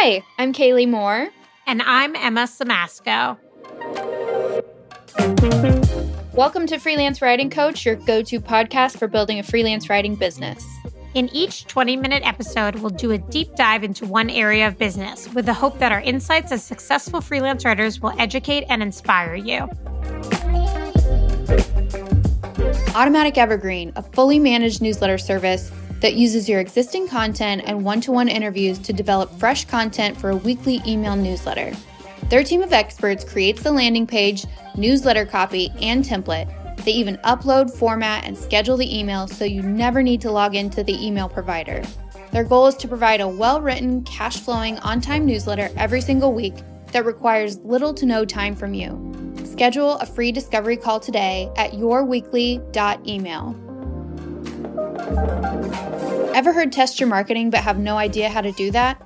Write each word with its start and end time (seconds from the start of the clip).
Hi, 0.00 0.22
I'm 0.38 0.52
Kaleigh 0.52 0.88
Moore. 0.88 1.28
And 1.66 1.82
I'm 1.82 2.14
Emma 2.14 2.44
Siemasko. 2.44 3.36
Welcome 6.34 6.68
to 6.68 6.78
Freelance 6.78 7.20
Writing 7.20 7.50
Coach, 7.50 7.84
your 7.84 7.96
go 7.96 8.22
to 8.22 8.40
podcast 8.40 8.96
for 8.96 9.08
building 9.08 9.40
a 9.40 9.42
freelance 9.42 9.90
writing 9.90 10.14
business. 10.14 10.64
In 11.14 11.28
each 11.30 11.66
20 11.66 11.96
minute 11.96 12.24
episode, 12.24 12.76
we'll 12.76 12.90
do 12.90 13.10
a 13.10 13.18
deep 13.18 13.56
dive 13.56 13.82
into 13.82 14.06
one 14.06 14.30
area 14.30 14.68
of 14.68 14.78
business 14.78 15.28
with 15.34 15.46
the 15.46 15.52
hope 15.52 15.80
that 15.80 15.90
our 15.90 16.00
insights 16.00 16.52
as 16.52 16.62
successful 16.62 17.20
freelance 17.20 17.64
writers 17.64 18.00
will 18.00 18.14
educate 18.20 18.66
and 18.68 18.84
inspire 18.84 19.34
you. 19.34 19.68
Automatic 22.94 23.36
Evergreen, 23.36 23.92
a 23.96 24.02
fully 24.04 24.38
managed 24.38 24.80
newsletter 24.80 25.18
service 25.18 25.72
that 26.00 26.14
uses 26.14 26.48
your 26.48 26.60
existing 26.60 27.08
content 27.08 27.62
and 27.66 27.84
one 27.84 28.00
to 28.02 28.12
one 28.12 28.28
interviews 28.28 28.78
to 28.80 28.92
develop 28.92 29.30
fresh 29.38 29.64
content 29.64 30.16
for 30.16 30.30
a 30.30 30.36
weekly 30.36 30.80
email 30.86 31.16
newsletter. 31.16 31.72
Their 32.28 32.44
team 32.44 32.62
of 32.62 32.72
experts 32.72 33.24
creates 33.24 33.62
the 33.62 33.72
landing 33.72 34.06
page, 34.06 34.44
newsletter 34.76 35.24
copy, 35.24 35.72
and 35.80 36.04
template. 36.04 36.54
They 36.84 36.92
even 36.92 37.16
upload, 37.18 37.70
format, 37.70 38.24
and 38.24 38.36
schedule 38.36 38.76
the 38.76 38.98
email 38.98 39.26
so 39.26 39.44
you 39.44 39.62
never 39.62 40.02
need 40.02 40.20
to 40.22 40.30
log 40.30 40.54
into 40.54 40.84
the 40.84 41.04
email 41.04 41.28
provider. 41.28 41.82
Their 42.32 42.44
goal 42.44 42.66
is 42.66 42.76
to 42.76 42.88
provide 42.88 43.20
a 43.20 43.28
well 43.28 43.60
written, 43.60 44.04
cash 44.04 44.38
flowing, 44.38 44.78
on 44.80 45.00
time 45.00 45.24
newsletter 45.26 45.70
every 45.76 46.00
single 46.00 46.32
week 46.32 46.54
that 46.92 47.04
requires 47.04 47.58
little 47.58 47.94
to 47.94 48.06
no 48.06 48.24
time 48.24 48.54
from 48.54 48.74
you. 48.74 49.34
Schedule 49.44 49.94
a 49.98 50.06
free 50.06 50.30
discovery 50.30 50.76
call 50.76 51.00
today 51.00 51.50
at 51.56 51.72
yourweekly.email. 51.72 53.67
Ever 56.34 56.52
heard 56.52 56.72
test 56.72 57.00
your 57.00 57.08
marketing 57.08 57.50
but 57.50 57.60
have 57.60 57.78
no 57.78 57.96
idea 57.96 58.28
how 58.28 58.40
to 58.40 58.52
do 58.52 58.70
that? 58.70 59.02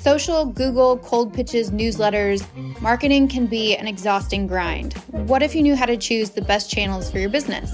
Social, 0.00 0.44
Google, 0.44 0.98
cold 0.98 1.32
pitches, 1.32 1.70
newsletters, 1.70 2.44
marketing 2.80 3.26
can 3.26 3.46
be 3.46 3.74
an 3.74 3.88
exhausting 3.88 4.46
grind. 4.46 4.92
What 5.12 5.42
if 5.42 5.54
you 5.54 5.62
knew 5.62 5.74
how 5.74 5.86
to 5.86 5.96
choose 5.96 6.30
the 6.30 6.42
best 6.42 6.70
channels 6.70 7.10
for 7.10 7.18
your 7.18 7.30
business? 7.30 7.72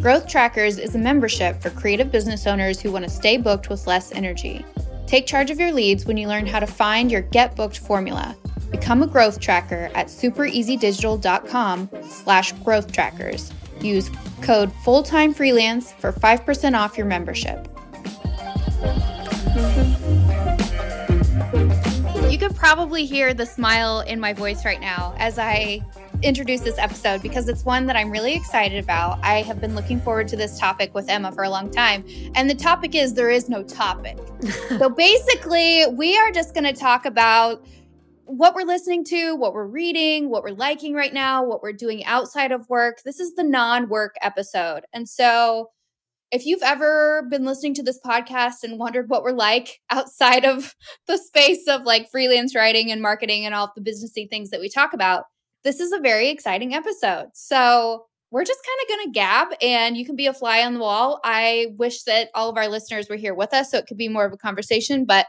Growthtrackers 0.00 0.78
is 0.78 0.94
a 0.94 0.98
membership 0.98 1.60
for 1.60 1.70
creative 1.70 2.12
business 2.12 2.46
owners 2.46 2.80
who 2.80 2.92
want 2.92 3.04
to 3.04 3.10
stay 3.10 3.36
booked 3.36 3.68
with 3.68 3.88
less 3.88 4.12
energy. 4.12 4.64
Take 5.08 5.26
charge 5.26 5.50
of 5.50 5.58
your 5.58 5.72
leads 5.72 6.06
when 6.06 6.16
you 6.16 6.28
learn 6.28 6.46
how 6.46 6.60
to 6.60 6.66
find 6.66 7.10
your 7.10 7.22
get 7.22 7.56
booked 7.56 7.78
formula. 7.78 8.36
Become 8.70 9.02
a 9.02 9.06
growth 9.06 9.40
tracker 9.40 9.90
at 9.94 10.06
supereasydigital.com 10.06 11.90
slash 12.08 12.52
growth 12.52 12.92
trackers. 12.92 13.50
Use 13.86 14.10
code 14.42 14.72
fulltime 14.84 15.34
freelance 15.34 15.92
for 15.92 16.12
5% 16.12 16.76
off 16.76 16.98
your 16.98 17.06
membership. 17.06 17.68
You 22.30 22.38
could 22.38 22.56
probably 22.56 23.06
hear 23.06 23.32
the 23.32 23.46
smile 23.46 24.00
in 24.00 24.18
my 24.18 24.32
voice 24.32 24.64
right 24.64 24.80
now 24.80 25.14
as 25.18 25.38
I 25.38 25.80
introduce 26.22 26.60
this 26.60 26.78
episode 26.78 27.22
because 27.22 27.48
it's 27.48 27.64
one 27.64 27.86
that 27.86 27.96
I'm 27.96 28.10
really 28.10 28.34
excited 28.34 28.82
about. 28.82 29.18
I 29.22 29.42
have 29.42 29.60
been 29.60 29.74
looking 29.74 30.00
forward 30.00 30.28
to 30.28 30.36
this 30.36 30.58
topic 30.58 30.94
with 30.94 31.08
Emma 31.08 31.30
for 31.32 31.44
a 31.44 31.50
long 31.50 31.70
time. 31.70 32.04
And 32.34 32.48
the 32.50 32.54
topic 32.54 32.94
is 32.94 33.14
there 33.14 33.30
is 33.30 33.48
no 33.48 33.62
topic. 33.62 34.18
so 34.68 34.88
basically, 34.88 35.86
we 35.92 36.16
are 36.18 36.30
just 36.30 36.54
going 36.54 36.64
to 36.64 36.72
talk 36.72 37.04
about 37.04 37.64
what 38.26 38.54
we're 38.54 38.64
listening 38.64 39.04
to, 39.04 39.36
what 39.36 39.54
we're 39.54 39.66
reading, 39.66 40.28
what 40.28 40.42
we're 40.42 40.50
liking 40.50 40.94
right 40.94 41.14
now, 41.14 41.44
what 41.44 41.62
we're 41.62 41.72
doing 41.72 42.04
outside 42.04 42.50
of 42.50 42.68
work. 42.68 42.98
This 43.04 43.20
is 43.20 43.34
the 43.34 43.44
non 43.44 43.88
work 43.88 44.16
episode. 44.20 44.82
And 44.92 45.08
so, 45.08 45.70
if 46.32 46.44
you've 46.44 46.62
ever 46.62 47.22
been 47.30 47.44
listening 47.44 47.74
to 47.74 47.84
this 47.84 48.00
podcast 48.04 48.64
and 48.64 48.80
wondered 48.80 49.08
what 49.08 49.22
we're 49.22 49.30
like 49.30 49.80
outside 49.90 50.44
of 50.44 50.74
the 51.06 51.18
space 51.18 51.68
of 51.68 51.82
like 51.82 52.10
freelance 52.10 52.54
writing 52.54 52.90
and 52.90 53.00
marketing 53.00 53.46
and 53.46 53.54
all 53.54 53.72
the 53.74 53.80
businessy 53.82 54.28
things 54.28 54.50
that 54.50 54.60
we 54.60 54.68
talk 54.68 54.92
about, 54.92 55.24
this 55.62 55.78
is 55.78 55.92
a 55.92 56.00
very 56.00 56.28
exciting 56.28 56.74
episode. 56.74 57.28
So, 57.32 58.06
we're 58.32 58.44
just 58.44 58.60
kind 58.66 58.78
of 58.82 58.88
going 58.88 59.06
to 59.06 59.18
gab 59.18 59.48
and 59.62 59.96
you 59.96 60.04
can 60.04 60.16
be 60.16 60.26
a 60.26 60.34
fly 60.34 60.62
on 60.62 60.74
the 60.74 60.80
wall. 60.80 61.20
I 61.22 61.68
wish 61.78 62.02
that 62.02 62.28
all 62.34 62.50
of 62.50 62.56
our 62.56 62.66
listeners 62.66 63.08
were 63.08 63.16
here 63.16 63.34
with 63.34 63.54
us 63.54 63.70
so 63.70 63.78
it 63.78 63.86
could 63.86 63.96
be 63.96 64.08
more 64.08 64.26
of 64.26 64.32
a 64.32 64.36
conversation, 64.36 65.04
but 65.04 65.26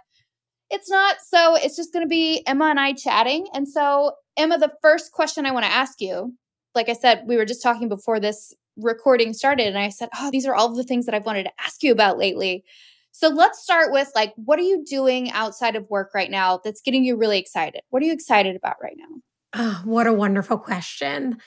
it's 0.70 0.90
not. 0.90 1.18
So 1.26 1.56
it's 1.56 1.76
just 1.76 1.94
going 1.94 2.06
to 2.06 2.10
be 2.10 2.44
Emma 2.46 2.66
and 2.66 2.80
I 2.80 2.94
chatting. 2.94 3.48
And 3.54 3.68
so, 3.68 4.14
Emma, 4.38 4.58
the 4.58 4.74
first 4.82 5.12
question 5.12 5.46
I 5.46 5.52
want 5.52 5.66
to 5.66 5.72
ask 5.72 6.02
you, 6.02 6.34
like 6.76 6.90
I 6.90 6.94
said, 6.94 7.24
we 7.26 7.38
were 7.38 7.46
just 7.46 7.64
talking 7.64 7.90
before 7.90 8.20
this 8.20 8.54
recording 8.78 9.34
started, 9.34 9.68
and 9.68 9.78
I 9.78 9.90
said, 9.90 10.10
Oh, 10.20 10.30
these 10.30 10.46
are 10.46 10.54
all 10.54 10.74
the 10.74 10.84
things 10.84 11.06
that 11.06 11.16
I've 11.16 11.26
wanted 11.26 11.44
to 11.44 11.52
ask 11.60 11.82
you 11.84 11.92
about 11.92 12.18
lately. 12.18 12.64
So 13.12 13.30
let's 13.30 13.64
start 13.64 13.92
with 13.92 14.12
like, 14.14 14.34
what 14.36 14.60
are 14.60 14.64
you 14.64 14.86
doing 14.86 15.32
outside 15.32 15.76
of 15.76 15.90
work 15.90 16.12
right 16.14 16.30
now 16.30 16.60
that's 16.64 16.82
getting 16.82 17.04
you 17.04 17.18
really 17.18 17.40
excited? 17.40 17.82
What 17.90 18.04
are 18.04 18.06
you 18.06 18.14
excited 18.14 18.56
about 18.56 18.76
right 18.82 18.96
now? 18.96 19.22
Oh, 19.56 19.82
what 19.86 20.06
a 20.06 20.14
wonderful 20.14 20.60
question. 20.60 21.40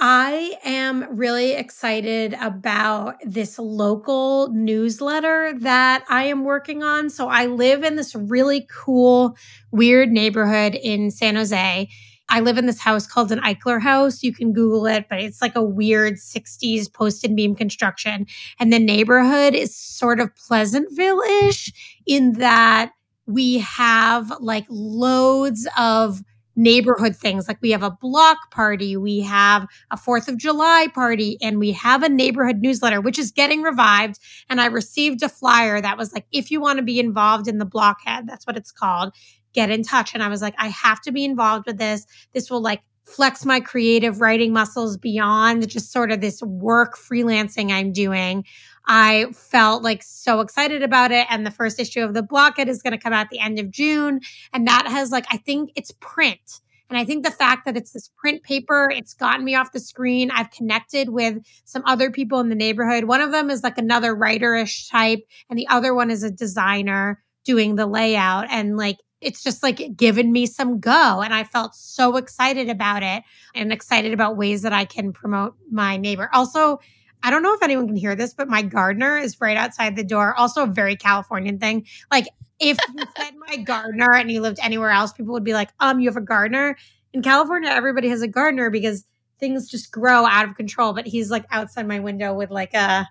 I 0.00 0.56
am 0.64 1.16
really 1.16 1.54
excited 1.54 2.34
about 2.40 3.16
this 3.24 3.58
local 3.58 4.48
newsletter 4.52 5.52
that 5.58 6.04
I 6.08 6.24
am 6.24 6.44
working 6.44 6.84
on. 6.84 7.10
So 7.10 7.28
I 7.28 7.46
live 7.46 7.82
in 7.82 7.96
this 7.96 8.14
really 8.14 8.68
cool, 8.70 9.36
weird 9.72 10.10
neighborhood 10.10 10.76
in 10.76 11.10
San 11.10 11.34
Jose. 11.34 11.88
I 12.28 12.40
live 12.40 12.58
in 12.58 12.66
this 12.66 12.78
house 12.78 13.08
called 13.08 13.32
an 13.32 13.40
Eichler 13.40 13.80
house. 13.80 14.22
You 14.22 14.32
can 14.32 14.52
Google 14.52 14.86
it, 14.86 15.06
but 15.10 15.20
it's 15.20 15.42
like 15.42 15.56
a 15.56 15.62
weird 15.62 16.14
60s 16.14 16.92
post 16.92 17.24
and 17.24 17.34
beam 17.34 17.56
construction. 17.56 18.26
And 18.60 18.72
the 18.72 18.78
neighborhood 18.78 19.54
is 19.54 19.74
sort 19.74 20.20
of 20.20 20.34
Pleasantville 20.36 21.22
ish 21.42 21.72
in 22.06 22.34
that 22.34 22.92
we 23.26 23.58
have 23.58 24.32
like 24.40 24.66
loads 24.68 25.66
of 25.76 26.22
neighborhood 26.58 27.16
things. 27.16 27.46
Like 27.46 27.58
we 27.62 27.70
have 27.70 27.84
a 27.84 27.90
block 27.90 28.50
party, 28.50 28.96
we 28.96 29.20
have 29.20 29.66
a 29.90 29.96
4th 29.96 30.28
of 30.28 30.36
July 30.36 30.88
party, 30.92 31.38
and 31.40 31.58
we 31.58 31.72
have 31.72 32.02
a 32.02 32.08
neighborhood 32.08 32.58
newsletter, 32.58 33.00
which 33.00 33.18
is 33.18 33.30
getting 33.30 33.62
revived. 33.62 34.18
And 34.50 34.60
I 34.60 34.66
received 34.66 35.22
a 35.22 35.28
flyer 35.28 35.80
that 35.80 35.96
was 35.96 36.12
like, 36.12 36.26
if 36.32 36.50
you 36.50 36.60
want 36.60 36.78
to 36.78 36.84
be 36.84 36.98
involved 36.98 37.46
in 37.46 37.58
the 37.58 37.64
blockhead, 37.64 38.26
that's 38.26 38.44
what 38.44 38.56
it's 38.56 38.72
called, 38.72 39.14
get 39.54 39.70
in 39.70 39.84
touch. 39.84 40.12
And 40.14 40.22
I 40.22 40.28
was 40.28 40.42
like, 40.42 40.56
I 40.58 40.66
have 40.68 41.00
to 41.02 41.12
be 41.12 41.24
involved 41.24 41.66
with 41.66 41.78
this. 41.78 42.04
This 42.32 42.50
will 42.50 42.60
like 42.60 42.82
flex 43.06 43.44
my 43.44 43.60
creative 43.60 44.20
writing 44.20 44.52
muscles 44.52 44.96
beyond 44.96 45.68
just 45.68 45.92
sort 45.92 46.10
of 46.10 46.20
this 46.20 46.42
work 46.42 46.98
freelancing 46.98 47.70
I'm 47.70 47.92
doing. 47.92 48.44
I 48.88 49.26
felt 49.34 49.82
like 49.82 50.02
so 50.02 50.40
excited 50.40 50.82
about 50.82 51.12
it. 51.12 51.26
And 51.28 51.46
the 51.46 51.50
first 51.50 51.78
issue 51.78 52.00
of 52.00 52.14
the 52.14 52.22
Blockhead 52.22 52.68
is 52.68 52.82
going 52.82 52.92
to 52.92 52.98
come 52.98 53.12
out 53.12 53.26
at 53.26 53.30
the 53.30 53.38
end 53.38 53.58
of 53.58 53.70
June. 53.70 54.20
And 54.52 54.66
that 54.66 54.88
has 54.88 55.12
like, 55.12 55.26
I 55.30 55.36
think 55.36 55.70
it's 55.76 55.92
print. 56.00 56.60
And 56.88 56.98
I 56.98 57.04
think 57.04 57.22
the 57.22 57.30
fact 57.30 57.66
that 57.66 57.76
it's 57.76 57.92
this 57.92 58.10
print 58.16 58.42
paper, 58.42 58.90
it's 58.90 59.12
gotten 59.12 59.44
me 59.44 59.54
off 59.54 59.72
the 59.72 59.80
screen. 59.80 60.30
I've 60.30 60.50
connected 60.50 61.10
with 61.10 61.36
some 61.64 61.82
other 61.84 62.10
people 62.10 62.40
in 62.40 62.48
the 62.48 62.54
neighborhood. 62.54 63.04
One 63.04 63.20
of 63.20 63.30
them 63.30 63.50
is 63.50 63.62
like 63.62 63.76
another 63.76 64.16
writerish 64.16 64.90
type, 64.90 65.20
and 65.50 65.58
the 65.58 65.68
other 65.68 65.94
one 65.94 66.10
is 66.10 66.22
a 66.22 66.30
designer 66.30 67.22
doing 67.44 67.74
the 67.74 67.86
layout. 67.86 68.46
And 68.48 68.78
like, 68.78 68.96
it's 69.20 69.42
just 69.42 69.62
like 69.62 69.96
given 69.96 70.32
me 70.32 70.46
some 70.46 70.80
go. 70.80 71.20
And 71.20 71.34
I 71.34 71.44
felt 71.44 71.74
so 71.74 72.16
excited 72.16 72.70
about 72.70 73.02
it 73.02 73.22
and 73.54 73.70
excited 73.70 74.14
about 74.14 74.38
ways 74.38 74.62
that 74.62 74.72
I 74.72 74.86
can 74.86 75.12
promote 75.12 75.56
my 75.70 75.98
neighbor. 75.98 76.30
Also, 76.32 76.78
I 77.22 77.30
don't 77.30 77.42
know 77.42 77.54
if 77.54 77.62
anyone 77.62 77.86
can 77.86 77.96
hear 77.96 78.14
this, 78.14 78.34
but 78.34 78.48
my 78.48 78.62
gardener 78.62 79.18
is 79.18 79.40
right 79.40 79.56
outside 79.56 79.96
the 79.96 80.04
door. 80.04 80.34
Also, 80.34 80.62
a 80.62 80.66
very 80.66 80.96
Californian 80.96 81.58
thing. 81.58 81.86
Like, 82.10 82.28
if 82.60 82.78
you 82.94 83.04
said 83.16 83.34
my 83.48 83.56
gardener 83.56 84.12
and 84.14 84.30
you 84.30 84.40
lived 84.40 84.58
anywhere 84.62 84.90
else, 84.90 85.12
people 85.12 85.32
would 85.32 85.44
be 85.44 85.52
like, 85.54 85.70
um, 85.80 86.00
you 86.00 86.08
have 86.08 86.16
a 86.16 86.22
gardener. 86.22 86.76
In 87.12 87.22
California, 87.22 87.70
everybody 87.70 88.08
has 88.08 88.22
a 88.22 88.28
gardener 88.28 88.70
because 88.70 89.04
things 89.38 89.68
just 89.68 89.92
grow 89.92 90.26
out 90.26 90.48
of 90.48 90.56
control. 90.56 90.92
But 90.92 91.06
he's 91.06 91.30
like 91.30 91.44
outside 91.50 91.86
my 91.86 92.00
window 92.00 92.34
with 92.34 92.50
like 92.50 92.74
a 92.74 93.08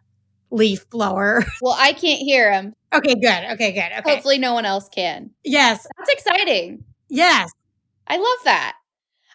leaf 0.52 0.90
blower. 0.90 1.44
Well, 1.62 1.76
I 1.78 1.94
can't 1.94 2.20
hear 2.20 2.52
him. 2.52 2.74
Okay, 2.94 3.16
good. 3.16 3.44
Okay, 3.54 3.72
good. 3.72 3.92
Okay. 4.00 4.14
Hopefully, 4.14 4.38
no 4.38 4.54
one 4.54 4.66
else 4.66 4.88
can. 4.90 5.32
Yes. 5.44 5.86
That's 5.98 6.10
exciting. 6.12 6.84
Yes. 7.10 7.52
I 8.08 8.18
love 8.18 8.38
that. 8.46 8.76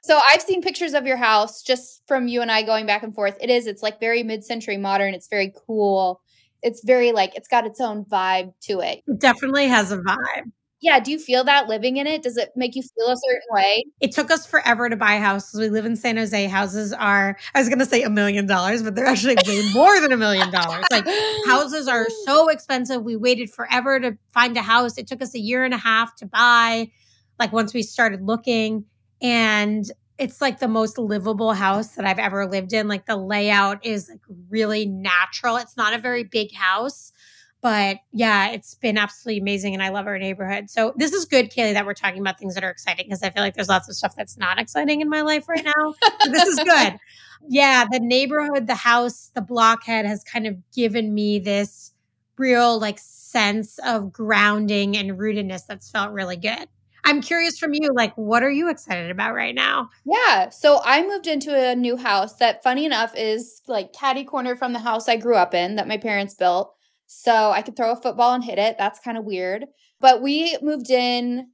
So 0.02 0.19
I've 0.31 0.43
seen 0.43 0.62
pictures 0.62 0.94
of 0.94 1.06
your 1.06 1.16
house 1.16 1.62
just 1.62 2.02
from 2.08 2.26
you 2.26 2.43
and 2.43 2.50
I 2.50 2.62
going 2.62 2.87
back 2.87 3.04
and 3.04 3.14
forth. 3.14 3.37
It 3.40 3.50
is, 3.50 3.66
it's 3.69 3.82
like 3.82 4.00
very 4.00 4.25
mid 4.25 4.44
century 4.44 4.76
modern. 4.76 5.14
It's 5.14 5.28
very 5.28 5.52
cool. 5.66 6.20
It's 6.60 6.84
very 6.84 7.12
like, 7.12 7.37
it's 7.37 7.49
got 7.49 7.66
its 7.66 7.81
own 7.81 8.04
vibe 8.04 8.52
to 8.62 8.81
it. 8.81 9.02
It 9.06 9.20
definitely 9.20 9.69
has 9.69 9.93
a 9.93 9.99
vibe. 9.99 10.50
Yeah. 10.81 10.99
Do 10.99 11.12
you 11.12 11.20
feel 11.20 11.44
that 11.44 11.69
living 11.69 11.99
in 11.99 12.08
it? 12.08 12.25
Does 12.25 12.37
it 12.37 12.50
make 12.56 12.75
you 12.75 12.82
feel 12.82 13.06
a 13.06 13.16
certain 13.16 13.46
way? 13.50 13.84
It 14.00 14.10
took 14.10 14.32
us 14.32 14.44
forever 14.44 14.88
to 14.88 14.96
buy 14.96 15.14
a 15.14 15.20
house 15.20 15.49
because 15.49 15.60
we 15.60 15.69
live 15.69 15.87
in 15.87 15.94
San 15.94 16.16
Jose. 16.16 16.46
Houses 16.48 16.93
are, 16.93 17.38
I 17.55 17.60
was 17.60 17.69
going 17.69 17.78
to 17.78 17.87
say 17.87 18.02
a 18.02 18.10
million 18.10 18.46
dollars, 18.46 18.82
but 18.82 18.96
they're 18.96 19.06
actually 19.06 19.37
way 19.46 19.62
more 19.72 20.00
than 20.00 20.10
a 20.10 20.16
million 20.16 20.50
dollars. 20.50 20.84
Like 20.90 21.06
houses 21.46 21.87
are 21.87 22.08
so 22.25 22.48
expensive. 22.48 23.05
We 23.05 23.14
waited 23.14 23.50
forever 23.50 24.00
to 24.00 24.19
find 24.34 24.56
a 24.56 24.62
house. 24.62 24.98
It 24.98 25.06
took 25.06 25.22
us 25.22 25.37
a 25.37 25.38
year 25.38 25.64
and 25.64 25.72
a 25.72 25.78
half 25.78 26.16
to 26.16 26.26
buy, 26.26 26.90
like 27.38 27.52
once 27.52 27.72
we 27.72 27.84
started 27.84 28.22
looking 28.22 28.84
and 29.22 29.90
it's 30.19 30.40
like 30.40 30.58
the 30.58 30.69
most 30.69 30.98
livable 30.98 31.54
house 31.54 31.94
that 31.94 32.04
I've 32.04 32.19
ever 32.19 32.46
lived 32.46 32.72
in. 32.72 32.88
Like 32.88 33.06
the 33.06 33.16
layout 33.16 33.84
is 33.84 34.08
like 34.10 34.20
really 34.50 34.86
natural. 34.86 35.56
It's 35.56 35.76
not 35.76 35.94
a 35.94 35.98
very 35.98 36.24
big 36.24 36.52
house. 36.54 37.12
But 37.60 37.98
yeah, 38.12 38.50
it's 38.50 38.74
been 38.74 38.98
absolutely 38.98 39.40
amazing 39.40 39.72
and 39.72 39.82
I 39.82 39.90
love 39.90 40.08
our 40.08 40.19
neighborhood. 40.19 40.69
So 40.69 40.92
this 40.96 41.12
is 41.12 41.24
good, 41.24 41.50
Kaleigh, 41.50 41.74
that 41.74 41.86
we're 41.86 41.94
talking 41.94 42.20
about 42.20 42.36
things 42.38 42.54
that 42.54 42.64
are 42.64 42.70
exciting 42.70 43.06
because 43.06 43.22
I 43.22 43.30
feel 43.30 43.42
like 43.42 43.54
there's 43.54 43.69
lots 43.69 43.88
of 43.88 43.94
stuff 43.94 44.14
that's 44.16 44.36
not 44.36 44.58
exciting 44.58 45.00
in 45.00 45.08
my 45.08 45.20
life 45.22 45.48
right 45.48 45.64
now. 45.64 45.94
so 46.20 46.30
this 46.30 46.46
is 46.46 46.58
good. 46.58 46.98
Yeah, 47.48 47.86
the 47.90 47.98
neighborhood, 47.98 48.69
the 48.69 48.76
house, 48.76 49.32
the 49.34 49.40
blockhead 49.40 50.06
has 50.06 50.22
kind 50.22 50.46
of 50.46 50.56
given 50.70 51.12
me 51.12 51.40
this 51.40 51.92
real 52.38 52.78
like 52.78 53.00
sense 53.00 53.80
of 53.84 54.12
grounding 54.12 54.96
and 54.96 55.19
rootedness 55.19 55.66
that's 55.66 55.90
felt 55.90 56.12
really 56.12 56.36
good. 56.36 56.69
I'm 57.04 57.20
curious 57.20 57.58
from 57.58 57.75
you, 57.75 57.90
like, 57.94 58.14
what 58.16 58.43
are 58.43 58.50
you 58.50 58.70
excited 58.70 59.10
about 59.10 59.34
right 59.34 59.54
now? 59.54 59.88
Yeah. 60.04 60.50
So 60.50 60.81
I 60.84 61.06
moved 61.06 61.26
into 61.26 61.52
a 61.54 61.75
new 61.75 61.96
house 61.96 62.37
that, 62.37 62.62
funny 62.62 62.84
enough, 62.84 63.12
is 63.16 63.60
like 63.66 63.93
catty 63.93 64.25
corner 64.25 64.54
from 64.54 64.72
the 64.72 64.78
house 64.78 65.08
I 65.08 65.16
grew 65.16 65.34
up 65.34 65.52
in 65.52 65.76
that 65.76 65.88
my 65.88 65.96
parents 65.96 66.34
built. 66.34 66.72
So 67.06 67.50
I 67.50 67.62
could 67.62 67.76
throw 67.76 67.93
a 67.93 68.00
football 68.00 68.34
and 68.34 68.44
hit 68.44 68.58
it. 68.58 68.76
That's 68.78 69.00
kind 69.00 69.19
of 69.19 69.25
weird. 69.25 69.66
But 70.00 70.22
we 70.22 70.56
moved 70.62 70.90
in, 70.90 71.49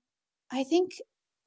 I 0.53 0.65
think, 0.65 0.93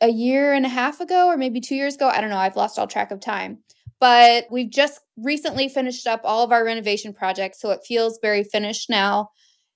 a 0.01 0.09
year 0.09 0.53
and 0.53 0.65
a 0.65 0.69
half 0.69 0.99
ago, 0.99 1.27
or 1.27 1.37
maybe 1.37 1.61
two 1.61 1.75
years 1.75 1.95
ago. 1.95 2.07
I 2.09 2.21
don't 2.21 2.31
know. 2.31 2.37
I've 2.37 2.55
lost 2.55 2.79
all 2.79 2.87
track 2.87 3.11
of 3.11 3.19
time. 3.19 3.59
But 3.99 4.47
we've 4.49 4.71
just 4.71 4.99
recently 5.15 5.69
finished 5.69 6.07
up 6.07 6.21
all 6.23 6.43
of 6.43 6.51
our 6.51 6.65
renovation 6.65 7.13
projects. 7.13 7.61
So 7.61 7.69
it 7.69 7.85
feels 7.87 8.17
very 8.19 8.43
finished 8.43 8.89
now. 8.89 9.29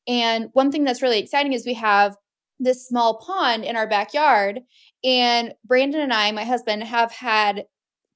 And 0.08 0.50
one 0.54 0.72
thing 0.72 0.84
that's 0.84 1.04
really 1.04 1.20
exciting 1.20 1.54
is 1.54 1.66
we 1.66 1.76
have 1.76 2.16
this 2.60 2.88
small 2.88 3.20
pond 3.20 3.64
in 3.64 3.76
our 3.76 3.88
backyard. 3.88 4.62
And 5.04 5.54
Brandon 5.66 6.02
and 6.02 6.14
I, 6.14 6.32
my 6.32 6.44
husband, 6.44 6.84
have 6.84 7.12
had 7.12 7.66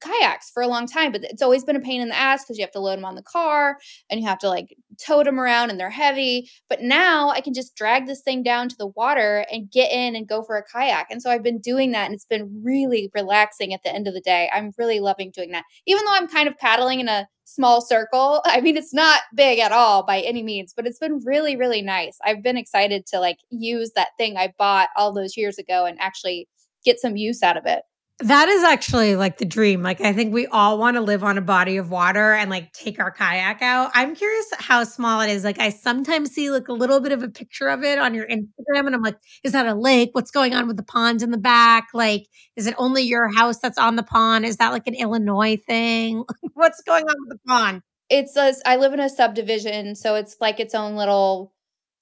kayaks 0.02 0.50
for 0.52 0.62
a 0.62 0.68
long 0.68 0.88
time, 0.88 1.12
but 1.12 1.24
it's 1.24 1.42
always 1.42 1.64
been 1.64 1.76
a 1.76 1.82
pain 1.82 2.02
in 2.02 2.10
the 2.10 2.18
ass 2.18 2.44
because 2.44 2.58
you 2.58 2.64
have 2.64 2.72
to 2.72 2.80
load 2.80 2.98
them 2.98 3.06
on 3.06 3.16
the 3.16 3.24
car 3.24 3.78
and 4.10 4.20
you 4.20 4.28
have 4.28 4.40
to 4.40 4.50
like 4.50 4.76
tote 5.04 5.26
them 5.26 5.40
around 5.40 5.70
and 5.70 5.80
they're 5.80 5.90
heavy. 5.90 6.50
But 6.70 6.82
now 6.82 7.30
I 7.30 7.42
can 7.42 7.54
just 7.54 7.76
drag 7.76 8.06
this 8.06 8.22
thing 8.22 8.44
down 8.44 8.70
to 8.70 8.76
the 8.78 8.88
water 8.88 9.46
and 9.52 9.72
get 9.72 9.92
in 9.92 10.16
and 10.16 10.28
go 10.28 10.44
for 10.44 10.58
a 10.58 10.64
kayak. 10.64 11.08
And 11.10 11.22
so 11.22 11.30
I've 11.30 11.44
been 11.44 11.60
doing 11.60 11.92
that 11.92 12.06
and 12.06 12.14
it's 12.14 12.26
been 12.26 12.62
really 12.64 13.10
relaxing 13.14 13.74
at 13.74 13.84
the 13.84 13.94
end 13.94 14.08
of 14.08 14.14
the 14.14 14.22
day. 14.22 14.50
I'm 14.54 14.72
really 14.78 15.00
loving 15.00 15.32
doing 15.32 15.52
that. 15.52 15.66
Even 15.86 16.04
though 16.06 16.14
I'm 16.14 16.28
kind 16.28 16.48
of 16.48 16.58
paddling 16.58 17.00
in 17.00 17.08
a 17.08 17.28
small 17.50 17.82
circle. 17.82 18.42
I 18.46 18.62
mean, 18.62 18.78
it's 18.78 18.94
not 18.94 19.22
big 19.36 19.60
at 19.60 19.72
all 19.72 20.06
by 20.06 20.22
any 20.22 20.44
means, 20.44 20.74
but 20.76 20.86
it's 20.86 21.00
been 21.00 21.20
really, 21.26 21.56
really 21.56 21.82
nice. 21.82 22.18
I've 22.24 22.44
been 22.44 22.58
excited 22.58 23.06
to 23.08 23.20
like 23.20 23.38
use 23.50 23.92
that 23.96 24.10
thing 24.18 24.38
I 24.38 24.54
bought 24.58 24.90
all 24.96 25.12
those 25.12 25.36
years 25.36 25.58
ago 25.58 25.86
and 25.86 26.00
actually 26.00 26.48
get 26.86 27.00
some 27.00 27.18
use 27.18 27.44
out 27.44 27.58
of 27.58 27.66
it. 27.66 27.82
That 28.22 28.50
is 28.50 28.64
actually 28.64 29.16
like 29.16 29.38
the 29.38 29.46
dream. 29.46 29.82
Like, 29.82 30.02
I 30.02 30.12
think 30.12 30.34
we 30.34 30.46
all 30.48 30.78
want 30.78 30.96
to 30.96 31.02
live 31.02 31.24
on 31.24 31.38
a 31.38 31.42
body 31.42 31.78
of 31.78 31.90
water 31.90 32.34
and 32.34 32.50
like 32.50 32.74
take 32.74 33.00
our 33.00 33.12
kayak 33.12 33.62
out. 33.62 33.92
I'm 33.94 34.14
curious 34.14 34.46
how 34.58 34.84
small 34.84 35.22
it 35.22 35.30
is. 35.30 35.46
Like, 35.46 35.58
I 35.60 35.70
sometimes 35.70 36.32
see 36.32 36.52
like 36.52 36.68
a 36.68 36.74
little 36.74 37.00
bit 37.00 37.14
of 37.14 37.24
a 37.24 37.30
picture 37.30 37.70
of 37.70 37.82
it 37.82 37.98
on 37.98 38.14
your 38.14 38.28
Instagram, 38.28 38.88
and 38.88 38.94
I'm 38.94 39.02
like, 39.02 39.16
is 39.46 39.54
that 39.54 39.68
a 39.68 39.74
lake? 39.74 40.10
What's 40.12 40.32
going 40.32 40.54
on 40.54 40.68
with 40.68 40.76
the 40.76 40.84
ponds 40.84 41.24
in 41.24 41.32
the 41.32 41.38
back? 41.38 41.88
Like, 41.94 42.28
is 42.58 42.68
it 42.68 42.76
only 42.78 43.04
your 43.04 43.34
house 43.38 43.60
that's 43.60 43.78
on 43.78 43.96
the 43.96 44.04
pond? 44.04 44.46
Is 44.46 44.58
that 44.58 44.74
like 44.74 44.88
an 44.88 44.96
Illinois 44.96 45.56
thing? 45.56 46.26
What's 46.56 46.82
going 46.82 47.06
on 47.06 47.16
with 47.20 47.38
the 47.38 47.48
pond? 47.48 47.82
It's 48.10 48.36
a, 48.36 48.54
I 48.66 48.76
live 48.76 48.92
in 48.92 49.00
a 49.00 49.08
subdivision, 49.08 49.96
so 49.96 50.16
it's 50.16 50.36
like 50.42 50.60
its 50.60 50.76
own 50.76 50.98
little 50.98 51.54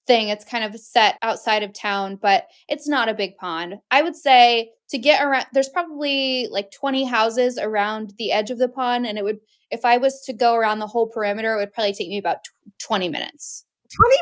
thing. 0.07 0.29
It's 0.29 0.45
kind 0.45 0.63
of 0.63 0.79
set 0.79 1.17
outside 1.21 1.63
of 1.63 1.73
town, 1.73 2.15
but 2.15 2.47
it's 2.67 2.87
not 2.87 3.09
a 3.09 3.13
big 3.13 3.37
pond. 3.37 3.75
I 3.91 4.01
would 4.01 4.15
say 4.15 4.71
to 4.89 4.97
get 4.97 5.23
around, 5.23 5.45
there's 5.53 5.69
probably 5.69 6.47
like 6.49 6.71
20 6.71 7.03
houses 7.05 7.57
around 7.57 8.13
the 8.17 8.31
edge 8.31 8.49
of 8.49 8.57
the 8.57 8.69
pond. 8.69 9.05
And 9.05 9.17
it 9.17 9.23
would, 9.23 9.39
if 9.69 9.85
I 9.85 9.97
was 9.97 10.21
to 10.21 10.33
go 10.33 10.55
around 10.55 10.79
the 10.79 10.87
whole 10.87 11.07
perimeter, 11.07 11.53
it 11.53 11.57
would 11.57 11.73
probably 11.73 11.93
take 11.93 12.09
me 12.09 12.17
about 12.17 12.37
20 12.79 13.09
minutes. 13.09 13.65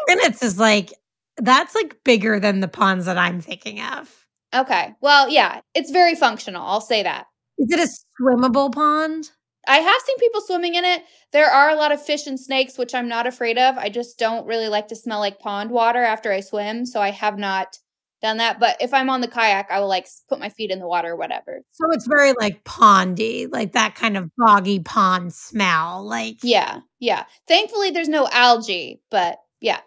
20 0.08 0.18
minutes 0.18 0.44
is 0.44 0.60
like, 0.60 0.92
that's 1.38 1.76
like 1.76 2.04
bigger 2.04 2.40
than 2.40 2.60
the 2.60 2.68
ponds 2.68 3.06
that 3.06 3.18
I'm 3.18 3.42
thinking 3.42 3.82
of. 3.82 4.26
Okay. 4.54 4.94
Well, 5.02 5.30
yeah, 5.30 5.62
it's 5.74 5.92
very 5.92 6.16
functional. 6.16 6.66
I'll 6.66 6.82
say 6.82 7.04
that. 7.04 7.28
Is 7.58 7.72
it 7.72 7.80
a 7.80 8.24
swimmable 8.24 8.74
pond? 8.74 9.30
I 9.68 9.78
have 9.78 10.02
seen 10.02 10.18
people 10.18 10.42
swimming 10.42 10.76
in 10.76 10.86
it. 10.86 11.04
There 11.32 11.50
are 11.50 11.70
a 11.70 11.76
lot 11.76 11.92
of 11.92 12.04
fish 12.04 12.28
and 12.28 12.40
snakes, 12.40 12.78
which 12.78 12.94
I'm 12.94 13.08
not 13.08 13.28
afraid 13.28 13.58
of. 13.58 13.78
I 13.78 13.90
just 13.90 14.18
don't 14.20 14.46
really 14.46 14.70
like 14.70 14.88
to 14.90 14.96
smell 14.96 15.20
like 15.20 15.40
pond 15.40 15.72
water 15.72 16.04
after 16.04 16.32
I 16.32 16.40
swim. 16.40 16.86
So 16.86 17.02
I 17.02 17.12
have 17.12 17.38
not 17.38 17.78
done 18.22 18.38
that. 18.38 18.60
But 18.60 18.78
if 18.80 18.94
I'm 18.94 19.10
on 19.10 19.22
the 19.22 19.28
kayak, 19.28 19.70
I 19.70 19.80
will 19.80 19.88
like 19.88 20.08
put 20.30 20.40
my 20.40 20.50
feet 20.50 20.72
in 20.72 20.80
the 20.80 20.88
water 20.88 21.12
or 21.12 21.16
whatever. 21.16 21.62
So 21.72 21.92
it's 21.92 22.08
very 22.08 22.34
like 22.34 22.64
pondy, 22.64 23.52
like 23.52 23.74
that 23.74 23.96
kind 23.96 24.18
of 24.18 24.30
boggy 24.38 24.80
pond 24.80 25.34
smell. 25.34 26.04
Like, 26.04 26.38
yeah, 26.44 26.80
yeah. 27.00 27.26
Thankfully, 27.48 27.92
there's 27.92 28.10
no 28.10 28.28
algae, 28.32 29.02
but 29.12 29.40
yeah. 29.62 29.80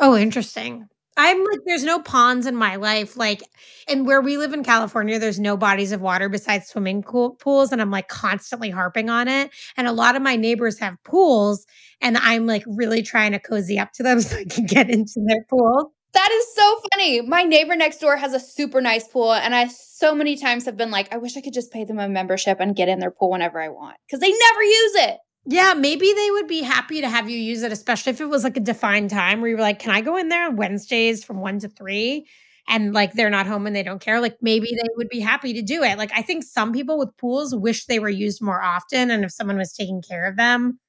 Oh, 0.00 0.16
interesting. 0.16 0.88
I'm 1.16 1.38
like, 1.44 1.60
there's 1.64 1.84
no 1.84 2.00
ponds 2.00 2.46
in 2.46 2.54
my 2.56 2.76
life. 2.76 3.16
Like, 3.16 3.42
and 3.88 4.06
where 4.06 4.20
we 4.20 4.36
live 4.36 4.52
in 4.52 4.62
California, 4.62 5.18
there's 5.18 5.40
no 5.40 5.56
bodies 5.56 5.92
of 5.92 6.02
water 6.02 6.28
besides 6.28 6.68
swimming 6.68 7.02
pool, 7.02 7.30
pools. 7.30 7.72
And 7.72 7.80
I'm 7.80 7.90
like 7.90 8.08
constantly 8.08 8.70
harping 8.70 9.08
on 9.08 9.26
it. 9.26 9.50
And 9.76 9.86
a 9.86 9.92
lot 9.92 10.14
of 10.14 10.22
my 10.22 10.36
neighbors 10.36 10.78
have 10.78 11.02
pools. 11.04 11.66
And 12.02 12.18
I'm 12.18 12.46
like 12.46 12.64
really 12.66 13.02
trying 13.02 13.32
to 13.32 13.38
cozy 13.38 13.78
up 13.78 13.92
to 13.94 14.02
them 14.02 14.20
so 14.22 14.36
I 14.36 14.44
can 14.44 14.66
get 14.66 14.90
into 14.90 15.20
their 15.26 15.44
pool. 15.48 15.92
That 16.12 16.30
is 16.32 16.54
so 16.54 16.80
funny. 16.92 17.20
My 17.22 17.42
neighbor 17.42 17.76
next 17.76 17.98
door 17.98 18.16
has 18.16 18.32
a 18.32 18.40
super 18.40 18.80
nice 18.80 19.08
pool. 19.08 19.32
And 19.32 19.54
I 19.54 19.68
so 19.68 20.14
many 20.14 20.36
times 20.36 20.66
have 20.66 20.76
been 20.76 20.90
like, 20.90 21.12
I 21.12 21.16
wish 21.16 21.36
I 21.36 21.40
could 21.40 21.54
just 21.54 21.72
pay 21.72 21.84
them 21.84 21.98
a 21.98 22.08
membership 22.08 22.58
and 22.60 22.76
get 22.76 22.88
in 22.88 22.98
their 22.98 23.10
pool 23.10 23.30
whenever 23.30 23.60
I 23.60 23.68
want 23.68 23.96
because 24.06 24.20
they 24.20 24.30
never 24.30 24.62
use 24.62 24.94
it. 24.96 25.18
Yeah, 25.48 25.74
maybe 25.74 26.12
they 26.12 26.30
would 26.32 26.48
be 26.48 26.62
happy 26.62 27.00
to 27.00 27.08
have 27.08 27.30
you 27.30 27.38
use 27.38 27.62
it, 27.62 27.70
especially 27.70 28.10
if 28.10 28.20
it 28.20 28.28
was 28.28 28.42
like 28.42 28.56
a 28.56 28.60
defined 28.60 29.10
time 29.10 29.40
where 29.40 29.50
you 29.50 29.56
were 29.56 29.62
like, 29.62 29.78
can 29.78 29.92
I 29.92 30.00
go 30.00 30.16
in 30.16 30.28
there 30.28 30.50
Wednesdays 30.50 31.24
from 31.24 31.38
one 31.40 31.60
to 31.60 31.68
three? 31.68 32.26
And 32.68 32.92
like 32.92 33.12
they're 33.12 33.30
not 33.30 33.46
home 33.46 33.64
and 33.66 33.76
they 33.76 33.84
don't 33.84 34.00
care. 34.00 34.20
Like 34.20 34.38
maybe 34.42 34.66
they 34.74 34.88
would 34.96 35.08
be 35.08 35.20
happy 35.20 35.52
to 35.54 35.62
do 35.62 35.84
it. 35.84 35.98
Like 35.98 36.10
I 36.16 36.22
think 36.22 36.42
some 36.42 36.72
people 36.72 36.98
with 36.98 37.16
pools 37.16 37.54
wish 37.54 37.86
they 37.86 38.00
were 38.00 38.08
used 38.08 38.42
more 38.42 38.60
often. 38.60 39.08
And 39.10 39.24
if 39.24 39.30
someone 39.30 39.56
was 39.56 39.72
taking 39.72 40.02
care 40.02 40.24
of 40.26 40.36
them, 40.36 40.80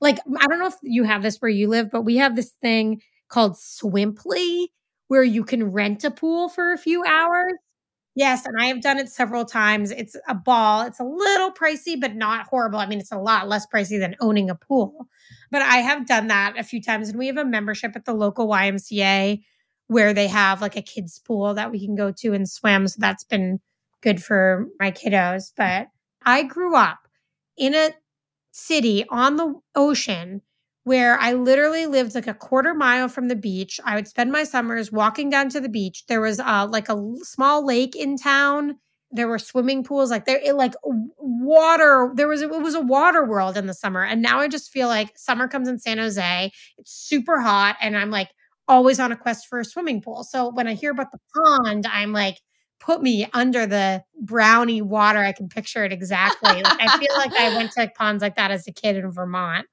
like 0.00 0.18
I 0.40 0.46
don't 0.48 0.58
know 0.60 0.68
if 0.68 0.76
you 0.82 1.04
have 1.04 1.22
this 1.22 1.38
where 1.38 1.50
you 1.50 1.68
live, 1.68 1.90
but 1.92 2.02
we 2.02 2.16
have 2.18 2.36
this 2.36 2.52
thing 2.62 3.02
called 3.28 3.54
Swimply 3.56 4.68
where 5.08 5.24
you 5.24 5.44
can 5.44 5.72
rent 5.72 6.04
a 6.04 6.10
pool 6.10 6.48
for 6.50 6.72
a 6.72 6.78
few 6.78 7.04
hours 7.04 7.54
Yes, 8.14 8.44
and 8.44 8.60
I 8.60 8.66
have 8.66 8.82
done 8.82 8.98
it 8.98 9.08
several 9.08 9.44
times. 9.46 9.90
It's 9.90 10.16
a 10.28 10.34
ball. 10.34 10.82
It's 10.82 11.00
a 11.00 11.04
little 11.04 11.50
pricey, 11.50 11.98
but 11.98 12.14
not 12.14 12.46
horrible. 12.46 12.78
I 12.78 12.86
mean, 12.86 13.00
it's 13.00 13.12
a 13.12 13.18
lot 13.18 13.48
less 13.48 13.66
pricey 13.66 13.98
than 13.98 14.16
owning 14.20 14.50
a 14.50 14.54
pool. 14.54 15.08
But 15.50 15.62
I 15.62 15.78
have 15.78 16.06
done 16.06 16.26
that 16.28 16.58
a 16.58 16.62
few 16.62 16.82
times, 16.82 17.08
and 17.08 17.18
we 17.18 17.26
have 17.28 17.38
a 17.38 17.44
membership 17.44 17.96
at 17.96 18.04
the 18.04 18.12
local 18.12 18.46
YMCA 18.48 19.42
where 19.86 20.12
they 20.12 20.26
have 20.28 20.60
like 20.60 20.76
a 20.76 20.82
kids' 20.82 21.18
pool 21.20 21.54
that 21.54 21.70
we 21.70 21.84
can 21.84 21.94
go 21.94 22.12
to 22.12 22.34
and 22.34 22.48
swim. 22.48 22.86
So 22.86 22.96
that's 23.00 23.24
been 23.24 23.60
good 24.02 24.22
for 24.22 24.68
my 24.78 24.90
kiddos. 24.90 25.52
But 25.56 25.88
I 26.22 26.42
grew 26.42 26.76
up 26.76 27.08
in 27.56 27.74
a 27.74 27.92
city 28.52 29.04
on 29.08 29.36
the 29.36 29.54
ocean 29.74 30.42
where 30.84 31.18
I 31.18 31.32
literally 31.34 31.86
lived 31.86 32.14
like 32.14 32.26
a 32.26 32.34
quarter 32.34 32.74
mile 32.74 33.08
from 33.08 33.28
the 33.28 33.36
beach. 33.36 33.80
I 33.84 33.94
would 33.94 34.08
spend 34.08 34.32
my 34.32 34.44
summers 34.44 34.90
walking 34.90 35.30
down 35.30 35.48
to 35.50 35.60
the 35.60 35.68
beach. 35.68 36.04
There 36.08 36.20
was 36.20 36.40
uh, 36.40 36.66
like 36.70 36.88
a 36.88 37.14
small 37.22 37.64
lake 37.64 37.94
in 37.94 38.16
town. 38.16 38.76
There 39.10 39.28
were 39.28 39.38
swimming 39.38 39.84
pools, 39.84 40.10
like 40.10 40.24
there, 40.24 40.40
it, 40.42 40.54
like 40.56 40.74
water. 41.18 42.10
There 42.14 42.28
was 42.28 42.40
it 42.42 42.50
was 42.50 42.74
a 42.74 42.80
water 42.80 43.24
world 43.26 43.56
in 43.58 43.66
the 43.66 43.74
summer, 43.74 44.02
and 44.02 44.22
now 44.22 44.40
I 44.40 44.48
just 44.48 44.70
feel 44.70 44.88
like 44.88 45.16
summer 45.18 45.48
comes 45.48 45.68
in 45.68 45.78
San 45.78 45.98
Jose. 45.98 46.50
It's 46.78 46.92
super 46.92 47.40
hot, 47.40 47.76
and 47.80 47.96
I'm 47.96 48.10
like 48.10 48.30
always 48.68 48.98
on 48.98 49.12
a 49.12 49.16
quest 49.16 49.48
for 49.48 49.60
a 49.60 49.64
swimming 49.64 50.00
pool. 50.00 50.24
So 50.24 50.50
when 50.50 50.66
I 50.66 50.74
hear 50.74 50.90
about 50.92 51.12
the 51.12 51.18
pond, 51.34 51.86
I'm 51.86 52.12
like, 52.12 52.38
put 52.80 53.02
me 53.02 53.28
under 53.34 53.66
the 53.66 54.02
brownie 54.20 54.82
water. 54.82 55.18
I 55.18 55.32
can 55.32 55.48
picture 55.48 55.84
it 55.84 55.92
exactly. 55.92 56.62
Like 56.62 56.80
I 56.80 56.98
feel 56.98 57.14
like 57.16 57.32
I 57.38 57.54
went 57.56 57.72
to 57.72 57.90
ponds 57.96 58.22
like 58.22 58.36
that 58.36 58.50
as 58.50 58.66
a 58.66 58.72
kid 58.72 58.96
in 58.96 59.10
Vermont. 59.10 59.66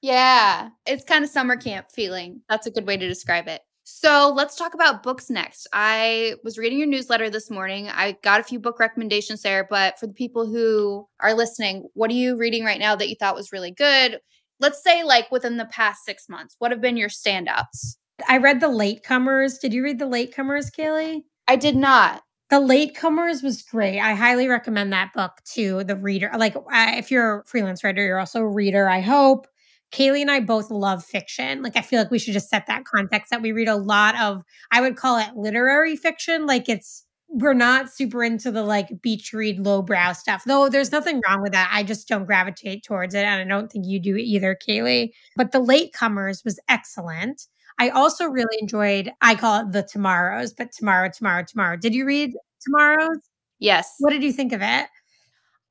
Yeah, 0.00 0.70
it's 0.86 1.04
kind 1.04 1.24
of 1.24 1.30
summer 1.30 1.56
camp 1.56 1.90
feeling. 1.90 2.42
That's 2.48 2.66
a 2.66 2.70
good 2.70 2.86
way 2.86 2.96
to 2.96 3.08
describe 3.08 3.48
it. 3.48 3.62
So 3.90 4.32
let's 4.36 4.54
talk 4.54 4.74
about 4.74 5.02
books 5.02 5.30
next. 5.30 5.66
I 5.72 6.34
was 6.44 6.58
reading 6.58 6.78
your 6.78 6.86
newsletter 6.86 7.30
this 7.30 7.50
morning. 7.50 7.88
I 7.88 8.18
got 8.22 8.38
a 8.38 8.44
few 8.44 8.60
book 8.60 8.78
recommendations 8.78 9.40
there, 9.40 9.66
but 9.68 9.98
for 9.98 10.06
the 10.06 10.12
people 10.12 10.46
who 10.46 11.08
are 11.20 11.32
listening, 11.32 11.88
what 11.94 12.10
are 12.10 12.14
you 12.14 12.36
reading 12.36 12.64
right 12.64 12.78
now 12.78 12.94
that 12.96 13.08
you 13.08 13.16
thought 13.18 13.34
was 13.34 13.50
really 13.50 13.70
good? 13.70 14.20
Let's 14.60 14.82
say, 14.82 15.04
like 15.04 15.30
within 15.32 15.56
the 15.56 15.64
past 15.64 16.04
six 16.04 16.28
months, 16.28 16.54
what 16.58 16.70
have 16.70 16.82
been 16.82 16.98
your 16.98 17.08
standouts? 17.08 17.96
I 18.28 18.36
read 18.36 18.60
The 18.60 18.66
Latecomers. 18.66 19.58
Did 19.58 19.72
you 19.72 19.82
read 19.82 19.98
The 19.98 20.04
Latecomers, 20.04 20.70
Kaleigh? 20.70 21.22
I 21.46 21.56
did 21.56 21.74
not. 21.74 22.22
The 22.50 22.56
Latecomers 22.56 23.42
was 23.42 23.62
great. 23.62 24.00
I 24.00 24.14
highly 24.14 24.48
recommend 24.48 24.92
that 24.92 25.12
book 25.14 25.32
to 25.54 25.82
the 25.84 25.96
reader. 25.96 26.30
Like, 26.36 26.56
uh, 26.56 26.62
if 26.72 27.10
you're 27.10 27.40
a 27.40 27.44
freelance 27.46 27.82
writer, 27.82 28.04
you're 28.04 28.18
also 28.18 28.40
a 28.40 28.48
reader, 28.48 28.88
I 28.88 29.00
hope. 29.00 29.46
Kaleigh 29.92 30.20
and 30.20 30.30
I 30.30 30.40
both 30.40 30.70
love 30.70 31.04
fiction. 31.04 31.62
Like, 31.62 31.76
I 31.76 31.82
feel 31.82 31.98
like 31.98 32.10
we 32.10 32.18
should 32.18 32.34
just 32.34 32.50
set 32.50 32.66
that 32.66 32.84
context 32.84 33.30
that 33.30 33.42
we 33.42 33.52
read 33.52 33.68
a 33.68 33.76
lot 33.76 34.18
of, 34.20 34.42
I 34.70 34.80
would 34.80 34.96
call 34.96 35.18
it 35.18 35.34
literary 35.34 35.96
fiction. 35.96 36.46
Like, 36.46 36.68
it's, 36.68 37.04
we're 37.30 37.54
not 37.54 37.90
super 37.92 38.24
into 38.24 38.50
the 38.50 38.62
like 38.62 39.02
beach 39.02 39.32
read 39.34 39.58
lowbrow 39.60 40.14
stuff, 40.14 40.44
though 40.46 40.70
there's 40.70 40.92
nothing 40.92 41.20
wrong 41.28 41.42
with 41.42 41.52
that. 41.52 41.70
I 41.72 41.82
just 41.82 42.08
don't 42.08 42.24
gravitate 42.24 42.84
towards 42.84 43.14
it. 43.14 43.24
And 43.24 43.40
I 43.40 43.44
don't 43.44 43.70
think 43.70 43.84
you 43.86 44.00
do 44.00 44.16
either, 44.16 44.56
Kaleigh. 44.66 45.10
But 45.36 45.52
The 45.52 45.60
Latecomers 45.60 46.44
was 46.44 46.58
excellent. 46.68 47.42
I 47.78 47.90
also 47.90 48.24
really 48.24 48.56
enjoyed, 48.60 49.12
I 49.20 49.34
call 49.34 49.60
it 49.60 49.72
the 49.72 49.82
tomorrows, 49.82 50.52
but 50.52 50.72
tomorrow, 50.72 51.10
tomorrow, 51.14 51.44
tomorrow. 51.46 51.76
Did 51.76 51.94
you 51.94 52.06
read 52.06 52.32
tomorrows? 52.60 53.18
Yes. 53.58 53.94
What 53.98 54.10
did 54.10 54.22
you 54.22 54.32
think 54.32 54.52
of 54.52 54.62
it? 54.62 54.86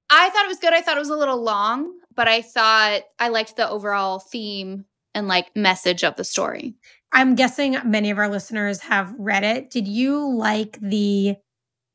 I 0.09 0.29
thought 0.29 0.45
it 0.45 0.49
was 0.49 0.59
good. 0.59 0.73
I 0.73 0.81
thought 0.81 0.95
it 0.95 1.01
was 1.01 1.09
a 1.09 1.17
little 1.17 1.41
long, 1.41 1.91
but 2.17 2.27
I 2.27 2.41
thought 2.41 3.03
I 3.19 3.29
liked 3.29 3.55
the 3.55 3.69
overall 3.69 4.19
theme 4.19 4.83
and 5.15 5.29
like 5.29 5.55
message 5.55 6.03
of 6.03 6.17
the 6.17 6.25
story. 6.25 6.75
I'm 7.13 7.35
guessing 7.35 7.77
many 7.85 8.09
of 8.09 8.17
our 8.17 8.27
listeners 8.27 8.81
have 8.81 9.13
read 9.17 9.45
it. 9.45 9.69
Did 9.69 9.87
you 9.87 10.35
like 10.35 10.77
the 10.81 11.37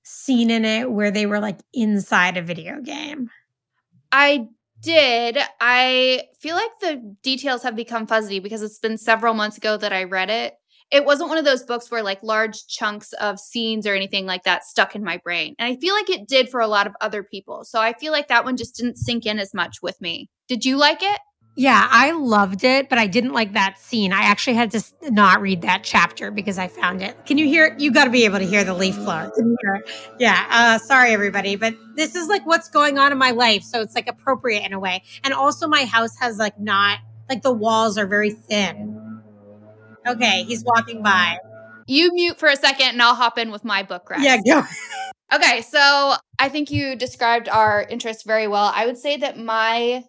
scene 0.04 0.50
in 0.50 0.64
it 0.64 0.90
where 0.90 1.10
they 1.10 1.26
were 1.26 1.40
like 1.40 1.58
inside 1.74 2.38
a 2.38 2.42
video 2.42 2.80
game? 2.80 3.28
I 4.10 4.48
did. 4.80 5.38
I 5.60 6.22
feel 6.38 6.56
like 6.56 6.70
the 6.80 7.16
details 7.22 7.62
have 7.64 7.76
become 7.76 8.06
fuzzy 8.06 8.38
because 8.38 8.62
it's 8.62 8.78
been 8.78 8.98
several 8.98 9.34
months 9.34 9.58
ago 9.58 9.76
that 9.76 9.92
I 9.92 10.04
read 10.04 10.30
it. 10.30 10.54
It 10.92 11.06
wasn't 11.06 11.30
one 11.30 11.38
of 11.38 11.44
those 11.46 11.62
books 11.62 11.90
where 11.90 12.02
like 12.02 12.22
large 12.22 12.66
chunks 12.66 13.14
of 13.14 13.40
scenes 13.40 13.86
or 13.86 13.94
anything 13.94 14.26
like 14.26 14.44
that 14.44 14.64
stuck 14.64 14.94
in 14.94 15.02
my 15.02 15.16
brain. 15.16 15.54
And 15.58 15.66
I 15.72 15.76
feel 15.76 15.94
like 15.94 16.10
it 16.10 16.28
did 16.28 16.50
for 16.50 16.60
a 16.60 16.68
lot 16.68 16.86
of 16.86 16.92
other 17.00 17.22
people. 17.22 17.64
So 17.64 17.80
I 17.80 17.94
feel 17.94 18.12
like 18.12 18.28
that 18.28 18.44
one 18.44 18.58
just 18.58 18.76
didn't 18.76 18.98
sink 18.98 19.24
in 19.24 19.38
as 19.38 19.54
much 19.54 19.78
with 19.82 20.00
me. 20.00 20.28
Did 20.48 20.66
you 20.66 20.76
like 20.76 21.02
it? 21.02 21.18
Yeah, 21.54 21.86
I 21.90 22.12
loved 22.12 22.64
it, 22.64 22.88
but 22.88 22.98
I 22.98 23.06
didn't 23.06 23.34
like 23.34 23.52
that 23.52 23.78
scene. 23.78 24.12
I 24.12 24.22
actually 24.22 24.54
had 24.54 24.70
to 24.70 24.82
not 25.10 25.42
read 25.42 25.62
that 25.62 25.84
chapter 25.84 26.30
because 26.30 26.56
I 26.56 26.68
found 26.68 27.02
it. 27.02 27.26
Can 27.26 27.36
you 27.36 27.46
hear? 27.46 27.76
You 27.78 27.92
got 27.92 28.04
to 28.04 28.10
be 28.10 28.24
able 28.24 28.38
to 28.38 28.46
hear 28.46 28.64
the 28.64 28.72
leaf 28.72 28.96
blower. 28.96 29.30
Yeah. 30.18 30.46
Uh, 30.50 30.78
sorry, 30.78 31.12
everybody, 31.12 31.56
but 31.56 31.74
this 31.94 32.14
is 32.14 32.28
like 32.28 32.46
what's 32.46 32.70
going 32.70 32.98
on 32.98 33.12
in 33.12 33.18
my 33.18 33.32
life, 33.32 33.64
so 33.64 33.82
it's 33.82 33.94
like 33.94 34.08
appropriate 34.08 34.64
in 34.64 34.72
a 34.72 34.80
way. 34.80 35.02
And 35.24 35.34
also, 35.34 35.68
my 35.68 35.84
house 35.84 36.16
has 36.20 36.38
like 36.38 36.58
not 36.58 37.00
like 37.28 37.42
the 37.42 37.52
walls 37.52 37.98
are 37.98 38.06
very 38.06 38.30
thin. 38.30 39.01
Okay, 40.06 40.44
he's 40.44 40.64
walking 40.64 41.02
by. 41.02 41.38
You 41.86 42.12
mute 42.12 42.38
for 42.38 42.48
a 42.48 42.56
second, 42.56 42.90
and 42.90 43.02
I'll 43.02 43.14
hop 43.14 43.38
in 43.38 43.50
with 43.50 43.64
my 43.64 43.82
book. 43.82 44.08
Rest. 44.10 44.22
Yeah, 44.22 44.38
go. 44.44 44.62
okay, 45.34 45.62
so 45.62 46.14
I 46.38 46.48
think 46.48 46.70
you 46.70 46.96
described 46.96 47.48
our 47.48 47.82
interest 47.82 48.26
very 48.26 48.48
well. 48.48 48.72
I 48.74 48.86
would 48.86 48.98
say 48.98 49.16
that 49.18 49.38
my 49.38 50.04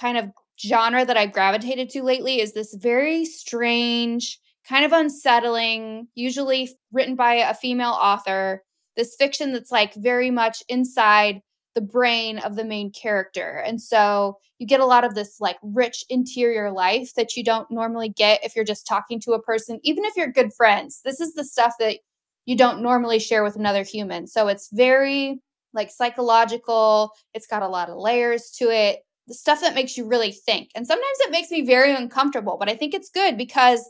kind 0.00 0.18
of 0.18 0.30
genre 0.64 1.04
that 1.04 1.16
I've 1.16 1.32
gravitated 1.32 1.90
to 1.90 2.02
lately 2.02 2.40
is 2.40 2.52
this 2.52 2.74
very 2.74 3.24
strange, 3.24 4.38
kind 4.68 4.84
of 4.84 4.92
unsettling, 4.92 6.08
usually 6.14 6.70
written 6.92 7.16
by 7.16 7.34
a 7.34 7.54
female 7.54 7.90
author, 7.90 8.62
this 8.96 9.16
fiction 9.18 9.52
that's 9.52 9.72
like 9.72 9.94
very 9.94 10.30
much 10.30 10.62
inside 10.68 11.40
the 11.74 11.80
brain 11.80 12.38
of 12.38 12.56
the 12.56 12.64
main 12.64 12.90
character. 12.90 13.62
And 13.66 13.80
so 13.80 14.38
you 14.58 14.66
get 14.66 14.80
a 14.80 14.86
lot 14.86 15.04
of 15.04 15.14
this 15.14 15.40
like 15.40 15.58
rich 15.62 16.04
interior 16.08 16.70
life 16.70 17.14
that 17.14 17.36
you 17.36 17.44
don't 17.44 17.70
normally 17.70 18.08
get 18.08 18.44
if 18.44 18.54
you're 18.54 18.64
just 18.64 18.86
talking 18.86 19.20
to 19.20 19.32
a 19.32 19.42
person, 19.42 19.80
even 19.82 20.04
if 20.04 20.16
you're 20.16 20.30
good 20.30 20.52
friends. 20.52 21.00
This 21.04 21.20
is 21.20 21.34
the 21.34 21.44
stuff 21.44 21.74
that 21.80 21.98
you 22.46 22.56
don't 22.56 22.82
normally 22.82 23.18
share 23.18 23.42
with 23.42 23.56
another 23.56 23.82
human. 23.82 24.26
So 24.26 24.48
it's 24.48 24.68
very 24.72 25.40
like 25.72 25.90
psychological, 25.90 27.10
it's 27.32 27.46
got 27.46 27.62
a 27.62 27.68
lot 27.68 27.90
of 27.90 27.98
layers 27.98 28.50
to 28.58 28.70
it 28.70 29.00
the 29.26 29.34
stuff 29.34 29.60
that 29.60 29.74
makes 29.74 29.96
you 29.96 30.06
really 30.06 30.32
think. 30.32 30.70
And 30.74 30.86
sometimes 30.86 31.18
it 31.20 31.30
makes 31.30 31.50
me 31.50 31.62
very 31.62 31.94
uncomfortable, 31.94 32.56
but 32.58 32.68
I 32.68 32.76
think 32.76 32.94
it's 32.94 33.10
good 33.10 33.36
because 33.36 33.88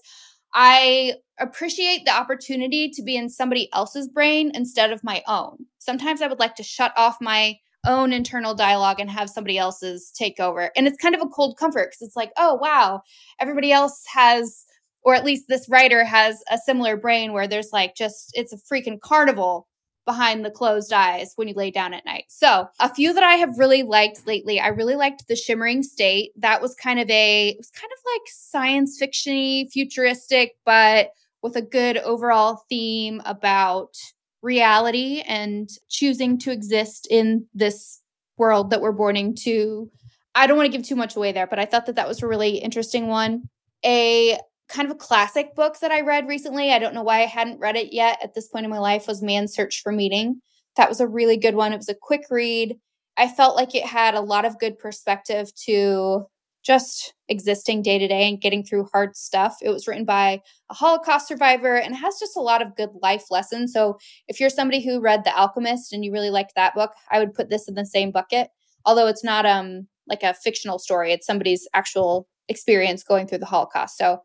I 0.54 1.14
appreciate 1.40 2.04
the 2.04 2.16
opportunity 2.16 2.88
to 2.90 3.02
be 3.02 3.16
in 3.16 3.28
somebody 3.28 3.68
else's 3.72 4.06
brain 4.06 4.52
instead 4.54 4.92
of 4.92 5.02
my 5.02 5.22
own. 5.26 5.66
Sometimes 5.78 6.22
I 6.22 6.28
would 6.28 6.38
like 6.38 6.54
to 6.56 6.62
shut 6.62 6.92
off 6.96 7.16
my 7.20 7.58
own 7.86 8.12
internal 8.12 8.54
dialogue 8.54 9.00
and 9.00 9.10
have 9.10 9.30
somebody 9.30 9.58
else's 9.58 10.10
take 10.10 10.40
over. 10.40 10.70
And 10.76 10.86
it's 10.86 10.98
kind 10.98 11.14
of 11.14 11.20
a 11.20 11.28
cold 11.28 11.56
comfort 11.56 11.90
because 11.90 12.02
it's 12.02 12.16
like, 12.16 12.32
oh, 12.36 12.54
wow, 12.54 13.02
everybody 13.40 13.72
else 13.72 14.02
has, 14.12 14.64
or 15.02 15.14
at 15.14 15.24
least 15.24 15.46
this 15.48 15.68
writer 15.68 16.04
has 16.04 16.42
a 16.50 16.58
similar 16.58 16.96
brain 16.96 17.32
where 17.32 17.48
there's 17.48 17.72
like 17.72 17.94
just, 17.94 18.30
it's 18.34 18.52
a 18.52 18.58
freaking 18.58 19.00
carnival 19.00 19.68
behind 20.04 20.44
the 20.44 20.50
closed 20.50 20.92
eyes 20.92 21.32
when 21.36 21.48
you 21.48 21.54
lay 21.54 21.70
down 21.70 21.94
at 21.94 22.04
night. 22.04 22.24
So, 22.28 22.68
a 22.80 22.92
few 22.92 23.12
that 23.14 23.24
I 23.24 23.36
have 23.36 23.58
really 23.58 23.82
liked 23.82 24.26
lately. 24.26 24.60
I 24.60 24.68
really 24.68 24.96
liked 24.96 25.26
The 25.28 25.36
Shimmering 25.36 25.82
State. 25.82 26.32
That 26.36 26.60
was 26.60 26.74
kind 26.74 27.00
of 27.00 27.08
a 27.08 27.48
it 27.48 27.56
was 27.58 27.70
kind 27.70 27.90
of 27.90 27.98
like 28.12 28.22
science 28.26 29.00
fictiony, 29.00 29.70
futuristic, 29.70 30.56
but 30.64 31.10
with 31.42 31.56
a 31.56 31.62
good 31.62 31.98
overall 31.98 32.64
theme 32.68 33.20
about 33.24 33.96
reality 34.44 35.22
and 35.26 35.70
choosing 35.88 36.38
to 36.38 36.52
exist 36.52 37.08
in 37.10 37.46
this 37.54 38.02
world 38.36 38.70
that 38.70 38.82
we're 38.82 38.92
born 38.92 39.16
into. 39.16 39.90
I 40.34 40.46
don't 40.46 40.56
want 40.56 40.70
to 40.70 40.76
give 40.76 40.86
too 40.86 40.96
much 40.96 41.16
away 41.16 41.32
there, 41.32 41.46
but 41.46 41.58
I 41.58 41.64
thought 41.64 41.86
that 41.86 41.96
that 41.96 42.06
was 42.06 42.22
a 42.22 42.28
really 42.28 42.58
interesting 42.58 43.08
one. 43.08 43.48
A 43.84 44.38
kind 44.68 44.86
of 44.86 44.94
a 44.94 44.98
classic 44.98 45.54
book 45.54 45.80
that 45.80 45.90
I 45.90 46.02
read 46.02 46.28
recently. 46.28 46.72
I 46.72 46.78
don't 46.78 46.94
know 46.94 47.02
why 47.02 47.22
I 47.22 47.26
hadn't 47.26 47.60
read 47.60 47.76
it 47.76 47.92
yet 47.92 48.18
at 48.22 48.34
this 48.34 48.48
point 48.48 48.64
in 48.64 48.70
my 48.70 48.78
life 48.78 49.06
was 49.06 49.22
Man's 49.22 49.54
Search 49.54 49.82
for 49.82 49.92
Meaning. 49.92 50.40
That 50.76 50.88
was 50.88 51.00
a 51.00 51.08
really 51.08 51.36
good 51.36 51.54
one. 51.54 51.72
It 51.72 51.78
was 51.78 51.88
a 51.88 51.94
quick 51.94 52.24
read. 52.30 52.76
I 53.16 53.28
felt 53.28 53.56
like 53.56 53.74
it 53.74 53.86
had 53.86 54.14
a 54.14 54.20
lot 54.20 54.44
of 54.44 54.58
good 54.58 54.78
perspective 54.78 55.54
to 55.66 56.26
just 56.64 57.12
existing 57.28 57.82
day 57.82 57.98
to 57.98 58.08
day 58.08 58.28
and 58.28 58.40
getting 58.40 58.64
through 58.64 58.88
hard 58.92 59.16
stuff. 59.16 59.56
It 59.62 59.68
was 59.68 59.86
written 59.86 60.04
by 60.04 60.40
a 60.70 60.74
Holocaust 60.74 61.28
survivor 61.28 61.76
and 61.76 61.94
has 61.94 62.18
just 62.18 62.36
a 62.36 62.40
lot 62.40 62.62
of 62.62 62.74
good 62.76 62.90
life 63.02 63.24
lessons. 63.30 63.72
So 63.72 63.98
if 64.28 64.40
you're 64.40 64.50
somebody 64.50 64.82
who 64.82 65.00
read 65.00 65.24
The 65.24 65.36
Alchemist 65.36 65.92
and 65.92 66.04
you 66.04 66.12
really 66.12 66.30
liked 66.30 66.54
that 66.56 66.74
book, 66.74 66.92
I 67.10 67.18
would 67.18 67.34
put 67.34 67.50
this 67.50 67.68
in 67.68 67.74
the 67.74 67.84
same 67.84 68.10
bucket. 68.10 68.48
Although 68.86 69.06
it's 69.06 69.24
not 69.24 69.46
um 69.46 69.86
like 70.06 70.22
a 70.22 70.34
fictional 70.34 70.78
story, 70.78 71.12
it's 71.12 71.26
somebody's 71.26 71.68
actual 71.74 72.26
experience 72.48 73.02
going 73.02 73.26
through 73.26 73.38
the 73.38 73.46
Holocaust. 73.46 73.96
So 73.96 74.20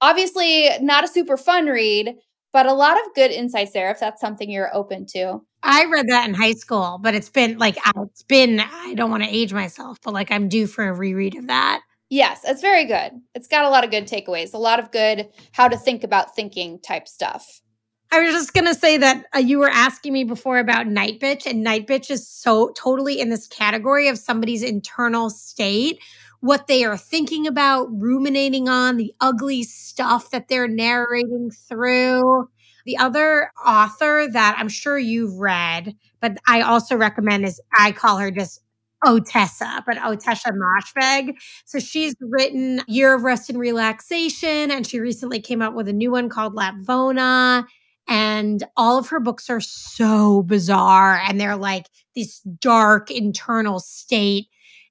obviously 0.00 0.68
not 0.80 1.04
a 1.04 1.08
super 1.08 1.36
fun 1.36 1.66
read, 1.66 2.14
but 2.52 2.66
a 2.66 2.72
lot 2.72 2.96
of 2.98 3.14
good 3.14 3.30
insights 3.30 3.72
there 3.72 3.90
if 3.90 4.00
that's 4.00 4.20
something 4.20 4.50
you're 4.50 4.74
open 4.74 5.06
to. 5.12 5.40
I 5.62 5.84
read 5.86 6.06
that 6.08 6.28
in 6.28 6.34
high 6.34 6.52
school, 6.52 6.98
but 7.00 7.14
it's 7.14 7.30
been 7.30 7.58
like 7.58 7.76
it's 7.96 8.22
been 8.22 8.60
I 8.60 8.94
don't 8.94 9.10
want 9.10 9.22
to 9.22 9.28
age 9.28 9.52
myself, 9.52 9.98
but 10.02 10.12
like 10.12 10.30
I'm 10.30 10.48
due 10.48 10.66
for 10.66 10.88
a 10.88 10.92
reread 10.92 11.36
of 11.36 11.46
that. 11.46 11.82
Yes, 12.10 12.40
it's 12.44 12.60
very 12.60 12.84
good. 12.84 13.12
It's 13.34 13.48
got 13.48 13.64
a 13.64 13.70
lot 13.70 13.84
of 13.84 13.90
good 13.90 14.06
takeaways, 14.06 14.52
a 14.52 14.58
lot 14.58 14.80
of 14.80 14.90
good 14.90 15.28
how 15.52 15.68
to 15.68 15.76
think 15.78 16.04
about 16.04 16.34
thinking 16.34 16.78
type 16.80 17.08
stuff. 17.08 17.62
I 18.10 18.20
was 18.20 18.34
just 18.34 18.52
going 18.52 18.66
to 18.66 18.74
say 18.74 18.98
that 18.98 19.24
uh, 19.34 19.38
you 19.38 19.58
were 19.58 19.70
asking 19.70 20.12
me 20.12 20.24
before 20.24 20.58
about 20.58 20.86
Night 20.86 21.18
Bitch, 21.18 21.46
and 21.46 21.62
Night 21.62 21.86
Bitch 21.86 22.10
is 22.10 22.28
so 22.28 22.70
totally 22.76 23.18
in 23.18 23.30
this 23.30 23.46
category 23.46 24.08
of 24.08 24.18
somebody's 24.18 24.62
internal 24.62 25.30
state 25.30 25.98
what 26.42 26.66
they 26.66 26.84
are 26.84 26.96
thinking 26.96 27.46
about, 27.46 27.86
ruminating 27.92 28.68
on, 28.68 28.96
the 28.96 29.14
ugly 29.20 29.62
stuff 29.62 30.30
that 30.30 30.48
they're 30.48 30.66
narrating 30.66 31.52
through. 31.68 32.48
The 32.84 32.96
other 32.96 33.52
author 33.64 34.26
that 34.32 34.56
I'm 34.58 34.68
sure 34.68 34.98
you've 34.98 35.38
read, 35.38 35.94
but 36.20 36.38
I 36.46 36.62
also 36.62 36.96
recommend 36.96 37.44
is 37.44 37.60
I 37.76 37.92
call 37.92 38.18
her 38.18 38.30
just 38.30 38.60
Ottessa, 39.04 39.82
but 39.84 39.96
Ottessa 39.96 40.52
Moshfegh. 40.52 41.34
So 41.64 41.78
she's 41.78 42.14
written 42.20 42.82
Year 42.86 43.14
of 43.14 43.22
Rest 43.22 43.50
and 43.50 43.58
Relaxation, 43.58 44.70
and 44.70 44.86
she 44.86 45.00
recently 45.00 45.40
came 45.40 45.60
out 45.60 45.74
with 45.74 45.88
a 45.88 45.92
new 45.92 46.10
one 46.10 46.28
called 46.28 46.54
Lapvona. 46.54 47.66
And 48.08 48.64
all 48.76 48.98
of 48.98 49.08
her 49.08 49.20
books 49.20 49.48
are 49.48 49.60
so 49.60 50.42
bizarre, 50.42 51.16
and 51.16 51.40
they're 51.40 51.56
like 51.56 51.86
this 52.14 52.40
dark 52.40 53.10
internal 53.10 53.78
state 53.78 54.48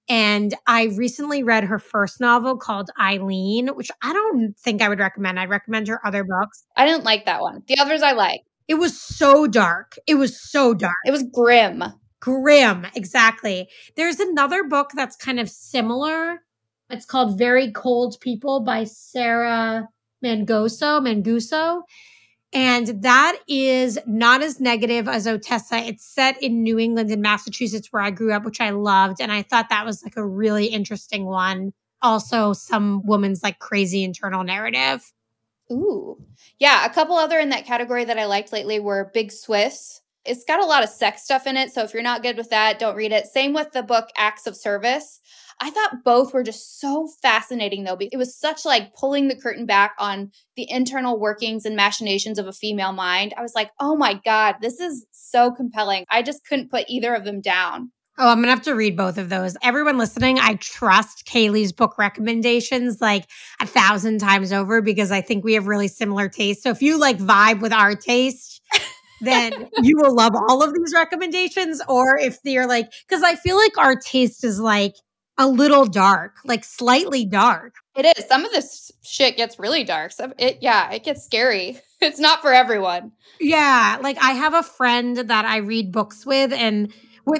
and 0.10 0.54
I 0.68 0.86
recently 0.96 1.44
read 1.44 1.64
her 1.64 1.80
first 1.80 2.20
novel 2.20 2.58
called 2.58 2.90
Eileen, 3.00 3.70
which 3.70 3.92
I 4.02 4.14
don't 4.14 4.54
think 4.58 4.82
I 4.82 4.90
would 4.90 5.00
recommend. 5.00 5.40
I'd 5.40 5.50
recommend 5.50 5.88
her 5.88 6.06
other 6.06 6.24
books. 6.24 6.66
I 6.76 6.86
didn't 6.86 7.04
like 7.04 7.26
that 7.26 7.42
one. 7.42 7.64
The 7.68 7.78
others 7.80 8.02
I 8.02 8.12
like. 8.12 8.42
It 8.68 8.76
was 8.76 9.00
so 9.00 9.48
dark. 9.48 9.96
It 10.08 10.16
was 10.16 10.40
so 10.40 10.74
dark. 10.74 10.96
It 11.06 11.12
was 11.12 11.24
grim. 11.24 11.84
Grim, 12.20 12.88
exactly. 12.96 13.68
There's 13.96 14.20
another 14.20 14.64
book 14.64 14.92
that's 14.96 15.16
kind 15.16 15.40
of 15.40 15.50
similar. 15.50 16.40
It's 16.90 17.06
called 17.06 17.38
Very 17.38 17.72
Cold 17.72 18.18
People 18.22 18.62
by 18.62 18.84
Sarah 18.84 19.88
Mangoso, 20.24 21.02
Manguso. 21.02 21.82
And 22.54 23.02
that 23.02 23.38
is 23.48 23.98
not 24.06 24.42
as 24.42 24.60
negative 24.60 25.08
as 25.08 25.26
Ottessa. 25.26 25.88
It's 25.88 26.06
set 26.06 26.42
in 26.44 26.64
New 26.64 26.78
England 26.78 27.10
and 27.10 27.22
Massachusetts, 27.22 27.88
where 27.92 28.02
I 28.02 28.12
grew 28.12 28.34
up, 28.34 28.44
which 28.44 28.60
I 28.60 28.72
loved. 28.72 29.22
And 29.22 29.32
I 29.32 29.42
thought 29.42 29.70
that 29.70 29.86
was 29.86 30.04
like 30.04 30.18
a 30.18 30.26
really 30.26 30.66
interesting 30.66 31.26
one. 31.26 31.72
Also, 32.02 32.52
some 32.52 33.06
woman's 33.06 33.42
like 33.42 33.60
crazy 33.60 34.04
internal 34.04 34.44
narrative. 34.44 35.14
Ooh. 35.72 36.18
Yeah. 36.60 36.86
A 36.86 36.90
couple 36.94 37.16
other 37.16 37.40
in 37.40 37.50
that 37.50 37.66
category 37.66 38.04
that 38.04 38.20
I 38.20 38.26
liked 38.26 38.52
lately 38.52 38.80
were 38.80 39.12
Big 39.14 39.32
Swiss. 39.32 40.02
It's 40.26 40.44
got 40.44 40.62
a 40.62 40.66
lot 40.66 40.84
of 40.84 40.90
sex 40.90 41.24
stuff 41.24 41.48
in 41.48 41.56
it. 41.56 41.72
So 41.72 41.84
if 41.84 41.94
you're 41.94 42.04
not 42.04 42.22
good 42.22 42.38
with 42.38 42.50
that, 42.50 42.80
don't 42.80 42.96
read 42.96 43.14
it. 43.14 43.28
Same 43.28 43.54
with 43.54 43.72
the 43.72 43.82
book 43.82 44.10
Acts 44.18 44.46
of 44.46 44.58
Service. 44.58 45.22
I 45.60 45.70
thought 45.70 46.04
both 46.04 46.34
were 46.34 46.44
just 46.44 46.80
so 46.80 47.08
fascinating 47.22 47.84
though. 47.84 47.98
It 48.00 48.18
was 48.18 48.36
such 48.38 48.66
like 48.66 48.96
pulling 48.96 49.28
the 49.28 49.36
curtain 49.36 49.66
back 49.66 49.94
on 50.00 50.32
the 50.56 50.70
internal 50.70 51.20
workings 51.20 51.66
and 51.66 51.76
machinations 51.76 52.40
of 52.40 52.48
a 52.48 52.54
female 52.54 52.94
mind. 52.94 53.34
I 53.38 53.42
was 53.42 53.54
like, 53.56 53.72
oh 53.80 53.96
my 53.96 54.20
God, 54.26 54.56
this 54.62 54.80
is 54.80 55.06
so 55.12 55.52
compelling. 55.52 56.06
I 56.10 56.22
just 56.22 56.46
couldn't 56.46 56.72
put 56.72 56.86
either 56.88 57.14
of 57.14 57.26
them 57.26 57.42
down. 57.42 57.92
Oh, 58.18 58.28
I'm 58.28 58.38
going 58.38 58.46
to 58.46 58.52
have 58.52 58.62
to 58.64 58.76
read 58.76 58.98
both 58.98 59.18
of 59.18 59.30
those. 59.30 59.56
Everyone 59.64 59.98
listening, 59.98 60.38
I 60.38 60.56
trust 60.56 61.26
Kaleigh's 61.26 61.72
book 61.72 61.98
recommendations 61.98 63.00
like 63.00 63.26
a 63.60 63.66
thousand 63.66 64.20
times 64.20 64.52
over 64.52 64.82
because 64.82 65.12
I 65.12 65.22
think 65.22 65.44
we 65.44 65.54
have 65.54 65.66
really 65.66 65.88
similar 65.88 66.28
tastes. 66.28 66.62
So 66.62 66.70
if 66.70 66.82
you 66.82 67.00
like 67.00 67.18
vibe 67.18 67.62
with 67.62 67.72
our 67.72 67.96
taste, 67.96 68.62
then 69.22 69.70
you 69.82 69.98
will 69.98 70.14
love 70.14 70.34
all 70.36 70.62
of 70.62 70.74
these 70.74 70.94
recommendations. 70.94 71.82
Or 71.88 72.18
if 72.18 72.38
they're 72.44 72.68
like, 72.68 72.92
because 73.08 73.24
I 73.24 73.36
feel 73.36 73.56
like 73.56 73.78
our 73.78 73.96
taste 73.96 74.44
is 74.44 74.60
like 74.60 74.94
a 75.38 75.48
little 75.48 75.86
dark, 75.86 76.38
like 76.46 76.64
slightly 76.64 77.26
dark. 77.26 77.76
It 77.96 78.06
is. 78.18 78.26
Some 78.28 78.46
of 78.46 78.52
this 78.52 78.92
shit 79.04 79.38
gets 79.38 79.60
really 79.60 79.84
dark. 79.84 80.12
Some 80.12 80.34
it 80.38 80.60
yeah, 80.62 80.92
it 80.92 81.04
gets 81.04 81.24
scary. 81.24 81.80
It's 82.04 82.18
not 82.18 82.42
for 82.42 82.52
everyone. 82.52 83.12
Yeah, 83.40 84.00
like 84.02 84.18
I 84.20 84.32
have 84.32 84.56
a 84.56 84.64
friend 84.64 85.18
that 85.18 85.46
I 85.46 85.58
read 85.58 85.92
books 85.92 86.26
with 86.26 86.52
and 86.52 86.92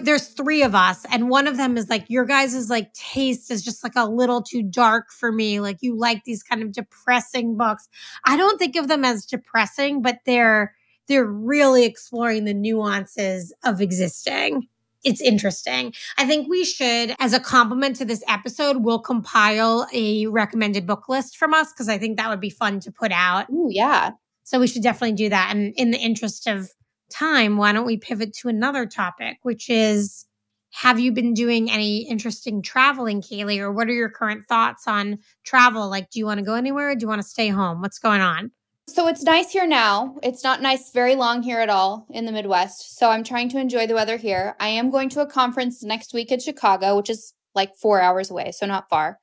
there's 0.04 0.28
three 0.28 0.62
of 0.64 0.76
us 0.76 1.06
and 1.12 1.30
one 1.30 1.48
of 1.48 1.58
them 1.58 1.78
is 1.78 1.90
like 1.90 2.06
your 2.10 2.26
guys' 2.26 2.54
is 2.54 2.70
like 2.70 2.94
taste 2.94 3.50
is 3.50 3.64
just 3.64 3.84
like 3.84 3.96
a 3.96 4.06
little 4.06 4.42
too 4.42 4.62
dark 4.62 5.12
for 5.12 5.32
me 5.32 5.60
like 5.60 5.78
you 5.82 5.98
like 5.98 6.24
these 6.24 6.44
kind 6.44 6.62
of 6.62 6.72
depressing 6.72 7.58
books 7.58 7.90
i 8.26 8.38
don't 8.38 8.60
think 8.60 8.76
of 8.76 8.88
them 8.88 9.04
as 9.04 9.26
depressing 9.26 10.02
but 10.02 10.20
they're 10.26 10.76
they're 11.08 11.26
really 11.26 11.84
exploring 11.84 12.46
the 12.46 12.54
nuances 12.54 13.54
of 13.64 13.82
existing 13.82 14.68
it's 15.04 15.22
interesting. 15.22 15.94
I 16.18 16.26
think 16.26 16.48
we 16.48 16.64
should, 16.64 17.16
as 17.20 17.34
a 17.34 17.40
compliment 17.40 17.96
to 17.98 18.06
this 18.06 18.24
episode, 18.28 18.78
we'll 18.78 19.00
compile 19.00 19.88
a 19.94 20.28
recommended 20.28 20.86
book 20.86 21.10
list 21.10 21.38
from 21.38 21.54
us 21.54 21.72
because 21.74 21.90
I 21.90 21.98
think 21.98 22.18
that 22.18 22.30
would 22.30 22.40
be 22.40 22.50
fun 22.50 22.80
to 22.82 22.92
put 22.92 23.12
out. 23.12 23.50
Ooh, 23.50 23.70
yeah. 23.70 24.12
So 24.44 24.60
we 24.60 24.68
should 24.68 24.84
definitely 24.84 25.16
do 25.16 25.30
that. 25.30 25.56
And 25.56 25.74
in 25.76 25.92
the 25.92 25.98
interest 25.98 26.48
of 26.48 26.70
time, 27.12 27.58
why 27.58 27.72
don't 27.72 27.86
we 27.86 27.98
pivot 27.98 28.34
to 28.34 28.50
another 28.50 28.86
topic, 28.86 29.38
which 29.44 29.70
is 29.70 30.26
have 30.74 31.00
you 31.00 31.12
been 31.12 31.34
doing 31.34 31.70
any 31.70 32.08
interesting 32.10 32.62
traveling, 32.62 33.22
Kaleigh, 33.22 33.60
or 33.60 33.72
what 33.72 33.90
are 33.90 33.94
your 33.94 34.10
current 34.10 34.46
thoughts 34.48 34.88
on 34.88 35.20
travel? 35.44 35.90
Like, 35.90 36.10
do 36.10 36.20
you 36.20 36.26
want 36.26 36.40
to 36.40 36.46
go 36.46 36.56
anywhere? 36.56 36.96
do 36.96 37.04
you 37.04 37.08
want 37.08 37.22
to 37.22 37.28
stay 37.28 37.50
home? 37.50 37.82
What's 37.82 38.00
going 38.00 38.22
on? 38.22 38.52
So 38.94 39.08
it's 39.08 39.24
nice 39.24 39.52
here 39.52 39.66
now. 39.66 40.18
It's 40.22 40.44
not 40.44 40.62
nice 40.62 40.92
very 40.92 41.16
long 41.16 41.44
here 41.44 41.62
at 41.62 41.70
all 41.70 42.06
in 42.10 42.26
the 42.26 42.32
Midwest. 42.34 42.98
So 42.98 43.10
I'm 43.10 43.24
trying 43.24 43.48
to 43.50 43.58
enjoy 43.58 43.88
the 43.88 43.94
weather 43.94 44.18
here. 44.18 44.54
I 44.60 44.68
am 44.68 44.92
going 44.92 45.08
to 45.12 45.22
a 45.22 45.26
conference 45.26 45.82
next 45.82 46.14
week 46.14 46.30
in 46.30 46.42
Chicago, 46.42 46.98
which 46.98 47.10
is 47.10 47.34
like 47.56 47.74
four 47.78 48.02
hours 48.02 48.30
away, 48.30 48.52
so 48.52 48.66
not 48.66 48.90
far. 48.90 49.18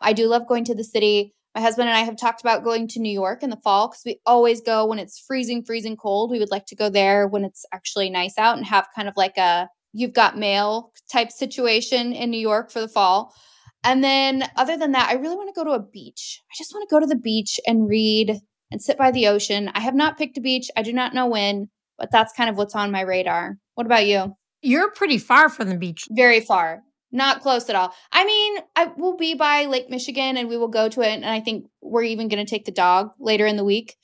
I 0.00 0.14
do 0.14 0.26
love 0.26 0.48
going 0.48 0.64
to 0.64 0.74
the 0.74 0.84
city. 0.84 1.34
My 1.54 1.60
husband 1.60 1.90
and 1.90 1.98
I 1.98 2.00
have 2.00 2.16
talked 2.16 2.40
about 2.40 2.64
going 2.64 2.88
to 2.88 2.98
New 2.98 3.12
York 3.12 3.42
in 3.42 3.50
the 3.50 3.60
fall 3.62 3.88
because 3.88 4.00
we 4.06 4.20
always 4.24 4.62
go 4.62 4.86
when 4.86 4.98
it's 4.98 5.18
freezing, 5.18 5.64
freezing 5.64 5.98
cold. 5.98 6.30
We 6.30 6.38
would 6.38 6.50
like 6.50 6.64
to 6.66 6.76
go 6.76 6.88
there 6.88 7.28
when 7.28 7.44
it's 7.44 7.66
actually 7.74 8.08
nice 8.08 8.38
out 8.38 8.56
and 8.56 8.64
have 8.64 8.88
kind 8.96 9.06
of 9.06 9.18
like 9.18 9.36
a 9.36 9.68
you've 9.92 10.14
got 10.14 10.38
mail 10.38 10.92
type 11.12 11.30
situation 11.30 12.14
in 12.14 12.30
New 12.30 12.40
York 12.40 12.70
for 12.70 12.80
the 12.80 12.88
fall. 12.88 13.34
And 13.84 14.02
then, 14.02 14.44
other 14.56 14.78
than 14.78 14.92
that, 14.92 15.08
I 15.10 15.14
really 15.14 15.36
want 15.36 15.54
to 15.54 15.58
go 15.58 15.64
to 15.64 15.70
a 15.70 15.82
beach. 15.82 16.40
I 16.50 16.54
just 16.56 16.74
want 16.74 16.88
to 16.88 16.94
go 16.94 17.00
to 17.00 17.06
the 17.06 17.16
beach 17.16 17.58
and 17.66 17.88
read 17.88 18.40
and 18.70 18.82
sit 18.82 18.98
by 18.98 19.10
the 19.10 19.26
ocean. 19.26 19.70
I 19.74 19.80
have 19.80 19.94
not 19.94 20.18
picked 20.18 20.38
a 20.38 20.40
beach. 20.40 20.70
I 20.76 20.82
do 20.82 20.92
not 20.92 21.14
know 21.14 21.26
when, 21.26 21.68
but 21.98 22.10
that's 22.10 22.32
kind 22.32 22.48
of 22.48 22.56
what's 22.56 22.74
on 22.74 22.90
my 22.90 23.02
radar. 23.02 23.56
What 23.74 23.86
about 23.86 24.06
you? 24.06 24.36
You're 24.62 24.90
pretty 24.90 25.18
far 25.18 25.48
from 25.48 25.68
the 25.68 25.76
beach. 25.76 26.06
Very 26.10 26.40
far. 26.40 26.82
Not 27.12 27.40
close 27.40 27.68
at 27.68 27.74
all. 27.74 27.92
I 28.12 28.24
mean, 28.24 28.58
I 28.76 28.92
will 28.96 29.16
be 29.16 29.34
by 29.34 29.64
Lake 29.64 29.90
Michigan 29.90 30.36
and 30.36 30.48
we 30.48 30.56
will 30.56 30.68
go 30.68 30.88
to 30.88 31.00
it. 31.00 31.14
And 31.14 31.26
I 31.26 31.40
think 31.40 31.66
we're 31.82 32.04
even 32.04 32.28
going 32.28 32.44
to 32.44 32.48
take 32.48 32.66
the 32.66 32.72
dog 32.72 33.10
later 33.18 33.46
in 33.46 33.56
the 33.56 33.64
week. 33.64 33.96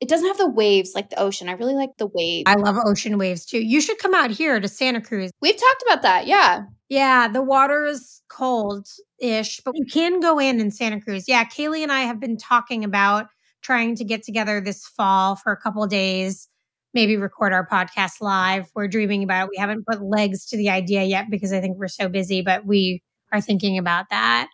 It 0.00 0.08
doesn't 0.08 0.26
have 0.26 0.38
the 0.38 0.50
waves 0.50 0.92
like 0.94 1.10
the 1.10 1.20
ocean. 1.20 1.48
I 1.48 1.52
really 1.52 1.74
like 1.74 1.96
the 1.98 2.08
waves. 2.12 2.44
I 2.46 2.54
love 2.54 2.76
ocean 2.84 3.18
waves 3.18 3.44
too. 3.44 3.60
You 3.60 3.80
should 3.80 3.98
come 3.98 4.14
out 4.14 4.30
here 4.30 4.60
to 4.60 4.68
Santa 4.68 5.00
Cruz. 5.00 5.30
We've 5.40 5.56
talked 5.56 5.82
about 5.86 6.02
that. 6.02 6.26
Yeah. 6.26 6.62
Yeah. 6.88 7.28
The 7.28 7.42
water 7.42 7.84
is 7.84 8.22
cold 8.28 8.86
ish, 9.20 9.60
but 9.60 9.74
you 9.76 9.84
can 9.86 10.20
go 10.20 10.38
in 10.38 10.60
in 10.60 10.70
Santa 10.70 11.00
Cruz. 11.00 11.28
Yeah. 11.28 11.44
Kaleigh 11.44 11.82
and 11.82 11.92
I 11.92 12.02
have 12.02 12.20
been 12.20 12.36
talking 12.36 12.84
about 12.84 13.26
trying 13.62 13.96
to 13.96 14.04
get 14.04 14.22
together 14.22 14.60
this 14.60 14.86
fall 14.86 15.36
for 15.36 15.52
a 15.52 15.56
couple 15.56 15.86
days, 15.86 16.48
maybe 16.94 17.16
record 17.16 17.52
our 17.52 17.66
podcast 17.66 18.20
live. 18.20 18.70
We're 18.74 18.88
dreaming 18.88 19.22
about 19.22 19.44
it. 19.44 19.50
We 19.50 19.56
haven't 19.58 19.86
put 19.86 20.02
legs 20.02 20.46
to 20.46 20.56
the 20.56 20.70
idea 20.70 21.04
yet 21.04 21.26
because 21.30 21.52
I 21.52 21.60
think 21.60 21.76
we're 21.76 21.88
so 21.88 22.08
busy, 22.08 22.42
but 22.42 22.66
we 22.66 23.02
are 23.32 23.40
thinking 23.40 23.78
about 23.78 24.06
that. 24.10 24.48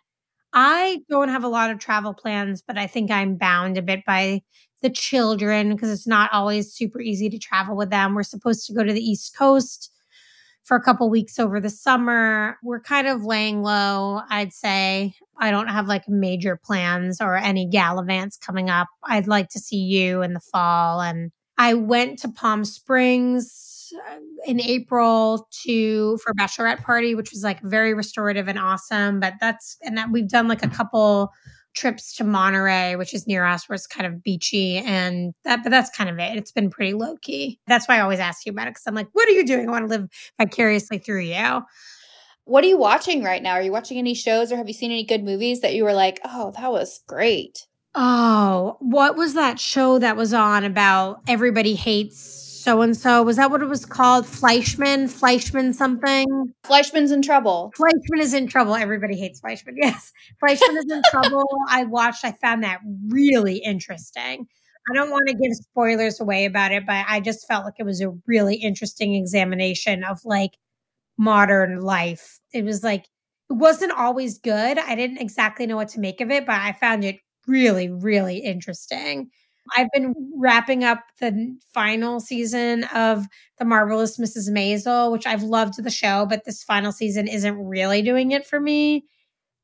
I 0.53 1.01
don't 1.09 1.29
have 1.29 1.43
a 1.43 1.49
lot 1.49 1.69
of 1.69 1.79
travel 1.79 2.13
plans, 2.13 2.61
but 2.65 2.77
I 2.77 2.87
think 2.87 3.11
I'm 3.11 3.35
bound 3.35 3.77
a 3.77 3.81
bit 3.81 4.05
by 4.05 4.41
the 4.81 4.89
children 4.89 5.71
because 5.71 5.91
it's 5.91 6.07
not 6.07 6.31
always 6.31 6.71
super 6.71 7.01
easy 7.01 7.29
to 7.29 7.39
travel 7.39 7.75
with 7.75 7.89
them. 7.89 8.15
We're 8.15 8.23
supposed 8.23 8.65
to 8.67 8.73
go 8.73 8.83
to 8.83 8.93
the 8.93 9.01
East 9.01 9.35
Coast 9.35 9.91
for 10.63 10.77
a 10.77 10.81
couple 10.81 11.09
weeks 11.09 11.39
over 11.39 11.59
the 11.59 11.69
summer. 11.69 12.57
We're 12.63 12.79
kind 12.79 13.07
of 13.07 13.25
laying 13.25 13.63
low, 13.63 14.21
I'd 14.29 14.53
say. 14.53 15.15
I 15.37 15.51
don't 15.51 15.67
have 15.67 15.87
like 15.87 16.07
major 16.07 16.59
plans 16.61 17.21
or 17.21 17.35
any 17.35 17.69
gallivants 17.69 18.39
coming 18.39 18.69
up. 18.69 18.87
I'd 19.03 19.27
like 19.27 19.49
to 19.49 19.59
see 19.59 19.77
you 19.77 20.21
in 20.21 20.33
the 20.33 20.39
fall. 20.39 21.01
And 21.01 21.31
I 21.57 21.73
went 21.73 22.19
to 22.19 22.29
Palm 22.29 22.65
Springs 22.65 23.93
uh, 23.95 24.17
in 24.47 24.61
April 24.61 25.47
to 25.63 26.17
for 26.17 26.33
bachelorette 26.33 26.83
party, 26.83 27.15
which 27.15 27.31
was 27.31 27.43
like 27.43 27.61
very 27.61 27.93
restorative 27.93 28.47
and 28.47 28.59
awesome. 28.59 29.19
But 29.19 29.33
that's 29.39 29.77
and 29.81 29.97
that 29.97 30.11
we've 30.11 30.29
done 30.29 30.47
like 30.47 30.63
a 30.63 30.69
couple 30.69 31.31
trips 31.75 32.15
to 32.15 32.23
Monterey, 32.23 32.95
which 32.95 33.13
is 33.13 33.27
near 33.27 33.45
us, 33.45 33.67
where 33.67 33.75
it's 33.75 33.85
kind 33.85 34.07
of 34.07 34.23
beachy 34.23 34.77
and 34.77 35.33
that, 35.43 35.61
but 35.61 35.69
that's 35.69 35.95
kind 35.95 36.09
of 36.09 36.17
it. 36.17 36.37
It's 36.37 36.51
been 36.51 36.69
pretty 36.69 36.93
low 36.93 37.17
key. 37.21 37.59
That's 37.67 37.87
why 37.87 37.97
I 37.97 37.99
always 37.99 38.19
ask 38.19 38.45
you 38.45 38.51
about 38.51 38.67
it 38.67 38.71
because 38.71 38.87
I'm 38.87 38.95
like, 38.95 39.09
what 39.13 39.27
are 39.27 39.33
you 39.33 39.45
doing? 39.45 39.67
I 39.67 39.71
want 39.71 39.83
to 39.83 39.89
live 39.89 40.09
vicariously 40.39 40.97
through 40.97 41.21
you. 41.21 41.61
What 42.45 42.63
are 42.63 42.67
you 42.67 42.77
watching 42.77 43.23
right 43.23 43.41
now? 43.41 43.53
Are 43.53 43.61
you 43.61 43.71
watching 43.71 43.97
any 43.97 44.13
shows 44.13 44.51
or 44.51 44.57
have 44.57 44.67
you 44.67 44.73
seen 44.73 44.91
any 44.91 45.03
good 45.03 45.23
movies 45.23 45.61
that 45.61 45.73
you 45.75 45.83
were 45.83 45.93
like, 45.93 46.19
oh, 46.23 46.51
that 46.55 46.71
was 46.71 47.01
great? 47.07 47.67
Oh, 47.95 48.77
what 48.79 49.15
was 49.15 49.33
that 49.33 49.59
show 49.59 49.99
that 49.99 50.17
was 50.17 50.33
on 50.33 50.63
about 50.63 51.21
everybody 51.27 51.75
hates 51.75 52.45
so 52.65 52.81
and 52.81 52.97
so. 52.97 53.21
Was 53.21 53.37
that 53.37 53.51
what 53.51 53.61
it 53.61 53.67
was 53.67 53.85
called? 53.85 54.25
Fleischman, 54.25 55.03
Fleischman 55.03 55.75
something. 55.75 56.25
Fleischman's 56.63 57.11
in 57.11 57.21
trouble. 57.21 57.71
Fleischman 57.77 58.19
is 58.19 58.33
in 58.33 58.47
trouble. 58.47 58.73
Everybody 58.73 59.15
hates 59.15 59.39
Fleischman. 59.39 59.73
Yes, 59.75 60.11
Fleischman 60.43 60.75
is 60.77 60.91
in 60.91 61.01
trouble. 61.11 61.43
I 61.69 61.83
watched. 61.83 62.25
I 62.25 62.31
found 62.31 62.63
that 62.63 62.79
really 63.07 63.57
interesting. 63.57 64.47
I 64.89 64.93
don't 64.95 65.11
want 65.11 65.27
to 65.27 65.35
give 65.35 65.53
spoilers 65.53 66.19
away 66.19 66.45
about 66.45 66.71
it, 66.71 66.87
but 66.87 67.05
I 67.07 67.19
just 67.19 67.47
felt 67.47 67.65
like 67.65 67.75
it 67.77 67.85
was 67.85 68.01
a 68.01 68.09
really 68.25 68.55
interesting 68.55 69.13
examination 69.13 70.03
of 70.03 70.19
like 70.25 70.57
modern 71.17 71.81
life. 71.81 72.39
It 72.53 72.63
was 72.63 72.83
like 72.83 73.05
it 73.49 73.53
wasn't 73.53 73.91
always 73.91 74.39
good. 74.39 74.77
I 74.77 74.95
didn't 74.95 75.19
exactly 75.19 75.67
know 75.67 75.75
what 75.75 75.89
to 75.89 75.99
make 75.99 76.21
of 76.21 76.31
it, 76.31 76.45
but 76.45 76.55
I 76.55 76.73
found 76.73 77.03
it 77.05 77.17
really, 77.47 77.89
really 77.89 78.39
interesting. 78.39 79.29
I've 79.75 79.89
been 79.93 80.13
wrapping 80.37 80.83
up 80.83 80.99
the 81.19 81.57
final 81.73 82.19
season 82.19 82.83
of 82.85 83.25
The 83.57 83.65
Marvelous 83.65 84.17
Mrs. 84.17 84.49
Maisel, 84.51 85.11
which 85.11 85.25
I've 85.25 85.43
loved 85.43 85.83
the 85.83 85.89
show, 85.89 86.25
but 86.27 86.45
this 86.45 86.63
final 86.63 86.91
season 86.91 87.27
isn't 87.27 87.57
really 87.57 88.01
doing 88.01 88.31
it 88.31 88.45
for 88.45 88.59
me. 88.59 89.05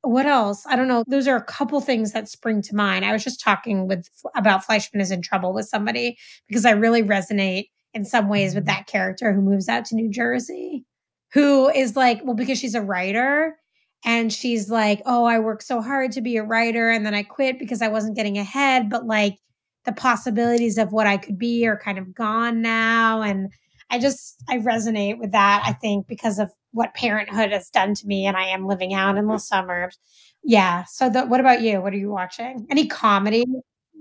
What 0.01 0.25
else? 0.25 0.63
I 0.65 0.75
don't 0.75 0.87
know. 0.87 1.03
Those 1.07 1.27
are 1.27 1.35
a 1.35 1.43
couple 1.43 1.79
things 1.81 2.13
that 2.13 2.27
spring 2.27 2.63
to 2.63 2.75
mind. 2.75 3.05
I 3.05 3.13
was 3.13 3.23
just 3.23 3.41
talking 3.41 3.87
with 3.87 4.07
about 4.35 4.65
Fleischman 4.65 5.01
is 5.01 5.11
in 5.11 5.21
trouble 5.21 5.53
with 5.53 5.67
somebody 5.67 6.17
because 6.47 6.65
I 6.65 6.71
really 6.71 7.03
resonate 7.03 7.65
in 7.93 8.03
some 8.03 8.27
ways 8.27 8.55
with 8.55 8.65
mm-hmm. 8.65 8.77
that 8.77 8.87
character 8.87 9.33
who 9.33 9.41
moves 9.41 9.69
out 9.69 9.85
to 9.85 9.95
New 9.95 10.09
Jersey, 10.09 10.85
who 11.33 11.69
is 11.69 11.95
like, 11.95 12.21
well, 12.23 12.35
because 12.35 12.59
she's 12.59 12.75
a 12.75 12.81
writer 12.81 13.57
and 14.03 14.31
she's 14.33 14.69
like, 14.69 15.01
oh, 15.05 15.25
I 15.25 15.39
worked 15.39 15.63
so 15.63 15.81
hard 15.81 16.11
to 16.13 16.21
be 16.21 16.37
a 16.37 16.43
writer 16.43 16.89
and 16.89 17.05
then 17.05 17.13
I 17.13 17.23
quit 17.23 17.59
because 17.59 17.81
I 17.81 17.87
wasn't 17.87 18.15
getting 18.15 18.37
ahead, 18.37 18.89
but 18.89 19.05
like 19.05 19.37
the 19.85 19.91
possibilities 19.91 20.77
of 20.77 20.91
what 20.91 21.07
I 21.07 21.17
could 21.17 21.37
be 21.37 21.65
are 21.67 21.77
kind 21.77 21.97
of 21.97 22.13
gone 22.13 22.61
now. 22.61 23.21
And 23.21 23.51
I 23.89 23.99
just, 23.99 24.43
I 24.49 24.57
resonate 24.57 25.19
with 25.19 25.31
that, 25.31 25.63
I 25.65 25.73
think, 25.73 26.07
because 26.07 26.39
of 26.39 26.51
what 26.71 26.93
parenthood 26.93 27.51
has 27.51 27.69
done 27.69 27.93
to 27.95 28.07
me. 28.07 28.25
And 28.25 28.37
I 28.37 28.45
am 28.45 28.67
living 28.67 28.93
out 28.93 29.17
in 29.17 29.27
the 29.27 29.37
suburbs. 29.37 29.99
Yeah. 30.43 30.85
So, 30.85 31.09
the, 31.09 31.25
what 31.25 31.39
about 31.39 31.61
you? 31.61 31.81
What 31.81 31.93
are 31.93 31.97
you 31.97 32.09
watching? 32.09 32.67
Any 32.69 32.87
comedy? 32.87 33.43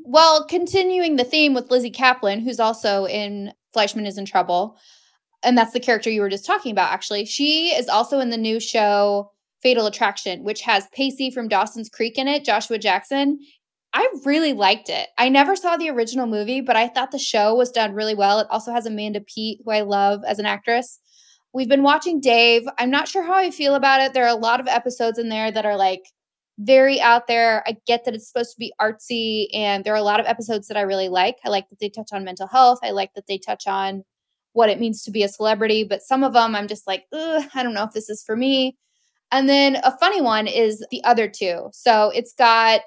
Well, 0.04 0.46
continuing 0.46 1.16
the 1.16 1.24
theme 1.24 1.54
with 1.54 1.70
Lizzy 1.70 1.90
Caplan, 1.90 2.40
who's 2.42 2.60
also 2.60 3.06
in 3.06 3.52
Fleischman 3.74 4.06
is 4.06 4.18
in 4.18 4.24
Trouble. 4.24 4.76
And 5.42 5.56
that's 5.56 5.72
the 5.72 5.80
character 5.80 6.10
you 6.10 6.20
were 6.20 6.28
just 6.28 6.46
talking 6.46 6.72
about, 6.72 6.92
actually. 6.92 7.24
She 7.24 7.68
is 7.68 7.88
also 7.88 8.20
in 8.20 8.30
the 8.30 8.36
new 8.36 8.60
show 8.60 9.30
Fatal 9.62 9.86
Attraction, 9.86 10.44
which 10.44 10.62
has 10.62 10.86
Pacey 10.92 11.30
from 11.30 11.48
Dawson's 11.48 11.88
Creek 11.88 12.18
in 12.18 12.28
it, 12.28 12.44
Joshua 12.44 12.78
Jackson. 12.78 13.38
I 13.92 14.08
really 14.24 14.52
liked 14.52 14.88
it. 14.88 15.08
I 15.18 15.28
never 15.28 15.56
saw 15.56 15.76
the 15.76 15.90
original 15.90 16.26
movie, 16.26 16.60
but 16.60 16.76
I 16.76 16.88
thought 16.88 17.10
the 17.10 17.18
show 17.18 17.54
was 17.54 17.70
done 17.70 17.92
really 17.92 18.14
well. 18.14 18.38
It 18.38 18.46
also 18.50 18.72
has 18.72 18.86
Amanda 18.86 19.20
Peet, 19.20 19.60
who 19.64 19.72
I 19.72 19.80
love 19.80 20.20
as 20.26 20.38
an 20.38 20.46
actress. 20.46 21.00
We've 21.52 21.68
been 21.68 21.82
watching 21.82 22.20
Dave. 22.20 22.62
I'm 22.78 22.90
not 22.90 23.08
sure 23.08 23.24
how 23.24 23.34
I 23.34 23.50
feel 23.50 23.74
about 23.74 24.00
it. 24.00 24.12
There 24.12 24.24
are 24.24 24.28
a 24.28 24.40
lot 24.40 24.60
of 24.60 24.68
episodes 24.68 25.18
in 25.18 25.28
there 25.28 25.50
that 25.50 25.66
are 25.66 25.76
like 25.76 26.02
very 26.58 27.00
out 27.00 27.26
there. 27.26 27.64
I 27.66 27.76
get 27.86 28.04
that 28.04 28.14
it's 28.14 28.28
supposed 28.28 28.52
to 28.52 28.58
be 28.58 28.72
artsy, 28.80 29.48
and 29.52 29.82
there 29.82 29.94
are 29.94 29.96
a 29.96 30.02
lot 30.02 30.20
of 30.20 30.26
episodes 30.26 30.68
that 30.68 30.76
I 30.76 30.82
really 30.82 31.08
like. 31.08 31.36
I 31.44 31.48
like 31.48 31.68
that 31.70 31.80
they 31.80 31.88
touch 31.88 32.10
on 32.12 32.24
mental 32.24 32.46
health. 32.46 32.78
I 32.84 32.92
like 32.92 33.14
that 33.14 33.26
they 33.26 33.38
touch 33.38 33.66
on 33.66 34.04
what 34.52 34.68
it 34.68 34.80
means 34.80 35.02
to 35.04 35.10
be 35.10 35.22
a 35.22 35.28
celebrity. 35.28 35.84
But 35.84 36.02
some 36.02 36.24
of 36.24 36.32
them 36.32 36.54
I'm 36.54 36.68
just 36.68 36.86
like, 36.86 37.04
I 37.12 37.62
don't 37.62 37.74
know 37.74 37.84
if 37.84 37.92
this 37.92 38.08
is 38.08 38.22
for 38.22 38.36
me. 38.36 38.76
And 39.32 39.48
then 39.48 39.76
a 39.84 39.96
funny 39.98 40.20
one 40.20 40.46
is 40.46 40.84
the 40.90 41.02
other 41.04 41.28
two. 41.28 41.70
So 41.72 42.10
it's 42.14 42.34
got 42.34 42.80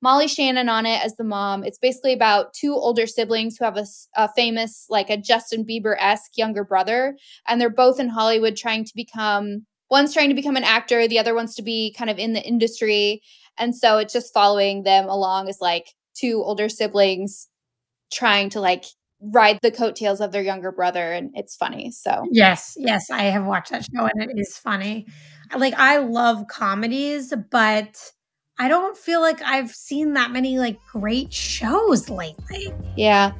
Molly 0.00 0.28
Shannon 0.28 0.68
on 0.68 0.86
it 0.86 1.04
as 1.04 1.16
the 1.16 1.24
mom. 1.24 1.64
It's 1.64 1.78
basically 1.78 2.12
about 2.12 2.54
two 2.54 2.72
older 2.72 3.06
siblings 3.06 3.56
who 3.56 3.64
have 3.64 3.76
a, 3.76 3.86
a 4.14 4.28
famous, 4.34 4.86
like 4.88 5.10
a 5.10 5.16
Justin 5.16 5.64
Bieber 5.64 5.96
esque 5.98 6.36
younger 6.36 6.62
brother. 6.62 7.16
And 7.48 7.60
they're 7.60 7.68
both 7.68 7.98
in 7.98 8.08
Hollywood 8.08 8.56
trying 8.56 8.84
to 8.84 8.92
become, 8.94 9.66
one's 9.90 10.14
trying 10.14 10.28
to 10.28 10.36
become 10.36 10.56
an 10.56 10.62
actor, 10.62 11.08
the 11.08 11.18
other 11.18 11.34
wants 11.34 11.56
to 11.56 11.62
be 11.62 11.92
kind 11.98 12.10
of 12.10 12.18
in 12.18 12.32
the 12.32 12.46
industry. 12.46 13.20
And 13.58 13.74
so 13.74 13.98
it's 13.98 14.12
just 14.12 14.32
following 14.32 14.84
them 14.84 15.08
along 15.08 15.48
as 15.48 15.58
like 15.60 15.86
two 16.14 16.42
older 16.44 16.68
siblings 16.68 17.48
trying 18.12 18.50
to 18.50 18.60
like 18.60 18.84
ride 19.20 19.58
the 19.62 19.70
coattails 19.70 20.20
of 20.20 20.32
their 20.32 20.42
younger 20.42 20.72
brother. 20.72 21.12
And 21.12 21.30
it's 21.34 21.56
funny. 21.56 21.90
So, 21.90 22.26
yes, 22.30 22.74
yes, 22.76 23.10
I 23.10 23.24
have 23.24 23.44
watched 23.44 23.70
that 23.70 23.84
show 23.84 24.04
and 24.06 24.30
it 24.30 24.38
is 24.38 24.56
funny. 24.56 25.06
Like, 25.56 25.74
I 25.74 25.98
love 25.98 26.46
comedies, 26.48 27.32
but 27.50 28.12
I 28.58 28.68
don't 28.68 28.96
feel 28.96 29.20
like 29.20 29.40
I've 29.42 29.70
seen 29.70 30.14
that 30.14 30.30
many 30.30 30.58
like 30.58 30.78
great 30.92 31.32
shows 31.32 32.10
lately. 32.10 32.72
Yeah. 32.96 33.32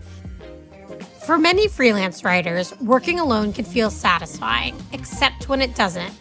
For 1.25 1.37
many 1.37 1.69
freelance 1.69 2.25
writers, 2.25 2.73
working 2.81 3.21
alone 3.21 3.53
can 3.53 3.65
feel 3.65 3.91
satisfying, 3.91 4.77
except 4.93 5.49
when 5.49 5.61
it 5.61 5.75
doesn't. 5.75 6.13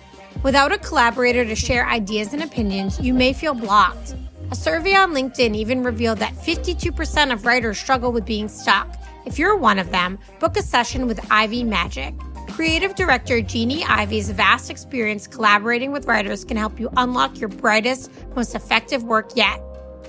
Without 0.44 0.72
a 0.72 0.78
collaborator 0.78 1.46
to 1.46 1.56
share 1.56 1.88
ideas 1.88 2.34
and 2.34 2.44
opinions, 2.44 3.00
you 3.00 3.14
may 3.14 3.34
feel 3.34 3.54
blocked. 3.54 4.16
A 4.52 4.56
survey 4.56 4.94
on 4.96 5.14
LinkedIn 5.14 5.56
even 5.56 5.84
revealed 5.84 6.20
that 6.20 6.34
52% 6.34 7.34
of 7.34 7.46
writers 7.46 7.78
struggle 7.78 8.12
with 8.12 8.26
being 8.26 8.48
stuck. 8.48 8.96
If 9.28 9.38
you're 9.38 9.56
one 9.58 9.78
of 9.78 9.92
them, 9.92 10.18
book 10.40 10.56
a 10.56 10.62
session 10.62 11.06
with 11.06 11.20
Ivy 11.30 11.66
Magic. 11.66 12.14
Creative 12.48 12.96
director 12.96 13.42
Jeannie 13.42 13.84
Ivy's 13.84 14.30
vast 14.30 14.70
experience 14.70 15.28
collaborating 15.28 15.92
with 15.92 16.06
writers 16.06 16.46
can 16.46 16.56
help 16.56 16.80
you 16.80 16.90
unlock 16.96 17.38
your 17.38 17.50
brightest, 17.50 18.10
most 18.38 18.56
effective 18.56 19.04
work 19.04 19.32
yet. 19.36 19.62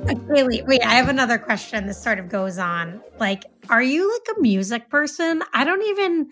Wait, 0.05 0.65
wait, 0.67 0.85
I 0.85 0.93
have 0.95 1.09
another 1.09 1.39
question. 1.39 1.87
This 1.87 2.01
sort 2.01 2.19
of 2.19 2.29
goes 2.29 2.59
on. 2.59 3.01
Like, 3.19 3.43
are 3.69 3.81
you 3.81 4.11
like 4.11 4.37
a 4.37 4.41
music 4.41 4.89
person? 4.89 5.41
I 5.53 5.63
don't 5.63 5.81
even 5.81 6.29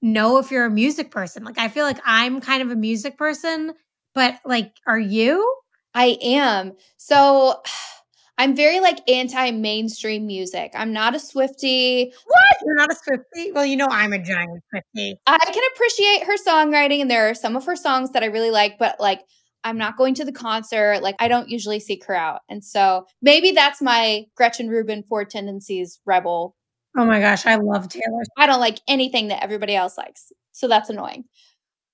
know 0.00 0.38
if 0.38 0.50
you're 0.50 0.64
a 0.64 0.70
music 0.70 1.10
person. 1.10 1.44
Like, 1.44 1.58
I 1.58 1.68
feel 1.68 1.84
like 1.84 2.00
I'm 2.06 2.40
kind 2.40 2.62
of 2.62 2.70
a 2.70 2.76
music 2.76 3.18
person, 3.18 3.74
but 4.14 4.40
like, 4.46 4.72
are 4.86 4.98
you? 4.98 5.54
I 5.94 6.16
am. 6.22 6.72
So 6.96 7.62
I'm 8.38 8.56
very 8.56 8.80
like 8.80 9.08
anti 9.08 9.50
mainstream 9.50 10.26
music. 10.26 10.72
I'm 10.74 10.92
not 10.92 11.14
a 11.14 11.20
Swifty. 11.20 12.12
What? 12.26 12.56
You're 12.64 12.74
not 12.74 12.90
a 12.90 12.96
Swifty? 12.96 13.52
Well, 13.52 13.66
you 13.66 13.76
know, 13.76 13.86
I'm 13.90 14.12
a 14.12 14.18
giant 14.18 14.62
Swifty. 14.70 15.16
I 15.26 15.38
can 15.38 15.62
appreciate 15.74 16.24
her 16.24 16.36
songwriting, 16.38 17.00
and 17.00 17.10
there 17.10 17.28
are 17.28 17.34
some 17.34 17.54
of 17.54 17.66
her 17.66 17.76
songs 17.76 18.10
that 18.12 18.22
I 18.22 18.26
really 18.26 18.50
like, 18.50 18.78
but 18.78 18.98
like, 18.98 19.20
I'm 19.64 19.78
not 19.78 19.96
going 19.96 20.14
to 20.14 20.24
the 20.24 20.32
concert. 20.32 21.02
Like, 21.02 21.16
I 21.18 21.28
don't 21.28 21.48
usually 21.48 21.80
seek 21.80 22.04
her 22.04 22.14
out. 22.14 22.42
And 22.48 22.64
so 22.64 23.06
maybe 23.22 23.52
that's 23.52 23.82
my 23.82 24.26
Gretchen 24.36 24.68
Rubin 24.68 25.02
Four 25.02 25.24
Tendencies 25.24 26.00
rebel. 26.04 26.54
Oh 26.96 27.04
my 27.04 27.18
gosh, 27.18 27.44
I 27.46 27.56
love 27.56 27.88
Taylor. 27.88 28.22
I 28.36 28.46
don't 28.46 28.60
like 28.60 28.78
anything 28.86 29.28
that 29.28 29.42
everybody 29.42 29.74
else 29.74 29.98
likes. 29.98 30.30
So 30.52 30.68
that's 30.68 30.90
annoying. 30.90 31.24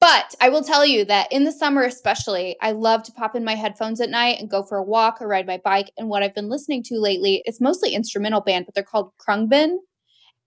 But 0.00 0.34
I 0.40 0.48
will 0.48 0.62
tell 0.62 0.84
you 0.84 1.04
that 1.06 1.30
in 1.30 1.44
the 1.44 1.52
summer, 1.52 1.82
especially, 1.82 2.56
I 2.62 2.72
love 2.72 3.02
to 3.04 3.12
pop 3.12 3.36
in 3.36 3.44
my 3.44 3.54
headphones 3.54 4.00
at 4.00 4.08
night 4.08 4.40
and 4.40 4.50
go 4.50 4.62
for 4.62 4.78
a 4.78 4.82
walk 4.82 5.20
or 5.20 5.28
ride 5.28 5.46
my 5.46 5.60
bike. 5.62 5.90
And 5.98 6.08
what 6.08 6.22
I've 6.22 6.34
been 6.34 6.48
listening 6.48 6.82
to 6.84 6.98
lately, 6.98 7.42
it's 7.44 7.60
mostly 7.60 7.94
instrumental 7.94 8.40
band, 8.40 8.64
but 8.64 8.74
they're 8.74 8.82
called 8.82 9.12
Khruangbin. 9.18 9.76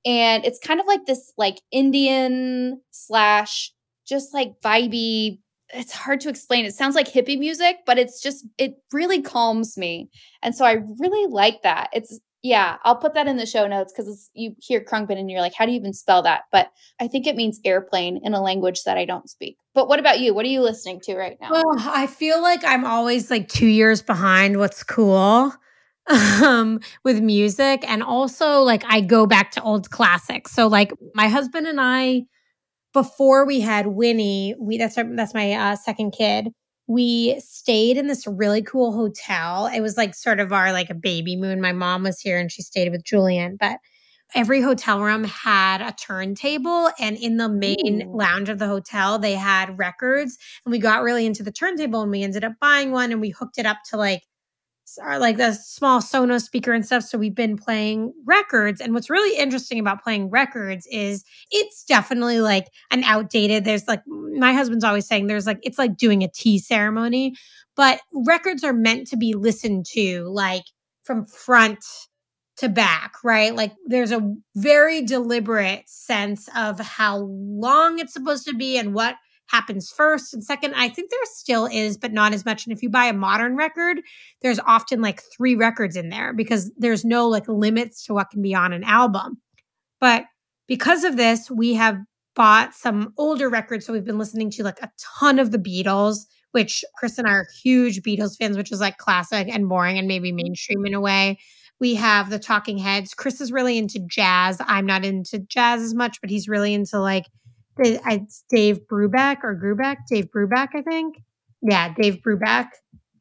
And 0.05 0.43
it's 0.43 0.59
kind 0.59 0.79
of 0.79 0.87
like 0.87 1.05
this 1.05 1.33
like 1.37 1.61
Indian 1.71 2.81
slash 2.91 3.71
just 4.07 4.33
like 4.33 4.59
vibey 4.63 5.39
it's 5.73 5.91
hard 5.91 6.21
to 6.21 6.29
explain. 6.29 6.65
It 6.65 6.75
sounds 6.75 6.95
like 6.95 7.07
hippie 7.07 7.37
music, 7.37 7.77
but 7.85 7.97
it's 7.97 8.21
just 8.21 8.45
it 8.57 8.75
really 8.91 9.21
calms 9.21 9.77
me. 9.77 10.09
And 10.41 10.55
so 10.55 10.65
I 10.65 10.77
really 10.99 11.31
like 11.31 11.63
that. 11.63 11.89
It's 11.93 12.19
yeah, 12.43 12.75
I'll 12.83 12.97
put 12.97 13.13
that 13.13 13.27
in 13.27 13.37
the 13.37 13.45
show 13.45 13.67
notes 13.67 13.93
because 13.95 14.29
you 14.33 14.53
hear 14.59 14.83
Khruangbin 14.83 15.17
and 15.17 15.31
you're 15.31 15.39
like, 15.39 15.53
how 15.53 15.65
do 15.65 15.71
you 15.71 15.79
even 15.79 15.93
spell 15.93 16.21
that? 16.23 16.41
But 16.51 16.71
I 16.99 17.07
think 17.07 17.25
it 17.25 17.37
means 17.37 17.61
airplane 17.63 18.19
in 18.21 18.33
a 18.33 18.41
language 18.41 18.83
that 18.83 18.97
I 18.97 19.05
don't 19.05 19.29
speak. 19.29 19.55
But 19.73 19.87
what 19.87 19.97
about 19.97 20.19
you? 20.19 20.33
What 20.33 20.45
are 20.45 20.49
you 20.49 20.61
listening 20.61 20.99
to 21.05 21.15
right 21.15 21.37
now? 21.39 21.51
Well, 21.51 21.75
I 21.79 22.05
feel 22.05 22.41
like 22.41 22.65
I'm 22.65 22.83
always 22.83 23.31
like 23.31 23.47
two 23.47 23.67
years 23.67 24.01
behind 24.01 24.57
what's 24.57 24.83
cool 24.83 25.53
um 26.43 26.81
with 27.05 27.21
music 27.21 27.89
and 27.89 28.03
also 28.03 28.59
like 28.59 28.83
I 28.89 28.99
go 28.99 29.25
back 29.25 29.51
to 29.51 29.63
old 29.63 29.89
classics. 29.89 30.51
So 30.51 30.67
like 30.67 30.91
my 31.13 31.29
husband 31.29 31.65
and 31.65 31.79
I 31.79 32.25
before 32.93 33.45
we 33.45 33.59
had 33.59 33.87
Winnie, 33.87 34.55
we 34.59 34.77
that's 34.77 34.97
our, 34.97 35.03
that's 35.15 35.33
my 35.33 35.53
uh, 35.53 35.75
second 35.75 36.11
kid. 36.11 36.49
We 36.87 37.39
stayed 37.39 37.97
in 37.97 38.07
this 38.07 38.27
really 38.27 38.61
cool 38.61 38.91
hotel. 38.91 39.67
It 39.67 39.81
was 39.81 39.97
like 39.97 40.13
sort 40.13 40.39
of 40.39 40.51
our 40.51 40.71
like 40.71 40.89
a 40.89 40.95
baby 40.95 41.35
moon. 41.35 41.61
My 41.61 41.71
mom 41.71 42.03
was 42.03 42.19
here 42.19 42.39
and 42.39 42.51
she 42.51 42.61
stayed 42.61 42.91
with 42.91 43.03
Julian, 43.03 43.57
but 43.59 43.79
every 44.35 44.61
hotel 44.61 45.01
room 45.01 45.23
had 45.23 45.81
a 45.81 45.93
turntable 45.93 46.89
and 46.99 47.17
in 47.17 47.37
the 47.37 47.49
main 47.49 48.03
Ooh. 48.03 48.17
lounge 48.17 48.49
of 48.49 48.57
the 48.57 48.67
hotel 48.67 49.19
they 49.19 49.35
had 49.35 49.77
records 49.77 50.37
and 50.65 50.71
we 50.71 50.79
got 50.79 51.03
really 51.03 51.25
into 51.25 51.43
the 51.43 51.51
turntable 51.51 52.01
and 52.01 52.11
we 52.11 52.23
ended 52.23 52.43
up 52.43 52.53
buying 52.59 52.91
one 52.91 53.11
and 53.11 53.21
we 53.21 53.29
hooked 53.29 53.57
it 53.57 53.65
up 53.65 53.77
to 53.89 53.97
like 53.97 54.23
are 54.97 55.19
like 55.19 55.37
the 55.37 55.53
small 55.53 56.01
Sonos 56.01 56.41
speaker 56.41 56.73
and 56.73 56.85
stuff. 56.85 57.03
So 57.03 57.17
we've 57.17 57.35
been 57.35 57.57
playing 57.57 58.13
records. 58.25 58.81
And 58.81 58.93
what's 58.93 59.09
really 59.09 59.37
interesting 59.37 59.79
about 59.79 60.03
playing 60.03 60.29
records 60.29 60.87
is 60.91 61.23
it's 61.51 61.83
definitely 61.83 62.41
like 62.41 62.67
an 62.91 63.03
outdated, 63.03 63.65
there's 63.65 63.87
like, 63.87 64.01
my 64.07 64.53
husband's 64.53 64.83
always 64.83 65.07
saying 65.07 65.27
there's 65.27 65.47
like, 65.47 65.59
it's 65.63 65.79
like 65.79 65.97
doing 65.97 66.23
a 66.23 66.27
tea 66.27 66.59
ceremony, 66.59 67.35
but 67.75 68.01
records 68.13 68.63
are 68.63 68.73
meant 68.73 69.07
to 69.07 69.17
be 69.17 69.33
listened 69.33 69.85
to 69.93 70.23
like 70.29 70.63
from 71.03 71.25
front 71.25 71.83
to 72.57 72.69
back, 72.69 73.15
right? 73.23 73.55
Like 73.55 73.73
there's 73.87 74.11
a 74.11 74.35
very 74.55 75.01
deliberate 75.01 75.89
sense 75.89 76.47
of 76.55 76.79
how 76.79 77.17
long 77.17 77.99
it's 77.99 78.13
supposed 78.13 78.45
to 78.45 78.53
be 78.53 78.77
and 78.77 78.93
what 78.93 79.15
happens 79.47 79.91
first 79.91 80.33
and 80.33 80.43
second. 80.43 80.73
I 80.73 80.89
think 80.89 81.09
there 81.11 81.19
still 81.25 81.65
is, 81.65 81.97
but 81.97 82.13
not 82.13 82.33
as 82.33 82.45
much. 82.45 82.65
And 82.65 82.75
if 82.75 82.81
you 82.81 82.89
buy 82.89 83.05
a 83.05 83.13
modern 83.13 83.55
record, 83.55 84.01
there's 84.41 84.59
often 84.59 85.01
like 85.01 85.21
three 85.35 85.55
records 85.55 85.95
in 85.95 86.09
there 86.09 86.33
because 86.33 86.71
there's 86.77 87.05
no 87.05 87.27
like 87.27 87.47
limits 87.47 88.05
to 88.05 88.13
what 88.13 88.29
can 88.29 88.41
be 88.41 88.55
on 88.55 88.73
an 88.73 88.83
album. 88.83 89.37
But 89.99 90.25
because 90.67 91.03
of 91.03 91.17
this, 91.17 91.51
we 91.51 91.73
have 91.75 91.97
bought 92.35 92.73
some 92.73 93.13
older 93.17 93.49
records. 93.49 93.85
So 93.85 93.93
we've 93.93 94.05
been 94.05 94.17
listening 94.17 94.49
to 94.51 94.63
like 94.63 94.81
a 94.81 94.89
ton 95.19 95.39
of 95.39 95.51
the 95.51 95.59
Beatles, 95.59 96.25
which 96.51 96.83
Chris 96.97 97.17
and 97.17 97.27
I 97.27 97.31
are 97.31 97.47
huge 97.61 98.01
Beatles 98.01 98.37
fans, 98.37 98.57
which 98.57 98.71
is 98.71 98.79
like 98.79 98.97
classic 98.97 99.47
and 99.49 99.69
boring 99.69 99.97
and 99.97 100.07
maybe 100.07 100.29
mm-hmm. 100.29 100.37
mainstream 100.37 100.85
in 100.85 100.93
a 100.93 101.01
way. 101.01 101.37
We 101.79 101.95
have 101.95 102.29
the 102.29 102.39
Talking 102.39 102.77
Heads. 102.77 103.13
Chris 103.13 103.41
is 103.41 103.51
really 103.51 103.77
into 103.77 103.99
jazz. 104.09 104.57
I'm 104.61 104.85
not 104.85 105.03
into 105.03 105.39
jazz 105.39 105.81
as 105.81 105.93
much, 105.93 106.21
but 106.21 106.29
he's 106.29 106.47
really 106.47 106.73
into 106.73 106.99
like 106.99 107.25
Dave 107.77 108.79
Brubeck 108.91 109.37
or 109.43 109.55
Grubeck, 109.55 109.97
Dave 110.09 110.29
Brubeck, 110.35 110.69
I 110.75 110.81
think. 110.81 111.15
Yeah, 111.61 111.93
Dave 111.93 112.21
Brubeck. 112.25 112.69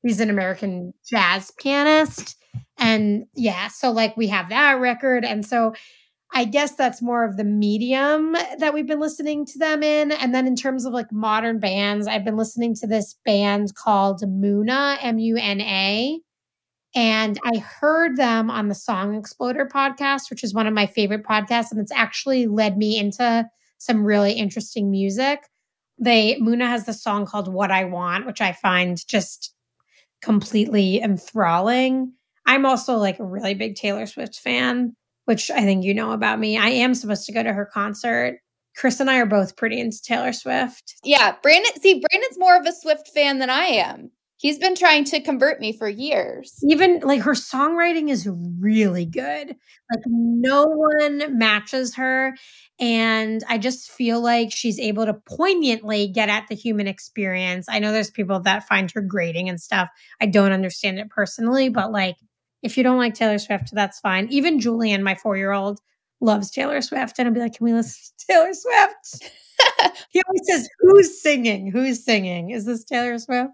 He's 0.03 0.21
an 0.21 0.31
American 0.31 0.93
jazz 1.09 1.53
pianist. 1.53 2.37
And 2.79 3.27
yeah, 3.35 3.69
so 3.69 3.91
like 3.93 4.17
we 4.17 4.29
have 4.29 4.49
that 4.49 4.81
record. 4.81 5.25
And 5.25 5.47
so 5.47 5.75
I 6.35 6.45
guess 6.45 6.75
that's 6.75 7.03
more 7.03 7.25
of 7.25 7.37
the 7.37 7.45
medium 7.45 8.33
that 8.59 8.73
we've 8.73 8.87
been 8.87 9.01
listening 9.01 9.45
to 9.47 9.59
them 9.59 9.83
in. 9.83 10.13
And 10.13 10.35
then 10.35 10.47
in 10.47 10.57
terms 10.57 10.85
of 10.85 10.93
like 10.93 11.13
modern 11.13 11.61
bands, 11.61 12.07
I've 12.07 12.25
been 12.25 12.37
listening 12.37 12.75
to 12.77 12.87
this 12.87 13.17
band 13.25 13.75
called 13.75 14.23
Muna, 14.23 14.97
M 15.03 15.19
U 15.19 15.37
N 15.37 15.61
A. 15.61 16.19
And 16.95 17.39
I 17.45 17.59
heard 17.59 18.17
them 18.17 18.51
on 18.51 18.69
the 18.69 18.75
Song 18.75 19.15
Exploder 19.15 19.67
podcast, 19.67 20.31
which 20.31 20.43
is 20.43 20.53
one 20.53 20.67
of 20.67 20.75
my 20.75 20.87
favorite 20.87 21.25
podcasts. 21.25 21.71
And 21.71 21.81
it's 21.81 21.93
actually 21.93 22.47
led 22.47 22.77
me 22.77 22.99
into 22.99 23.49
some 23.83 24.05
really 24.05 24.33
interesting 24.33 24.91
music. 24.91 25.41
They 25.99 26.39
Muna 26.41 26.67
has 26.67 26.85
the 26.85 26.93
song 26.93 27.27
called 27.27 27.53
What 27.53 27.71
I 27.71 27.85
Want, 27.85 28.27
which 28.27 28.41
I 28.41 28.53
find 28.53 28.97
just 29.07 29.55
completely 30.23 31.01
enthralling. 31.01 32.13
I'm 32.47 32.67
also 32.67 32.97
like 32.97 33.19
a 33.19 33.25
really 33.25 33.55
big 33.55 33.77
Taylor 33.77 34.07
Swift 34.07 34.37
fan 34.37 34.97
which 35.25 35.51
I 35.51 35.61
think 35.61 35.85
you 35.85 35.95
know 35.95 36.13
about 36.13 36.39
me. 36.39 36.59
I 36.59 36.69
am 36.69 36.95
supposed 36.95 37.27
to 37.27 37.33
go 37.33 37.43
to 37.43 37.53
her 37.53 37.67
concert. 37.67 38.39
Chris 38.77 39.01
and 39.01 39.11
I 39.11 39.19
are 39.19 39.27
both 39.27 39.57
pretty 39.57 39.79
into 39.79 40.01
Taylor 40.03 40.33
Swift. 40.33 40.95
Yeah, 41.05 41.35
Brandon. 41.43 41.73
See, 41.81 42.01
Brandon's 42.01 42.39
more 42.39 42.57
of 42.57 42.67
a 42.67 42.73
Swift 42.73 43.09
fan 43.09 43.39
than 43.39 43.51
I 43.51 43.65
am. 43.65 44.11
He's 44.43 44.59
been 44.59 44.75
trying 44.75 45.05
to 45.05 45.21
convert 45.21 45.61
me 45.61 45.73
for 45.73 45.89
years. 45.89 46.59
Even 46.69 46.99
like 47.05 47.23
her 47.23 47.35
songwriting 47.35 48.11
is 48.11 48.29
really 48.29 49.07
good. 49.07 49.55
Like 49.89 50.03
no 50.05 50.65
one 50.65 51.39
matches 51.39 51.95
her. 51.95 52.35
And 52.81 53.45
I 53.49 53.59
just 53.59 53.93
feel 53.93 54.21
like 54.21 54.51
she's 54.51 54.81
able 54.81 55.07
to 55.07 55.15
poignantly 55.15 56.09
get 56.09 56.29
at 56.29 56.49
the 56.49 56.57
human 56.57 56.89
experience. 56.89 57.67
I 57.69 57.79
know 57.79 57.93
there's 57.93 58.11
people 58.11 58.41
that 58.41 58.67
find 58.67 58.91
her 58.91 59.01
grating 59.01 59.49
and 59.49 59.61
stuff. 59.61 59.89
I 60.21 60.27
don't 60.27 60.51
understand 60.51 60.99
it 60.99 61.09
personally, 61.09 61.69
but 61.69 61.93
like 61.93 62.17
if 62.65 62.77
you 62.77 62.83
don't 62.83 62.99
like 62.99 63.15
Taylor 63.15 63.39
Swift, 63.39 63.73
that's 63.73 64.01
fine. 64.01 64.27
Even 64.33 64.59
Julian, 64.59 65.05
my 65.05 65.15
four 65.15 65.37
year 65.37 65.53
old, 65.53 65.79
loves 66.21 66.51
Taylor 66.51 66.81
Swift. 66.81 67.21
And 67.21 67.29
I'll 67.29 67.35
be 67.35 67.39
like, 67.39 67.59
can 67.59 67.65
we 67.65 67.75
listen 67.75 68.13
to 68.19 68.27
Taylor 68.27 68.55
Swift? 68.55 69.33
he 70.11 70.21
always 70.27 70.43
says, 70.51 70.69
Who's 70.81 71.23
singing? 71.23 71.71
Who's 71.71 72.05
singing? 72.05 72.51
Is 72.51 72.65
this 72.65 72.83
Taylor 72.83 73.21
Swift? 73.21 73.53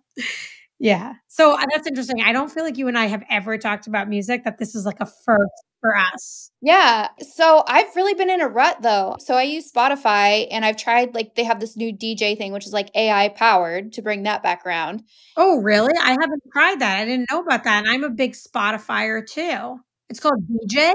Yeah. 0.80 1.14
So 1.26 1.54
uh, 1.54 1.64
that's 1.72 1.88
interesting. 1.88 2.22
I 2.22 2.32
don't 2.32 2.50
feel 2.50 2.62
like 2.64 2.78
you 2.78 2.88
and 2.88 2.98
I 2.98 3.06
have 3.06 3.24
ever 3.28 3.58
talked 3.58 3.86
about 3.86 4.08
music, 4.08 4.44
that 4.44 4.58
this 4.58 4.74
is 4.74 4.86
like 4.86 5.00
a 5.00 5.06
first 5.06 5.64
for 5.80 5.96
us. 5.96 6.50
Yeah. 6.60 7.08
So 7.34 7.64
I've 7.66 7.94
really 7.96 8.14
been 8.14 8.30
in 8.30 8.40
a 8.40 8.48
rut 8.48 8.82
though. 8.82 9.16
So 9.18 9.34
I 9.34 9.42
use 9.42 9.70
Spotify 9.70 10.46
and 10.50 10.64
I've 10.64 10.76
tried 10.76 11.14
like 11.14 11.34
they 11.34 11.44
have 11.44 11.60
this 11.60 11.76
new 11.76 11.92
DJ 11.92 12.36
thing, 12.38 12.52
which 12.52 12.66
is 12.66 12.72
like 12.72 12.90
AI 12.94 13.28
powered 13.30 13.92
to 13.94 14.02
bring 14.02 14.22
that 14.24 14.42
back 14.42 14.64
around. 14.64 15.02
Oh, 15.36 15.60
really? 15.60 15.94
I 16.00 16.10
haven't 16.10 16.42
tried 16.52 16.80
that. 16.80 17.00
I 17.00 17.04
didn't 17.04 17.28
know 17.30 17.40
about 17.40 17.64
that. 17.64 17.84
And 17.84 17.88
I'm 17.88 18.04
a 18.04 18.10
big 18.10 18.34
Spotifyer 18.34 19.26
too. 19.28 19.80
It's 20.08 20.20
called 20.20 20.42
DJ. 20.48 20.92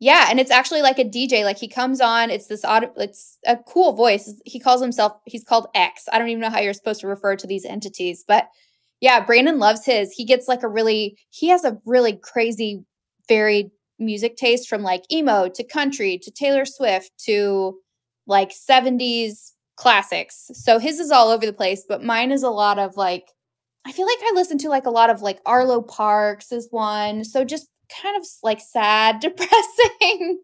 Yeah, 0.00 0.28
and 0.30 0.38
it's 0.38 0.52
actually 0.52 0.82
like 0.82 0.98
a 1.00 1.04
DJ. 1.04 1.44
Like 1.44 1.58
he 1.58 1.66
comes 1.68 2.00
on, 2.00 2.30
it's 2.30 2.46
this 2.46 2.64
audio, 2.64 2.92
it's 2.96 3.36
a 3.44 3.56
cool 3.56 3.94
voice. 3.94 4.32
He 4.44 4.60
calls 4.60 4.80
himself, 4.80 5.12
he's 5.26 5.42
called 5.42 5.66
X. 5.74 6.04
I 6.12 6.18
don't 6.18 6.28
even 6.28 6.40
know 6.40 6.50
how 6.50 6.60
you're 6.60 6.72
supposed 6.72 7.00
to 7.00 7.08
refer 7.08 7.34
to 7.34 7.46
these 7.48 7.64
entities, 7.64 8.24
but 8.26 8.48
yeah, 9.00 9.24
Brandon 9.24 9.58
loves 9.58 9.84
his. 9.84 10.12
He 10.12 10.24
gets 10.24 10.48
like 10.48 10.62
a 10.62 10.68
really, 10.68 11.18
he 11.30 11.48
has 11.48 11.64
a 11.64 11.78
really 11.84 12.14
crazy, 12.14 12.84
varied 13.28 13.70
music 13.98 14.36
taste 14.36 14.68
from 14.68 14.82
like 14.82 15.02
emo 15.12 15.48
to 15.48 15.64
country 15.64 16.18
to 16.22 16.30
Taylor 16.30 16.64
Swift 16.64 17.10
to 17.26 17.78
like 18.26 18.52
70s 18.52 19.52
classics. 19.76 20.50
So 20.54 20.78
his 20.78 20.98
is 20.98 21.10
all 21.10 21.28
over 21.28 21.46
the 21.46 21.52
place, 21.52 21.84
but 21.88 22.02
mine 22.02 22.32
is 22.32 22.42
a 22.42 22.50
lot 22.50 22.78
of 22.78 22.96
like 22.96 23.24
I 23.86 23.92
feel 23.92 24.06
like 24.06 24.18
I 24.20 24.32
listen 24.34 24.58
to 24.58 24.68
like 24.68 24.84
a 24.84 24.90
lot 24.90 25.08
of 25.08 25.22
like 25.22 25.40
Arlo 25.46 25.80
Parks 25.80 26.52
is 26.52 26.68
one. 26.70 27.24
So 27.24 27.42
just 27.44 27.68
kind 28.02 28.16
of 28.16 28.26
like 28.42 28.60
sad, 28.60 29.20
depressing. 29.20 30.40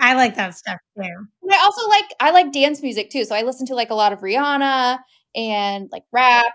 I 0.00 0.14
like 0.14 0.36
that 0.36 0.54
stuff 0.54 0.78
too. 0.96 1.26
I 1.50 1.60
also 1.62 1.88
like 1.88 2.14
I 2.20 2.30
like 2.30 2.52
dance 2.52 2.82
music 2.82 3.10
too. 3.10 3.24
So 3.24 3.34
I 3.34 3.42
listen 3.42 3.66
to 3.66 3.74
like 3.74 3.90
a 3.90 3.94
lot 3.94 4.12
of 4.12 4.20
Rihanna 4.20 4.98
and 5.34 5.88
like 5.92 6.04
rap. 6.12 6.52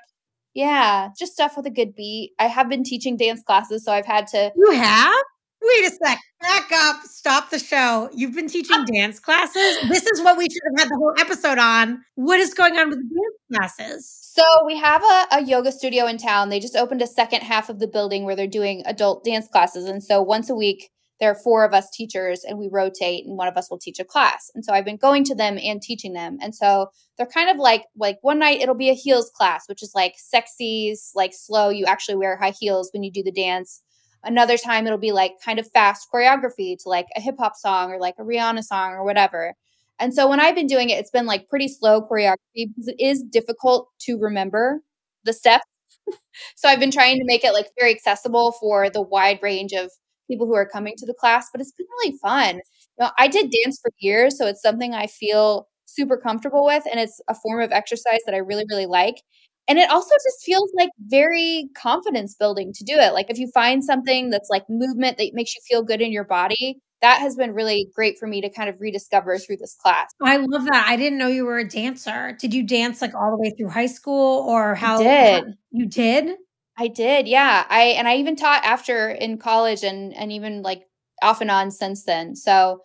Yeah, 0.58 1.10
just 1.16 1.34
stuff 1.34 1.56
with 1.56 1.68
a 1.68 1.70
good 1.70 1.94
beat. 1.94 2.32
I 2.40 2.48
have 2.48 2.68
been 2.68 2.84
teaching 2.84 3.16
dance 3.16 3.44
classes, 3.44 3.86
so 3.86 3.92
I've 3.92 4.08
had 4.08 4.26
to 4.30 4.52
You 4.56 4.72
have? 4.72 5.14
Wait 5.62 5.86
a 5.86 5.92
sec. 6.04 6.20
Back 6.42 6.72
up. 6.74 7.04
Stop 7.04 7.52
the 7.52 7.60
show. 7.60 8.10
You've 8.12 8.34
been 8.34 8.46
uh 8.46 8.50
teaching 8.50 8.84
dance 8.92 9.20
classes. 9.20 9.78
This 9.88 10.08
is 10.08 10.20
what 10.24 10.36
we 10.36 10.46
should 10.46 10.62
have 10.72 10.80
had 10.80 10.90
the 10.90 10.96
whole 10.96 11.14
episode 11.20 11.60
on. 11.60 12.02
What 12.16 12.40
is 12.40 12.56
going 12.56 12.76
on 12.76 12.90
with 12.90 12.98
the 12.98 13.04
dance 13.04 13.78
classes? 13.78 14.20
So 14.34 14.42
we 14.66 14.76
have 14.78 15.04
a, 15.04 15.28
a 15.34 15.44
yoga 15.44 15.72
studio 15.72 16.08
in 16.08 16.18
town. 16.18 16.50
They 16.50 16.60
just 16.60 16.76
opened 16.76 17.04
a 17.04 17.08
second 17.08 17.42
half 17.42 17.70
of 17.70 17.78
the 17.78 17.88
building 17.88 18.24
where 18.24 18.36
they're 18.36 18.48
doing 18.48 18.82
adult 18.88 19.24
dance 19.26 19.48
classes. 19.48 19.86
And 19.86 20.04
so 20.04 20.24
once 20.24 20.50
a 20.50 20.56
week, 20.56 20.90
there 21.20 21.32
are 21.32 21.36
four 21.36 21.66
of 21.66 21.74
us 21.74 21.90
teachers 21.90 22.44
and 22.44 22.58
we 22.58 22.70
rotate 22.72 23.26
and 23.26 23.38
one 23.38 23.48
of 23.48 23.58
us 23.58 23.70
will 23.70 23.80
teach 23.80 24.00
a 24.00 24.06
class. 24.06 24.52
And 24.54 24.64
so 24.64 24.74
I've 24.74 24.86
been 24.86 24.98
going 24.98 25.24
to 25.26 25.36
them 25.36 25.58
and 25.62 25.82
teaching 25.82 26.14
them. 26.14 26.38
And 26.42 26.54
so 26.54 26.92
they're 27.18 27.26
kind 27.26 27.50
of 27.50 27.58
like 27.58 27.86
like 27.96 28.18
one 28.22 28.40
night 28.40 28.62
it'll 28.62 28.76
be 28.76 28.90
a 28.90 28.94
heels 28.94 29.32
class, 29.32 29.68
which 29.68 29.82
is 29.82 29.94
like 29.96 30.14
sexy, 30.18 30.96
like 31.16 31.34
slow. 31.34 31.70
You 31.70 31.86
actually 31.86 32.16
wear 32.16 32.38
high 32.38 32.54
heels 32.58 32.90
when 32.94 33.04
you 33.04 33.12
do 33.12 33.24
the 33.24 33.32
dance. 33.32 33.82
Another 34.24 34.58
time 34.58 34.86
it'll 34.86 34.98
be 34.98 35.12
like 35.12 35.34
kind 35.44 35.60
of 35.60 35.70
fast 35.72 36.08
choreography 36.14 36.78
to 36.84 36.90
like 36.90 37.08
a 37.16 37.22
hip 37.22 37.36
hop 37.40 37.56
song 37.56 37.92
or 37.92 38.00
like 38.00 38.16
a 38.20 38.24
Rihanna 38.24 38.64
song 38.64 38.92
or 38.92 39.04
whatever. 39.04 39.56
And 40.00 40.14
so 40.14 40.28
when 40.28 40.40
I've 40.40 40.56
been 40.56 40.68
doing 40.68 40.90
it, 40.90 41.00
it's 41.00 41.10
been 41.10 41.26
like 41.26 41.50
pretty 41.50 41.68
slow 41.68 42.02
choreography 42.02 42.68
because 42.68 42.88
it 42.88 43.00
is 43.00 43.24
difficult 43.24 43.90
to 44.02 44.18
remember 44.18 44.82
the 45.24 45.34
steps. 45.34 45.66
so 46.56 46.70
I've 46.70 46.80
been 46.80 46.92
trying 46.92 47.18
to 47.18 47.26
make 47.26 47.44
it 47.44 47.54
like 47.54 47.68
very 47.80 47.92
accessible 47.92 48.54
for 48.60 48.90
the 48.90 49.02
wide 49.02 49.40
range 49.42 49.74
of 49.74 49.92
people 50.28 50.48
who 50.48 50.56
are 50.56 50.68
coming 50.68 50.96
to 50.98 51.06
the 51.06 51.14
class, 51.14 51.50
but 51.52 51.62
it's 51.62 51.72
been 51.72 51.88
really 52.00 52.18
fun. 52.18 52.56
You 52.56 53.06
know, 53.06 53.12
I 53.18 53.28
did 53.28 53.52
dance 53.64 53.80
for 53.82 53.92
years, 54.00 54.38
so 54.38 54.48
it's 54.48 54.62
something 54.62 54.94
I 54.94 55.08
feel 55.08 55.68
super 55.86 56.18
comfortable 56.18 56.66
with 56.66 56.84
and 56.92 57.00
it's 57.00 57.22
a 57.30 57.34
form 57.36 57.62
of 57.62 57.72
exercise 57.72 58.20
that 58.26 58.36
I 58.36 58.40
really 58.40 58.66
really 58.70 58.86
like. 58.86 59.22
And 59.70 59.80
it 59.80 59.90
also 59.90 60.16
just 60.16 60.46
feels 60.46 60.72
like 60.76 60.90
very 61.08 61.70
confidence 61.76 62.36
building 62.36 62.72
to 62.74 62.84
do 62.86 62.94
it. 62.94 63.14
Like 63.14 63.30
if 63.30 63.38
you 63.38 63.50
find 63.54 63.84
something 63.84 64.30
that's 64.30 64.50
like 64.50 64.64
movement 64.70 65.18
that 65.18 65.32
makes 65.34 65.56
you 65.56 65.62
feel 65.68 65.84
good 65.84 66.02
in 66.02 66.12
your 66.12 66.24
body, 66.24 66.80
that 67.02 67.20
has 67.20 67.36
been 67.36 67.54
really 67.54 67.88
great 67.94 68.18
for 68.18 68.28
me 68.28 68.42
to 68.42 68.50
kind 68.50 68.70
of 68.70 68.80
rediscover 68.80 69.38
through 69.38 69.58
this 69.58 69.76
class. 69.76 70.10
I 70.22 70.38
love 70.38 70.66
that. 70.66 70.86
I 70.88 70.96
didn't 70.96 71.20
know 71.20 71.28
you 71.28 71.46
were 71.46 71.60
a 71.60 71.68
dancer. 71.68 72.36
Did 72.40 72.54
you 72.54 72.64
dance 72.64 73.02
like 73.02 73.14
all 73.14 73.30
the 73.30 73.38
way 73.38 73.54
through 73.58 73.70
high 73.70 73.88
school 73.88 74.46
or 74.48 74.74
how 74.74 75.00
I 75.00 75.42
did. 75.42 75.58
you 75.72 75.86
did? 75.86 76.38
I 76.78 76.88
did. 76.88 77.28
Yeah. 77.28 77.66
I 77.70 77.84
and 77.98 78.08
I 78.08 78.18
even 78.18 78.36
taught 78.36 78.64
after 78.64 79.10
in 79.10 79.38
college 79.38 79.84
and 79.84 80.14
and 80.16 80.32
even 80.32 80.62
like 80.62 80.84
off 81.22 81.42
and 81.42 81.50
on 81.52 81.72
since 81.72 82.04
then. 82.04 82.36
So 82.36 82.82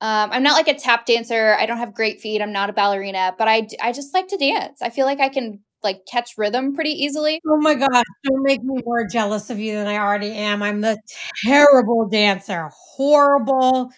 um, 0.00 0.30
I'm 0.32 0.42
not 0.42 0.54
like 0.54 0.68
a 0.68 0.78
tap 0.78 1.06
dancer. 1.06 1.56
I 1.58 1.66
don't 1.66 1.78
have 1.78 1.94
great 1.94 2.20
feet. 2.20 2.42
I'm 2.42 2.52
not 2.52 2.70
a 2.70 2.72
ballerina, 2.72 3.34
but 3.38 3.48
I 3.48 3.68
I 3.82 3.92
just 3.92 4.14
like 4.14 4.28
to 4.28 4.36
dance. 4.36 4.82
I 4.82 4.90
feel 4.90 5.06
like 5.06 5.20
I 5.20 5.28
can 5.28 5.60
like 5.82 6.06
catch 6.10 6.32
rhythm 6.38 6.74
pretty 6.74 6.90
easily. 6.90 7.40
Oh 7.48 7.58
my 7.58 7.74
gosh, 7.74 8.04
don't 8.24 8.42
make 8.42 8.62
me 8.62 8.82
more 8.84 9.06
jealous 9.06 9.50
of 9.50 9.58
you 9.58 9.74
than 9.74 9.88
I 9.88 9.98
already 9.98 10.32
am. 10.32 10.62
I'm 10.62 10.80
the 10.80 10.98
terrible 11.44 12.08
dancer, 12.08 12.70
horrible, 12.96 13.90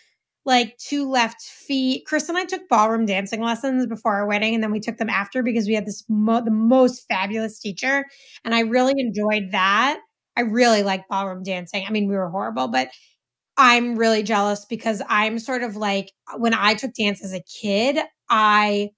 like 0.44 0.76
two 0.78 1.08
left 1.08 1.40
feet. 1.42 2.04
Chris 2.06 2.28
and 2.28 2.36
I 2.36 2.44
took 2.44 2.68
ballroom 2.68 3.06
dancing 3.06 3.40
lessons 3.40 3.86
before 3.86 4.14
our 4.14 4.26
wedding, 4.26 4.54
and 4.54 4.62
then 4.62 4.72
we 4.72 4.80
took 4.80 4.96
them 4.96 5.10
after 5.10 5.42
because 5.42 5.66
we 5.66 5.74
had 5.74 5.86
this 5.86 6.04
mo- 6.08 6.44
the 6.44 6.50
most 6.50 7.06
fabulous 7.08 7.58
teacher, 7.58 8.04
and 8.44 8.54
I 8.54 8.60
really 8.60 8.94
enjoyed 8.96 9.52
that. 9.52 10.00
I 10.36 10.42
really 10.42 10.82
like 10.82 11.08
ballroom 11.08 11.42
dancing. 11.42 11.84
I 11.86 11.90
mean, 11.90 12.08
we 12.08 12.16
were 12.16 12.28
horrible, 12.28 12.68
but 12.68 12.88
I'm 13.56 13.96
really 13.96 14.22
jealous 14.22 14.64
because 14.64 15.00
I'm 15.08 15.38
sort 15.38 15.62
of 15.62 15.76
like 15.76 16.10
when 16.36 16.54
I 16.54 16.74
took 16.74 16.92
dance 16.94 17.22
as 17.24 17.32
a 17.32 17.40
kid, 17.40 17.98
I 18.28 18.90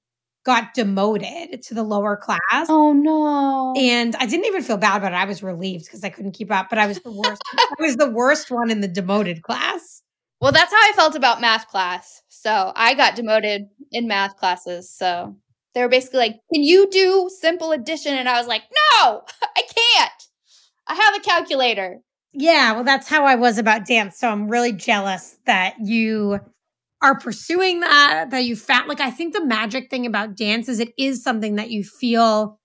got 0.44 0.74
demoted 0.74 1.60
to 1.62 1.74
the 1.74 1.82
lower 1.82 2.16
class. 2.16 2.66
Oh 2.68 2.92
no. 2.92 3.74
And 3.76 4.14
I 4.16 4.26
didn't 4.26 4.46
even 4.46 4.62
feel 4.62 4.76
bad 4.76 4.98
about 4.98 5.12
it. 5.12 5.16
I 5.16 5.24
was 5.24 5.42
relieved 5.42 5.86
because 5.86 6.04
I 6.04 6.08
couldn't 6.08 6.32
keep 6.32 6.52
up, 6.52 6.68
but 6.70 6.78
I 6.78 6.86
was 6.86 7.00
the 7.00 7.10
worst. 7.10 7.42
I 7.58 7.82
was 7.82 7.96
the 7.96 8.10
worst 8.10 8.50
one 8.50 8.70
in 8.70 8.80
the 8.80 8.88
demoted 8.88 9.42
class. 9.42 10.02
Well, 10.40 10.52
that's 10.52 10.72
how 10.72 10.78
I 10.78 10.92
felt 10.94 11.16
about 11.16 11.40
math 11.40 11.68
class. 11.68 12.22
So 12.28 12.72
I 12.74 12.94
got 12.94 13.16
demoted 13.16 13.68
in 13.90 14.06
math 14.06 14.36
classes. 14.36 14.94
So 14.94 15.36
they 15.74 15.80
were 15.80 15.88
basically 15.88 16.18
like, 16.18 16.36
Can 16.52 16.62
you 16.62 16.88
do 16.90 17.30
simple 17.40 17.72
addition? 17.72 18.14
And 18.14 18.28
I 18.28 18.38
was 18.38 18.46
like, 18.46 18.62
No, 18.62 19.22
I 19.56 19.62
can't. 19.62 20.12
I 20.86 20.94
have 20.94 21.16
a 21.16 21.20
calculator. 21.20 21.98
Yeah, 22.32 22.72
well, 22.72 22.84
that's 22.84 23.08
how 23.08 23.24
I 23.24 23.36
was 23.36 23.58
about 23.58 23.86
dance. 23.86 24.18
So 24.18 24.28
I'm 24.28 24.48
really 24.48 24.72
jealous 24.72 25.38
that 25.46 25.76
you 25.82 26.38
are 27.02 27.18
pursuing 27.18 27.80
that, 27.80 28.30
that 28.30 28.44
you 28.44 28.56
found 28.56 28.88
like 28.88 29.00
I 29.00 29.10
think 29.10 29.32
the 29.32 29.44
magic 29.44 29.90
thing 29.90 30.06
about 30.06 30.36
dance 30.36 30.68
is 30.68 30.80
it 30.80 30.92
is 30.98 31.22
something 31.22 31.56
that 31.56 31.70
you 31.70 31.82
feel 31.82 32.58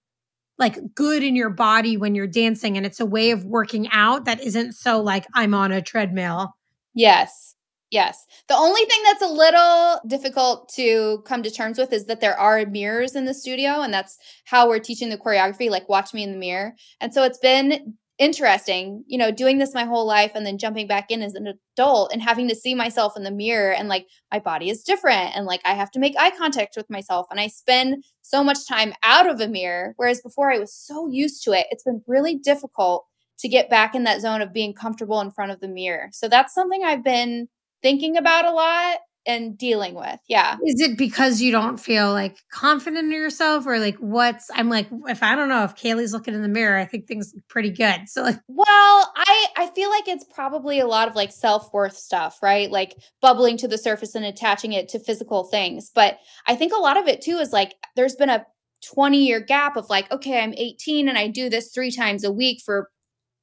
like 0.58 0.78
good 0.96 1.24
in 1.24 1.36
your 1.36 1.50
body 1.50 1.98
when 1.98 2.16
you're 2.16 2.28
dancing 2.28 2.78
and 2.78 2.86
it's 2.86 3.00
a 3.00 3.06
way 3.06 3.32
of 3.32 3.44
working 3.46 3.90
out 3.92 4.26
that 4.26 4.42
isn't 4.42 4.74
so 4.74 5.02
like 5.02 5.26
I'm 5.34 5.54
on 5.54 5.72
a 5.72 5.82
treadmill. 5.82 6.54
Yes. 6.94 7.51
Yes. 7.92 8.26
The 8.48 8.56
only 8.56 8.86
thing 8.86 9.02
that's 9.04 9.22
a 9.22 9.28
little 9.28 10.00
difficult 10.08 10.70
to 10.76 11.22
come 11.26 11.44
to 11.44 11.52
terms 11.52 11.78
with 11.78 11.92
is 11.92 12.06
that 12.06 12.22
there 12.22 12.40
are 12.40 12.66
mirrors 12.66 13.16
in 13.16 13.26
the 13.26 13.34
studio 13.34 13.82
and 13.82 13.94
that's 13.94 14.18
how 14.46 14.70
we're 14.70 14.80
teaching 14.80 15.10
the 15.10 15.18
choreography 15.18 15.70
like 15.70 15.90
watch 15.90 16.14
me 16.14 16.24
in 16.24 16.32
the 16.32 16.38
mirror. 16.38 16.74
And 17.02 17.14
so 17.14 17.24
it's 17.24 17.38
been 17.38 17.98
interesting, 18.18 19.04
you 19.08 19.18
know, 19.18 19.32
doing 19.32 19.58
this 19.58 19.74
my 19.74 19.84
whole 19.84 20.06
life 20.06 20.32
and 20.36 20.46
then 20.46 20.58
jumping 20.58 20.88
back 20.88 21.12
in 21.12 21.22
as 21.22 21.34
an 21.34 21.48
adult 21.76 22.14
and 22.14 22.22
having 22.22 22.48
to 22.48 22.56
see 22.56 22.76
myself 22.76 23.18
in 23.18 23.24
the 23.24 23.32
mirror 23.32 23.74
and 23.74 23.90
like 23.90 24.08
my 24.32 24.40
body 24.40 24.70
is 24.70 24.84
different 24.84 25.36
and 25.36 25.46
like 25.46 25.62
I 25.66 25.74
have 25.74 25.92
to 25.92 26.00
make 26.00 26.16
eye 26.18 26.32
contact 26.38 26.78
with 26.78 26.90
myself 26.90 27.28
and 27.30 27.42
I 27.42 27.48
spend 27.48 28.06
so 28.22 28.42
much 28.42 28.68
time 28.70 28.94
out 29.04 29.28
of 29.28 29.42
a 29.42 29.50
mirror 29.50 29.96
whereas 29.98 30.22
before 30.22 30.50
I 30.50 30.60
was 30.60 30.74
so 30.74 31.10
used 31.10 31.44
to 31.44 31.52
it. 31.52 31.68
It's 31.72 31.84
been 31.84 32.04
really 32.08 32.36
difficult 32.36 33.06
to 33.40 33.50
get 33.50 33.70
back 33.70 33.96
in 33.96 34.04
that 34.06 34.22
zone 34.22 34.42
of 34.42 34.54
being 34.54 34.74
comfortable 34.74 35.20
in 35.20 35.32
front 35.32 35.52
of 35.52 35.60
the 35.60 35.68
mirror. 35.68 36.10
So 36.14 36.30
that's 36.30 36.54
something 36.54 36.84
I've 36.86 37.04
been 37.04 37.48
thinking 37.82 38.18
about 38.18 38.46
a 38.46 38.52
lot 38.52 38.98
and 39.26 39.58
dealing 39.58 39.94
with. 39.94 40.20
Yeah. 40.28 40.58
Is 40.66 40.82
it 40.82 40.98
because 40.98 41.42
you 41.42 41.52
don't 41.52 41.78
feel 41.78 42.12
like 42.12 42.38
confident 42.52 43.06
in 43.06 43.12
yourself 43.12 43.66
or 43.68 43.80
like 43.80 43.98
what's 43.98 44.50
I'm 44.54 44.70
like 44.70 44.88
if 45.08 45.22
I 45.22 45.36
don't 45.36 45.50
know 45.50 45.64
if 45.64 45.76
Kaleigh's 45.76 46.14
looking 46.14 46.34
in 46.34 46.42
the 46.42 46.48
mirror, 46.48 46.78
I 46.78 46.86
think 46.86 47.08
things 47.08 47.32
look 47.36 47.48
pretty 47.48 47.72
good. 47.72 48.08
So 48.08 48.24
like 48.24 48.40
Well, 48.48 49.14
I 49.16 49.48
I 49.58 49.68
feel 49.76 49.90
like 49.90 50.08
it's 50.08 50.26
probably 50.34 50.80
a 50.80 50.88
lot 50.88 51.08
of 51.08 51.16
like 51.16 51.32
self-worth 51.32 51.98
stuff, 51.98 52.40
right? 52.42 52.72
Like 52.72 52.96
bubbling 53.22 53.58
to 53.58 53.68
the 53.68 53.78
surface 53.78 54.16
and 54.16 54.26
attaching 54.26 54.74
it 54.74 54.90
to 54.90 55.00
physical 55.00 55.44
things. 55.44 55.92
But 55.94 56.18
I 56.48 56.56
think 56.56 56.74
a 56.74 56.80
lot 56.80 56.98
of 56.98 57.08
it 57.08 57.22
too 57.22 57.38
is 57.38 57.54
like 57.54 57.76
there's 57.96 58.16
been 58.16 58.30
a 58.30 58.46
20 58.94 59.24
year 59.24 59.40
gap 59.40 59.78
of 59.78 59.90
like 59.90 60.12
okay, 60.12 60.42
I'm 60.42 60.54
18 60.56 61.08
and 61.08 61.18
I 61.18 61.28
do 61.28 61.50
this 61.50 61.72
3 61.72 61.92
times 61.92 62.24
a 62.24 62.32
week 62.32 62.62
for 62.66 62.90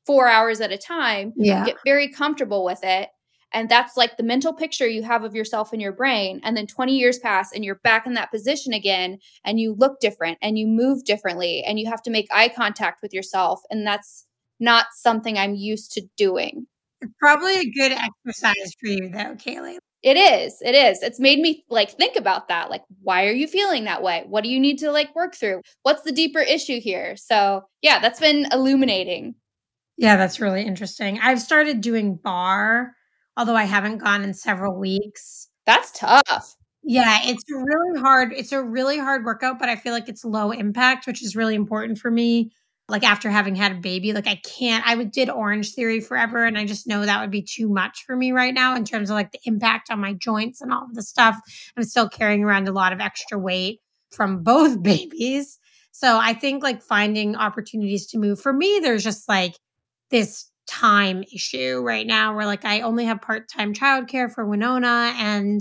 4 0.07 0.27
hours 0.27 0.61
at 0.61 0.73
a 0.73 0.79
time. 0.79 1.33
Yeah. 1.37 1.65
Get 1.65 1.77
very 1.85 2.09
comfortable 2.09 2.65
with 2.65 2.81
it 2.83 3.11
and 3.53 3.69
that's 3.69 3.97
like 3.97 4.17
the 4.17 4.23
mental 4.23 4.53
picture 4.53 4.87
you 4.87 5.03
have 5.03 5.25
of 5.25 5.35
yourself 5.35 5.73
in 5.73 5.81
your 5.81 5.93
brain. 5.93 6.41
And 6.45 6.57
then 6.57 6.67
20 6.67 6.97
years 6.97 7.19
pass 7.19 7.53
and 7.53 7.65
you're 7.65 7.81
back 7.83 8.07
in 8.07 8.15
that 8.15 8.31
position 8.31 8.73
again 8.73 9.19
and 9.45 9.59
you 9.59 9.75
look 9.75 10.01
different 10.01 10.39
and 10.43 10.59
you 10.59 10.67
move 10.67 11.05
differently 11.05 11.63
and 11.65 11.79
you 11.79 11.87
have 11.89 12.03
to 12.03 12.11
make 12.11 12.29
eye 12.31 12.49
contact 12.49 13.01
with 13.03 13.15
yourself. 13.15 13.61
And 13.71 13.87
that's 13.87 14.27
not 14.61 14.87
something 14.95 15.39
I'm 15.39 15.55
used 15.55 15.93
to 15.93 16.03
doing. 16.17 16.67
It's 17.01 17.13
probably 17.21 17.57
a 17.59 17.71
good 17.71 17.93
exercise 17.93 18.75
for 18.81 18.89
you 18.89 19.09
though, 19.09 19.37
Kaleigh. 19.37 19.79
It 20.03 20.17
is. 20.17 20.59
It 20.63 20.77
is. 20.77 21.03
It's 21.03 21.19
made 21.19 21.41
me 21.41 21.65
like 21.69 21.91
think 21.91 22.17
about 22.17 22.49
that. 22.49 22.71
Like, 22.71 22.85
why 23.03 23.27
are 23.27 23.33
you 23.33 23.49
feeling 23.49 23.85
that 23.85 24.03
way? 24.03 24.25
What 24.29 24.45
do 24.45 24.51
you 24.51 24.61
need 24.61 24.79
to 24.79 24.93
like 24.93 25.15
work 25.15 25.35
through? 25.35 25.63
What's 25.83 26.03
the 26.03 26.13
deeper 26.13 26.39
issue 26.39 26.81
here? 26.81 27.17
So, 27.17 27.63
yeah, 27.83 27.99
that's 27.99 28.21
been 28.21 28.47
illuminating. 28.53 29.35
Yeah, 29.97 30.17
that's 30.17 30.39
really 30.39 30.63
interesting. 30.63 31.19
I've 31.21 31.41
started 31.41 31.81
doing 31.81 32.15
barre 32.15 32.95
although 33.39 33.57
I 33.57 33.65
haven't 33.65 33.99
gone 33.99 34.23
in 34.23 34.35
several 34.35 34.77
weeks. 34.79 35.49
That's 35.65 35.93
tough. 35.93 36.57
Yeah, 36.83 37.21
it's 37.23 37.45
really 37.51 38.01
hard. 38.01 38.33
It's 38.33 38.53
a 38.53 38.63
really 38.63 38.99
hard 38.99 39.25
workout, 39.25 39.59
but 39.59 39.69
I 39.69 39.77
feel 39.77 39.93
like 39.93 40.09
it's 40.09 40.25
low 40.25 40.51
impact, 40.51 41.07
which 41.07 41.23
is 41.23 41.37
really 41.37 41.55
important 41.55 41.99
for 41.99 42.11
me. 42.11 42.51
Like 42.89 43.05
after 43.05 43.31
having 43.31 43.55
had 43.55 43.73
a 43.73 43.81
baby, 43.81 44.13
like 44.13 44.27
I 44.27 44.37
can't, 44.37 44.87
I 44.87 45.03
did 45.05 45.29
Orange 45.29 45.75
Theory 45.75 46.01
forever, 46.01 46.45
and 46.45 46.59
I 46.59 46.65
just 46.65 46.87
know 46.87 47.05
that 47.05 47.21
would 47.21 47.31
be 47.31 47.43
too 47.43 47.69
much 47.69 48.05
for 48.07 48.17
me 48.17 48.33
right 48.33 48.55
now 48.55 48.75
in 48.75 48.85
terms 48.85 49.11
of 49.11 49.15
like 49.15 49.31
the 49.31 49.41
impact 49.45 49.91
on 49.91 50.01
my 50.01 50.15
joints 50.15 50.63
and 50.63 50.73
all 50.73 50.85
of 50.85 50.95
the 50.95 51.03
stuff. 51.03 51.39
I'm 51.77 51.85
still 51.85 52.09
carrying 52.09 52.43
around 52.43 52.67
a 52.67 52.73
lot 52.73 52.95
of 52.95 53.01
extra 53.01 53.39
weight 53.39 53.81
from 54.11 54.43
both 54.43 54.83
babies. 54.83 55.59
So 55.93 56.19
I 56.19 56.33
think 56.33 56.63
like 56.63 56.83
finding 56.83 57.37
opportunities 57.37 58.07
to 58.09 58.19
move 58.19 58.41
for 58.41 58.53
me, 58.53 58.81
there's 58.83 59.05
just 59.05 59.29
like 59.29 59.55
this 60.11 60.51
time 60.69 61.25
issue 61.35 61.81
right 61.83 62.07
now 62.07 62.37
where 62.37 62.47
like 62.47 62.65
I 62.65 62.83
only 62.83 63.07
have 63.07 63.23
part-time 63.23 63.73
childcare 63.73 64.33
for 64.33 64.47
Winona 64.47 65.15
and 65.17 65.61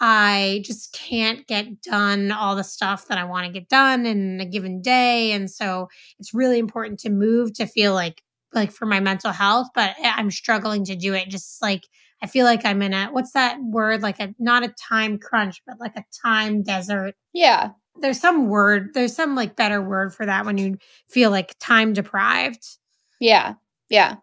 I 0.00 0.62
just 0.64 0.92
can't 0.92 1.46
get 1.46 1.80
done 1.80 2.32
all 2.32 2.56
the 2.56 2.64
stuff 2.64 3.06
that 3.08 3.18
I 3.18 3.24
want 3.24 3.46
to 3.46 3.52
get 3.52 3.68
done 3.68 4.04
in 4.04 4.40
a 4.40 4.44
given 4.44 4.82
day 4.82 5.32
and 5.32 5.50
so 5.50 5.88
it's 6.18 6.34
really 6.34 6.58
important 6.58 7.00
to 7.00 7.10
move 7.10 7.54
to 7.54 7.66
feel 7.66 7.94
like 7.94 8.22
like 8.52 8.72
for 8.72 8.86
my 8.86 9.00
mental 9.00 9.32
health 9.32 9.68
but 9.74 9.94
I'm 10.02 10.30
struggling 10.30 10.84
to 10.86 10.96
do 10.96 11.14
it 11.14 11.28
just 11.28 11.62
like 11.62 11.84
I 12.22 12.26
feel 12.26 12.44
like 12.44 12.64
I'm 12.64 12.82
in 12.82 12.92
a 12.92 13.06
what's 13.06 13.32
that 13.32 13.58
word 13.62 14.02
like 14.02 14.18
a 14.20 14.34
not 14.38 14.64
a 14.64 14.74
time 14.88 15.18
crunch 15.18 15.62
but 15.66 15.76
like 15.78 15.96
a 15.96 16.04
time 16.22 16.62
desert. 16.62 17.14
Yeah. 17.32 17.70
There's 18.00 18.20
some 18.20 18.48
word 18.48 18.90
there's 18.92 19.14
some 19.14 19.34
like 19.34 19.56
better 19.56 19.80
word 19.80 20.14
for 20.14 20.26
that 20.26 20.44
when 20.44 20.58
you 20.58 20.78
feel 21.08 21.30
like 21.30 21.56
time 21.58 21.92
deprived. 21.92 22.66
Yeah. 23.20 23.54
Yeah. 23.88 24.16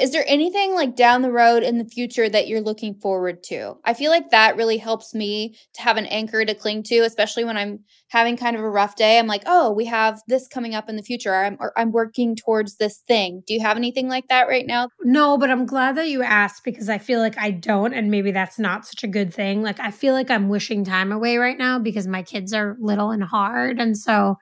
Is 0.00 0.12
there 0.12 0.24
anything 0.26 0.74
like 0.74 0.94
down 0.94 1.22
the 1.22 1.32
road 1.32 1.62
in 1.62 1.78
the 1.78 1.84
future 1.84 2.28
that 2.28 2.46
you're 2.46 2.60
looking 2.60 2.94
forward 2.94 3.42
to? 3.44 3.74
I 3.84 3.94
feel 3.94 4.10
like 4.10 4.30
that 4.30 4.56
really 4.56 4.76
helps 4.76 5.14
me 5.14 5.56
to 5.74 5.82
have 5.82 5.96
an 5.96 6.06
anchor 6.06 6.44
to 6.44 6.54
cling 6.54 6.84
to, 6.84 6.98
especially 7.00 7.44
when 7.44 7.56
I'm 7.56 7.80
having 8.08 8.36
kind 8.36 8.54
of 8.54 8.62
a 8.62 8.70
rough 8.70 8.96
day. 8.96 9.18
I'm 9.18 9.26
like, 9.26 9.42
oh, 9.46 9.72
we 9.72 9.86
have 9.86 10.20
this 10.28 10.46
coming 10.46 10.74
up 10.74 10.88
in 10.88 10.96
the 10.96 11.02
future. 11.02 11.34
I'm, 11.34 11.56
or 11.58 11.72
I'm 11.76 11.90
working 11.90 12.36
towards 12.36 12.76
this 12.76 12.98
thing. 13.08 13.42
Do 13.46 13.54
you 13.54 13.60
have 13.60 13.76
anything 13.76 14.08
like 14.08 14.28
that 14.28 14.48
right 14.48 14.66
now? 14.66 14.88
No, 15.02 15.36
but 15.36 15.50
I'm 15.50 15.66
glad 15.66 15.96
that 15.96 16.08
you 16.08 16.22
asked 16.22 16.62
because 16.64 16.88
I 16.88 16.98
feel 16.98 17.20
like 17.20 17.38
I 17.38 17.50
don't. 17.50 17.92
And 17.92 18.10
maybe 18.10 18.30
that's 18.30 18.58
not 18.58 18.86
such 18.86 19.02
a 19.02 19.08
good 19.08 19.34
thing. 19.34 19.62
Like, 19.62 19.80
I 19.80 19.90
feel 19.90 20.14
like 20.14 20.30
I'm 20.30 20.48
wishing 20.48 20.84
time 20.84 21.12
away 21.12 21.38
right 21.38 21.58
now 21.58 21.78
because 21.78 22.06
my 22.06 22.22
kids 22.22 22.52
are 22.52 22.76
little 22.78 23.10
and 23.10 23.24
hard. 23.24 23.80
And 23.80 23.96
so, 23.96 24.36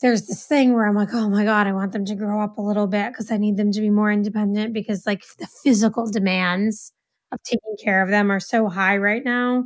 there's 0.00 0.26
this 0.26 0.46
thing 0.46 0.74
where 0.74 0.86
I'm 0.86 0.94
like, 0.94 1.12
oh 1.12 1.28
my 1.28 1.44
God, 1.44 1.66
I 1.66 1.72
want 1.72 1.92
them 1.92 2.04
to 2.04 2.14
grow 2.14 2.42
up 2.42 2.58
a 2.58 2.62
little 2.62 2.86
bit 2.86 3.12
because 3.12 3.30
I 3.30 3.38
need 3.38 3.56
them 3.56 3.72
to 3.72 3.80
be 3.80 3.90
more 3.90 4.12
independent 4.12 4.74
because 4.74 5.06
like 5.06 5.22
the 5.38 5.48
physical 5.64 6.10
demands 6.10 6.92
of 7.32 7.42
taking 7.42 7.76
care 7.82 8.02
of 8.02 8.10
them 8.10 8.30
are 8.30 8.40
so 8.40 8.68
high 8.68 8.98
right 8.98 9.24
now. 9.24 9.64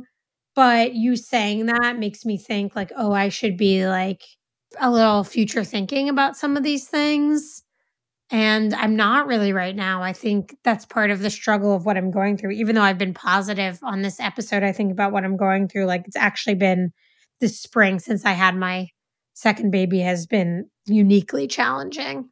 But 0.55 0.93
you 0.93 1.15
saying 1.15 1.65
that 1.65 1.97
makes 1.99 2.25
me 2.25 2.37
think 2.37 2.75
like, 2.75 2.91
oh, 2.97 3.11
I 3.11 3.29
should 3.29 3.57
be 3.57 3.87
like 3.87 4.21
a 4.79 4.89
little 4.89 5.23
future 5.23 5.63
thinking 5.63 6.09
about 6.09 6.37
some 6.37 6.55
of 6.55 6.63
these 6.63 6.87
things. 6.87 7.63
And 8.29 8.73
I'm 8.73 8.95
not 8.95 9.27
really 9.27 9.51
right 9.51 9.75
now. 9.75 10.01
I 10.01 10.13
think 10.13 10.55
that's 10.63 10.85
part 10.85 11.11
of 11.11 11.19
the 11.19 11.29
struggle 11.29 11.75
of 11.75 11.85
what 11.85 11.97
I'm 11.97 12.11
going 12.11 12.37
through. 12.37 12.51
Even 12.51 12.75
though 12.75 12.81
I've 12.81 12.97
been 12.97 13.13
positive 13.13 13.79
on 13.83 14.01
this 14.01 14.21
episode, 14.21 14.63
I 14.63 14.71
think 14.71 14.93
about 14.93 15.11
what 15.11 15.25
I'm 15.25 15.35
going 15.35 15.67
through. 15.67 15.85
Like 15.85 16.03
it's 16.07 16.15
actually 16.15 16.55
been 16.55 16.91
this 17.41 17.59
spring 17.59 17.99
since 17.99 18.23
I 18.23 18.31
had 18.31 18.55
my 18.55 18.87
second 19.41 19.71
baby 19.71 19.99
has 19.99 20.27
been 20.27 20.69
uniquely 20.85 21.47
challenging. 21.47 22.29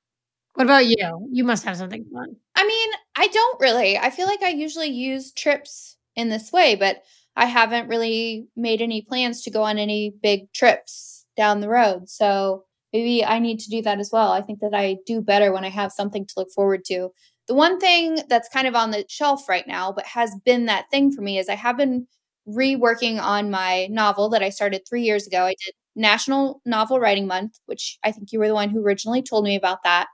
What 0.54 0.66
about 0.66 0.86
you? 0.86 1.28
You 1.32 1.44
must 1.44 1.66
have 1.66 1.78
something 1.78 2.06
fun. 2.14 2.36
I 2.56 2.68
mean, 2.68 2.90
I 3.16 3.28
don't 3.28 3.60
really. 3.60 3.98
I 3.98 4.12
feel 4.12 4.28
like 4.28 4.44
I 4.44 4.50
usually 4.50 4.90
use 4.90 5.32
trips 5.32 5.98
in 6.16 6.30
this 6.30 6.52
way, 6.52 6.76
but 6.76 7.02
I 7.36 7.46
haven't 7.46 7.88
really 7.88 8.48
made 8.56 8.82
any 8.82 9.02
plans 9.02 9.42
to 9.44 9.52
go 9.52 9.64
on 9.64 9.80
any 9.80 10.14
big 10.22 10.52
trips 10.54 11.26
down 11.36 11.62
the 11.62 11.70
road. 11.70 12.10
So 12.10 12.66
maybe 12.94 13.26
I 13.26 13.40
need 13.40 13.60
to 13.62 13.70
do 13.70 13.82
that 13.82 14.00
as 14.00 14.12
well. 14.12 14.32
I 14.32 14.42
think 14.42 14.60
that 14.60 14.76
I 14.76 14.98
do 15.08 15.20
better 15.22 15.52
when 15.52 15.66
I 15.66 15.70
have 15.70 15.92
something 15.92 16.28
to 16.28 16.34
look 16.38 16.52
forward 16.52 16.86
to. 16.86 17.10
The 17.48 17.56
one 17.56 17.80
thing 17.80 18.20
that's 18.30 18.50
kind 18.50 18.68
of 18.68 18.76
on 18.76 18.92
the 18.92 19.06
shelf 19.10 19.50
right 19.50 19.68
now, 19.68 19.92
but 19.92 20.06
has 20.06 20.36
been 20.46 20.66
that 20.68 20.86
thing 20.92 21.12
for 21.12 21.22
me, 21.22 21.40
is 21.40 21.50
I 21.50 21.56
have 21.56 21.78
been 21.78 22.06
reworking 22.48 23.20
on 23.20 23.50
my 23.50 23.88
novel 23.90 24.30
that 24.30 24.44
I 24.44 24.50
started 24.50 24.84
three 24.88 25.04
years 25.04 25.26
ago. 25.26 25.46
I 25.46 25.56
did 25.66 25.74
National 25.96 26.62
Novel 26.66 27.00
Writing 27.00 27.28
Month, 27.28 27.60
which 27.66 27.98
I 28.04 28.12
think 28.12 28.32
you 28.32 28.40
were 28.40 28.48
the 28.48 28.54
one 28.54 28.70
who 28.70 28.84
originally 28.84 29.22
told 29.22 29.44
me 29.44 29.56
about 29.56 29.84
that. 29.84 30.08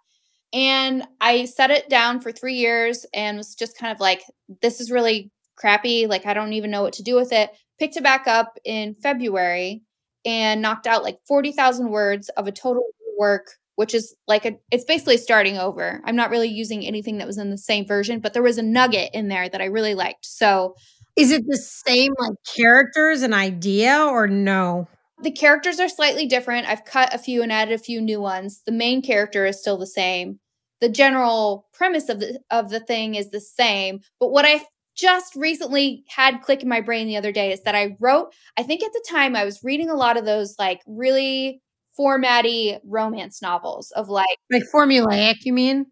And 0.53 1.05
I 1.19 1.45
set 1.45 1.71
it 1.71 1.89
down 1.89 2.21
for 2.21 2.31
three 2.31 2.55
years 2.55 3.05
and 3.13 3.37
was 3.37 3.55
just 3.55 3.77
kind 3.77 3.93
of 3.93 3.99
like, 3.99 4.21
this 4.61 4.79
is 4.79 4.91
really 4.91 5.31
crappy. 5.57 6.07
Like, 6.07 6.25
I 6.25 6.33
don't 6.33 6.53
even 6.53 6.71
know 6.71 6.81
what 6.81 6.93
to 6.93 7.03
do 7.03 7.15
with 7.15 7.33
it. 7.33 7.49
Picked 7.77 7.97
it 7.97 8.03
back 8.03 8.25
up 8.27 8.57
in 8.63 8.95
February 8.95 9.81
and 10.23 10.61
knocked 10.61 10.87
out 10.87 11.03
like 11.03 11.19
40,000 11.27 11.89
words 11.89 12.29
of 12.29 12.47
a 12.47 12.51
total 12.51 12.83
work, 13.17 13.51
which 13.75 13.93
is 13.93 14.15
like 14.27 14.45
a, 14.45 14.53
it's 14.71 14.85
basically 14.85 15.17
starting 15.17 15.57
over. 15.57 16.01
I'm 16.05 16.15
not 16.15 16.29
really 16.29 16.47
using 16.47 16.85
anything 16.85 17.17
that 17.17 17.27
was 17.27 17.37
in 17.37 17.49
the 17.49 17.57
same 17.57 17.85
version, 17.85 18.21
but 18.21 18.33
there 18.33 18.43
was 18.43 18.57
a 18.57 18.63
nugget 18.63 19.09
in 19.13 19.27
there 19.27 19.49
that 19.49 19.61
I 19.61 19.65
really 19.65 19.93
liked. 19.93 20.25
So, 20.25 20.75
is 21.15 21.31
it 21.31 21.43
the 21.47 21.57
same 21.57 22.13
like 22.17 22.35
characters 22.55 23.21
and 23.21 23.33
idea 23.33 24.05
or 24.05 24.27
no? 24.27 24.87
The 25.25 25.31
characters 25.31 25.79
are 25.79 25.89
slightly 25.89 26.27
different. 26.27 26.67
I've 26.67 26.85
cut 26.85 27.11
a 27.11 27.17
few 27.17 27.41
and 27.41 27.51
added 27.51 27.73
a 27.73 27.83
few 27.83 27.99
new 27.99 28.21
ones. 28.21 28.61
The 28.63 28.71
main 28.71 29.01
character 29.01 29.47
is 29.47 29.59
still 29.59 29.75
the 29.75 29.87
same. 29.87 30.39
The 30.81 30.87
general 30.87 31.67
premise 31.73 32.09
of 32.09 32.19
the 32.19 32.39
of 32.51 32.69
the 32.69 32.79
thing 32.79 33.15
is 33.15 33.31
the 33.31 33.39
same, 33.39 34.01
but 34.19 34.29
what 34.29 34.45
I 34.45 34.63
just 34.95 35.35
recently 35.35 36.03
had 36.07 36.43
click 36.43 36.61
in 36.61 36.69
my 36.69 36.79
brain 36.79 37.07
the 37.07 37.17
other 37.17 37.31
day 37.31 37.51
is 37.51 37.63
that 37.63 37.73
I 37.73 37.97
wrote, 37.99 38.35
I 38.55 38.61
think 38.61 38.83
at 38.83 38.93
the 38.93 39.03
time 39.09 39.35
I 39.35 39.45
was 39.45 39.63
reading 39.63 39.89
a 39.89 39.95
lot 39.95 40.15
of 40.15 40.25
those 40.25 40.59
like 40.59 40.81
really 40.85 41.59
formatty 41.97 42.79
romance 42.85 43.41
novels 43.41 43.89
of 43.95 44.09
like 44.09 44.37
like 44.51 44.65
formulaic, 44.71 45.37
you 45.41 45.53
mean? 45.53 45.87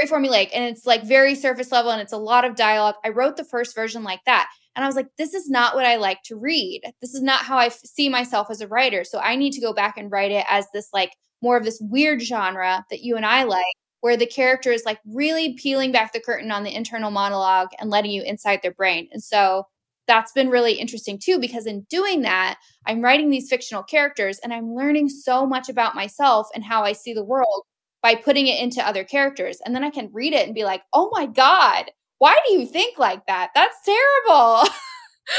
Very 0.00 0.08
formulaic 0.08 0.50
and 0.54 0.64
it's 0.64 0.86
like 0.86 1.04
very 1.04 1.34
surface 1.34 1.70
level 1.70 1.90
and 1.90 2.00
it's 2.00 2.12
a 2.12 2.18
lot 2.18 2.44
of 2.44 2.56
dialogue. 2.56 2.94
I 3.04 3.10
wrote 3.10 3.36
the 3.36 3.44
first 3.44 3.74
version 3.74 4.02
like 4.02 4.24
that. 4.26 4.48
And 4.74 4.84
I 4.84 4.88
was 4.88 4.96
like, 4.96 5.08
this 5.18 5.34
is 5.34 5.50
not 5.50 5.74
what 5.74 5.84
I 5.84 5.96
like 5.96 6.22
to 6.24 6.36
read. 6.36 6.80
This 7.02 7.14
is 7.14 7.20
not 7.20 7.44
how 7.44 7.58
I 7.58 7.66
f- 7.66 7.78
see 7.84 8.08
myself 8.08 8.48
as 8.50 8.62
a 8.62 8.68
writer. 8.68 9.04
So 9.04 9.18
I 9.18 9.36
need 9.36 9.52
to 9.52 9.60
go 9.60 9.74
back 9.74 9.98
and 9.98 10.10
write 10.10 10.30
it 10.30 10.46
as 10.48 10.66
this 10.72 10.88
like 10.94 11.12
more 11.42 11.58
of 11.58 11.64
this 11.64 11.78
weird 11.82 12.22
genre 12.22 12.86
that 12.88 13.02
you 13.02 13.16
and 13.16 13.26
I 13.26 13.40
mm-hmm. 13.40 13.50
like, 13.50 13.64
where 14.00 14.16
the 14.16 14.26
character 14.26 14.72
is 14.72 14.84
like 14.84 14.98
really 15.06 15.54
peeling 15.54 15.92
back 15.92 16.12
the 16.12 16.20
curtain 16.20 16.50
on 16.50 16.64
the 16.64 16.74
internal 16.74 17.10
monologue 17.10 17.68
and 17.78 17.90
letting 17.90 18.10
you 18.10 18.22
inside 18.22 18.60
their 18.62 18.72
brain. 18.72 19.08
And 19.12 19.22
so 19.22 19.66
that's 20.08 20.32
been 20.32 20.48
really 20.48 20.72
interesting 20.72 21.18
too, 21.18 21.38
because 21.38 21.66
in 21.66 21.82
doing 21.90 22.22
that, 22.22 22.58
I'm 22.86 23.02
writing 23.02 23.30
these 23.30 23.48
fictional 23.48 23.82
characters 23.82 24.38
and 24.38 24.52
I'm 24.52 24.74
learning 24.74 25.08
so 25.10 25.46
much 25.46 25.68
about 25.68 25.94
myself 25.94 26.48
and 26.54 26.64
how 26.64 26.82
I 26.82 26.92
see 26.92 27.12
the 27.12 27.22
world 27.24 27.64
by 28.02 28.16
putting 28.16 28.48
it 28.48 28.60
into 28.60 28.86
other 28.86 29.04
characters. 29.04 29.58
And 29.64 29.74
then 29.74 29.84
I 29.84 29.90
can 29.90 30.10
read 30.12 30.32
it 30.32 30.46
and 30.46 30.54
be 30.54 30.64
like, 30.64 30.82
oh 30.92 31.10
my 31.12 31.26
God, 31.26 31.90
why 32.18 32.36
do 32.46 32.54
you 32.54 32.66
think 32.66 32.98
like 32.98 33.26
that? 33.26 33.50
That's 33.54 33.76
terrible. 33.84 34.68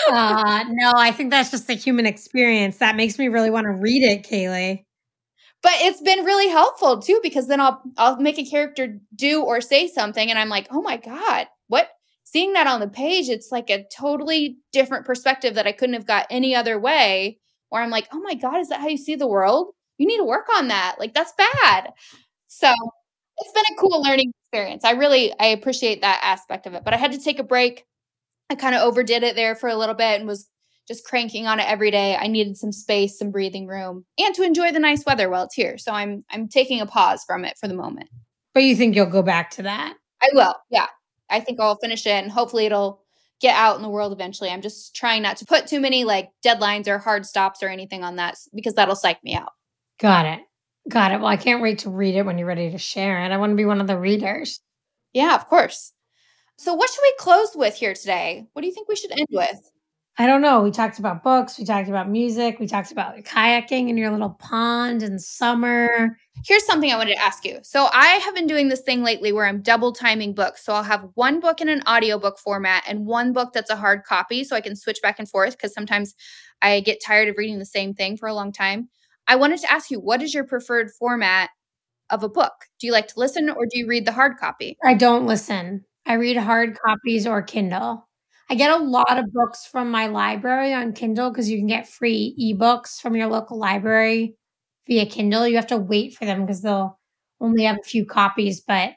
uh, 0.12 0.64
no, 0.70 0.94
I 0.96 1.12
think 1.12 1.32
that's 1.32 1.52
just 1.52 1.68
the 1.68 1.74
human 1.74 2.06
experience. 2.06 2.78
That 2.78 2.96
makes 2.96 3.20
me 3.20 3.28
really 3.28 3.50
want 3.50 3.66
to 3.66 3.72
read 3.72 4.04
it, 4.04 4.24
Kaleigh. 4.24 4.86
But 5.62 5.74
it's 5.78 6.02
been 6.02 6.26
really 6.26 6.50
helpful 6.50 7.02
too, 7.02 7.20
because 7.24 7.48
then 7.48 7.62
I'll 7.62 7.82
I'll 7.98 8.20
make 8.20 8.38
a 8.38 8.46
character 8.46 9.00
do 9.16 9.42
or 9.42 9.62
say 9.62 9.88
something 9.88 10.30
and 10.30 10.38
I'm 10.38 10.50
like, 10.50 10.68
oh 10.72 10.82
my 10.82 10.98
God, 10.98 11.48
what 11.68 11.90
seeing 12.26 12.54
that 12.54 12.68
on 12.68 12.82
the 12.82 12.90
page, 12.90 13.30
it's 13.30 13.50
like 13.52 13.70
a 13.70 13.86
totally 13.96 14.58
different 14.74 15.06
perspective 15.06 15.56
that 15.56 15.68
I 15.68 15.72
couldn't 15.72 15.94
have 15.94 16.06
got 16.06 16.28
any 16.30 16.54
other 16.54 16.78
way. 16.78 17.40
Where 17.70 17.82
I'm 17.82 17.90
like, 17.90 18.10
oh 18.12 18.20
my 18.20 18.36
God, 18.36 18.60
is 18.60 18.70
that 18.70 18.82
how 18.82 18.88
you 18.88 18.98
see 18.98 19.16
the 19.16 19.28
world? 19.28 19.70
You 19.98 20.06
need 20.06 20.18
to 20.18 20.26
work 20.26 20.48
on 20.54 20.68
that. 20.68 20.98
Like 21.00 21.14
that's 21.14 21.34
bad. 21.38 21.94
So 22.54 22.72
it's 23.38 23.52
been 23.52 23.64
a 23.76 23.82
cool 23.82 24.04
learning 24.04 24.32
experience. 24.44 24.86
I 24.86 24.92
really 24.92 25.34
I 25.40 25.48
appreciate 25.48 26.02
that 26.02 26.22
aspect 26.24 26.68
of 26.68 26.76
it. 26.76 26.84
But 26.84 26.94
I 26.94 26.98
had 26.98 27.12
to 27.12 27.18
take 27.18 27.40
a 27.40 27.44
break. 27.44 27.86
I 28.50 28.56
kind 28.56 28.76
of 28.76 28.82
overdid 28.82 29.24
it 29.24 29.36
there 29.36 29.56
for 29.56 29.70
a 29.70 29.76
little 29.76 29.96
bit 29.96 30.20
and 30.20 30.28
was 30.28 30.48
just 30.88 31.04
cranking 31.04 31.48
on 31.48 31.60
it 31.60 31.68
every 31.68 31.90
day. 31.90 32.16
I 32.16 32.28
needed 32.28 32.58
some 32.58 32.72
space, 32.72 33.18
some 33.18 33.32
breathing 33.32 33.66
room, 33.68 34.06
and 34.20 34.36
to 34.36 34.44
enjoy 34.44 34.72
the 34.72 34.80
nice 34.80 35.04
weather 35.04 35.30
while 35.30 35.46
it's 35.46 35.56
here. 35.56 35.80
So 35.80 35.94
I'm 35.94 36.24
I'm 36.30 36.48
taking 36.48 36.80
a 36.80 36.86
pause 36.86 37.24
from 37.26 37.44
it 37.44 37.58
for 37.58 37.68
the 37.68 37.74
moment. 37.74 38.10
But 38.54 38.64
you 38.64 38.76
think 38.76 38.96
you'll 38.96 39.08
go 39.08 39.24
back 39.24 39.50
to 39.52 39.64
that? 39.64 39.96
I 40.22 40.30
will. 40.34 40.54
Yeah. 40.70 40.88
I 41.32 41.40
think 41.40 41.60
I'll 41.60 41.78
finish 41.78 42.06
it 42.06 42.12
and 42.12 42.32
hopefully 42.32 42.68
it'll 42.68 43.02
get 43.42 43.56
out 43.56 43.78
in 43.78 43.82
the 43.82 43.90
world 43.90 44.14
eventually. 44.14 44.52
I'm 44.52 44.62
just 44.62 44.96
trying 44.96 45.24
not 45.24 45.38
to 45.38 45.46
put 45.46 45.66
too 45.66 45.80
many 45.80 46.04
like 46.04 46.30
deadlines 46.46 46.88
or 46.88 47.00
hard 47.00 47.26
stops 47.26 47.64
or 47.64 47.68
anything 47.68 48.04
on 48.04 48.18
that 48.18 48.36
because 48.54 48.76
that'll 48.76 48.96
psych 48.96 49.24
me 49.24 49.34
out. 49.34 49.54
Got 50.00 50.28
it. 50.28 50.42
Got 50.90 51.14
it. 51.14 51.18
Well, 51.18 51.28
I 51.28 51.38
can't 51.38 51.62
wait 51.62 51.80
to 51.80 51.90
read 51.90 52.16
it 52.16 52.26
when 52.26 52.38
you're 52.38 52.48
ready 52.48 52.72
to 52.72 52.78
share 52.78 53.24
it. 53.24 53.32
I 53.32 53.38
want 53.38 53.52
to 53.52 53.56
be 53.56 53.66
one 53.66 53.80
of 53.80 53.88
the 53.88 53.98
readers. 53.98 54.60
Yeah, 55.14 55.36
of 55.36 55.48
course. 55.48 55.94
So, 56.58 56.74
what 56.74 56.90
should 56.90 57.02
we 57.02 57.14
close 57.20 57.56
with 57.56 57.76
here 57.76 57.94
today? 57.94 58.46
What 58.54 58.62
do 58.62 58.68
you 58.68 58.74
think 58.74 58.90
we 58.90 58.96
should 58.96 59.12
end 59.12 59.28
with? 59.32 59.72
I 60.20 60.28
don't 60.28 60.42
know. 60.42 60.62
We 60.62 60.70
talked 60.70 61.00
about 61.00 61.24
books, 61.24 61.58
we 61.58 61.66
talked 61.66 61.90
about 61.90 62.08
music, 62.08 62.60
we 62.60 62.68
talked 62.68 62.92
about 62.92 63.16
kayaking 63.24 63.90
in 63.90 63.98
your 63.98 64.12
little 64.12 64.30
pond 64.30 65.02
in 65.02 65.18
summer. 65.18 66.16
Here's 66.46 66.66
something 66.68 66.92
I 66.92 66.98
wanted 66.98 67.16
to 67.16 67.22
ask 67.22 67.44
you. 67.46 67.60
So, 67.64 67.90
I 67.92 68.06
have 68.18 68.36
been 68.36 68.46
doing 68.46 68.68
this 68.68 68.82
thing 68.82 69.04
lately 69.04 69.32
where 69.32 69.46
I'm 69.46 69.62
double 69.62 69.94
timing 69.94 70.34
books. 70.34 70.66
So, 70.66 70.74
I'll 70.74 70.84
have 70.84 71.08
one 71.16 71.40
book 71.40 71.62
in 71.62 71.70
an 71.70 71.82
audiobook 71.88 72.38
format 72.40 72.84
and 72.88 73.06
one 73.06 73.34
book 73.34 73.54
that's 73.54 73.72
a 73.72 73.76
hard 73.76 74.04
copy 74.04 74.44
so 74.44 74.56
I 74.56 74.62
can 74.62 74.76
switch 74.76 75.02
back 75.02 75.18
and 75.18 75.30
forth 75.30 75.54
because 75.54 75.74
sometimes 75.74 76.14
I 76.62 76.82
get 76.82 77.02
tired 77.04 77.30
of 77.30 77.38
reading 77.38 77.60
the 77.60 77.66
same 77.66 77.94
thing 77.94 78.18
for 78.18 78.28
a 78.28 78.34
long 78.34 78.52
time. 78.52 78.90
I 79.28 79.36
wanted 79.36 79.60
to 79.62 79.72
ask 79.72 79.90
you, 79.92 80.00
what 80.00 80.22
is 80.22 80.34
your 80.34 80.44
preferred 80.44 80.92
format 80.92 81.50
of 82.10 82.24
a 82.24 82.30
book? 82.30 82.54
Do 82.80 82.88
you 82.88 82.94
like 82.94 83.08
to 83.10 83.20
listen 83.20 83.50
or 83.50 83.66
do 83.66 83.80
you 83.80 83.88
read 83.88 84.06
the 84.06 84.12
hard 84.12 84.38
copy? 84.38 84.78
I 84.84 84.94
don't 84.94 85.26
listen. 85.26 85.86
I 86.06 86.14
read 86.14 86.38
hard 86.38 86.78
copies 86.86 87.26
or 87.26 87.42
Kindle. 87.42 88.08
I 88.50 88.56
get 88.56 88.72
a 88.72 88.84
lot 88.84 89.18
of 89.18 89.32
books 89.32 89.66
from 89.66 89.90
my 89.90 90.08
library 90.08 90.74
on 90.74 90.94
Kindle 90.94 91.32
because 91.32 91.50
you 91.50 91.58
can 91.58 91.68
get 91.68 91.88
free 91.88 92.36
ebooks 92.40 93.00
from 93.00 93.16
your 93.16 93.28
local 93.28 93.58
library 93.58 94.36
via 94.86 95.06
Kindle. 95.06 95.48
You 95.48 95.56
have 95.56 95.68
to 95.68 95.78
wait 95.78 96.14
for 96.16 96.26
them 96.26 96.42
because 96.42 96.62
they'll 96.62 97.00
only 97.40 97.64
have 97.64 97.78
a 97.80 97.88
few 97.88 98.06
copies, 98.06 98.62
but 98.62 98.92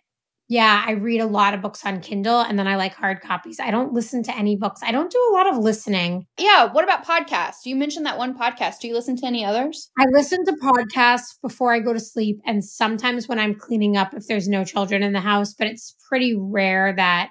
yeah, 0.48 0.84
I 0.86 0.92
read 0.92 1.20
a 1.20 1.26
lot 1.26 1.54
of 1.54 1.60
books 1.60 1.84
on 1.84 2.00
Kindle 2.00 2.40
and 2.40 2.58
then 2.58 2.68
I 2.68 2.76
like 2.76 2.94
hard 2.94 3.20
copies. 3.20 3.58
I 3.58 3.72
don't 3.72 3.92
listen 3.92 4.22
to 4.24 4.36
any 4.36 4.54
books. 4.54 4.80
I 4.82 4.92
don't 4.92 5.10
do 5.10 5.28
a 5.30 5.34
lot 5.34 5.48
of 5.48 5.58
listening. 5.58 6.26
Yeah. 6.38 6.72
What 6.72 6.84
about 6.84 7.04
podcasts? 7.04 7.64
You 7.64 7.74
mentioned 7.74 8.06
that 8.06 8.18
one 8.18 8.38
podcast. 8.38 8.78
Do 8.80 8.86
you 8.86 8.94
listen 8.94 9.16
to 9.16 9.26
any 9.26 9.44
others? 9.44 9.90
I 9.98 10.04
listen 10.12 10.44
to 10.44 10.52
podcasts 10.52 11.34
before 11.42 11.72
I 11.72 11.80
go 11.80 11.92
to 11.92 11.98
sleep 11.98 12.38
and 12.46 12.64
sometimes 12.64 13.26
when 13.26 13.40
I'm 13.40 13.56
cleaning 13.56 13.96
up 13.96 14.14
if 14.14 14.28
there's 14.28 14.48
no 14.48 14.64
children 14.64 15.02
in 15.02 15.12
the 15.12 15.20
house, 15.20 15.52
but 15.52 15.66
it's 15.66 15.96
pretty 16.08 16.36
rare 16.38 16.94
that 16.94 17.30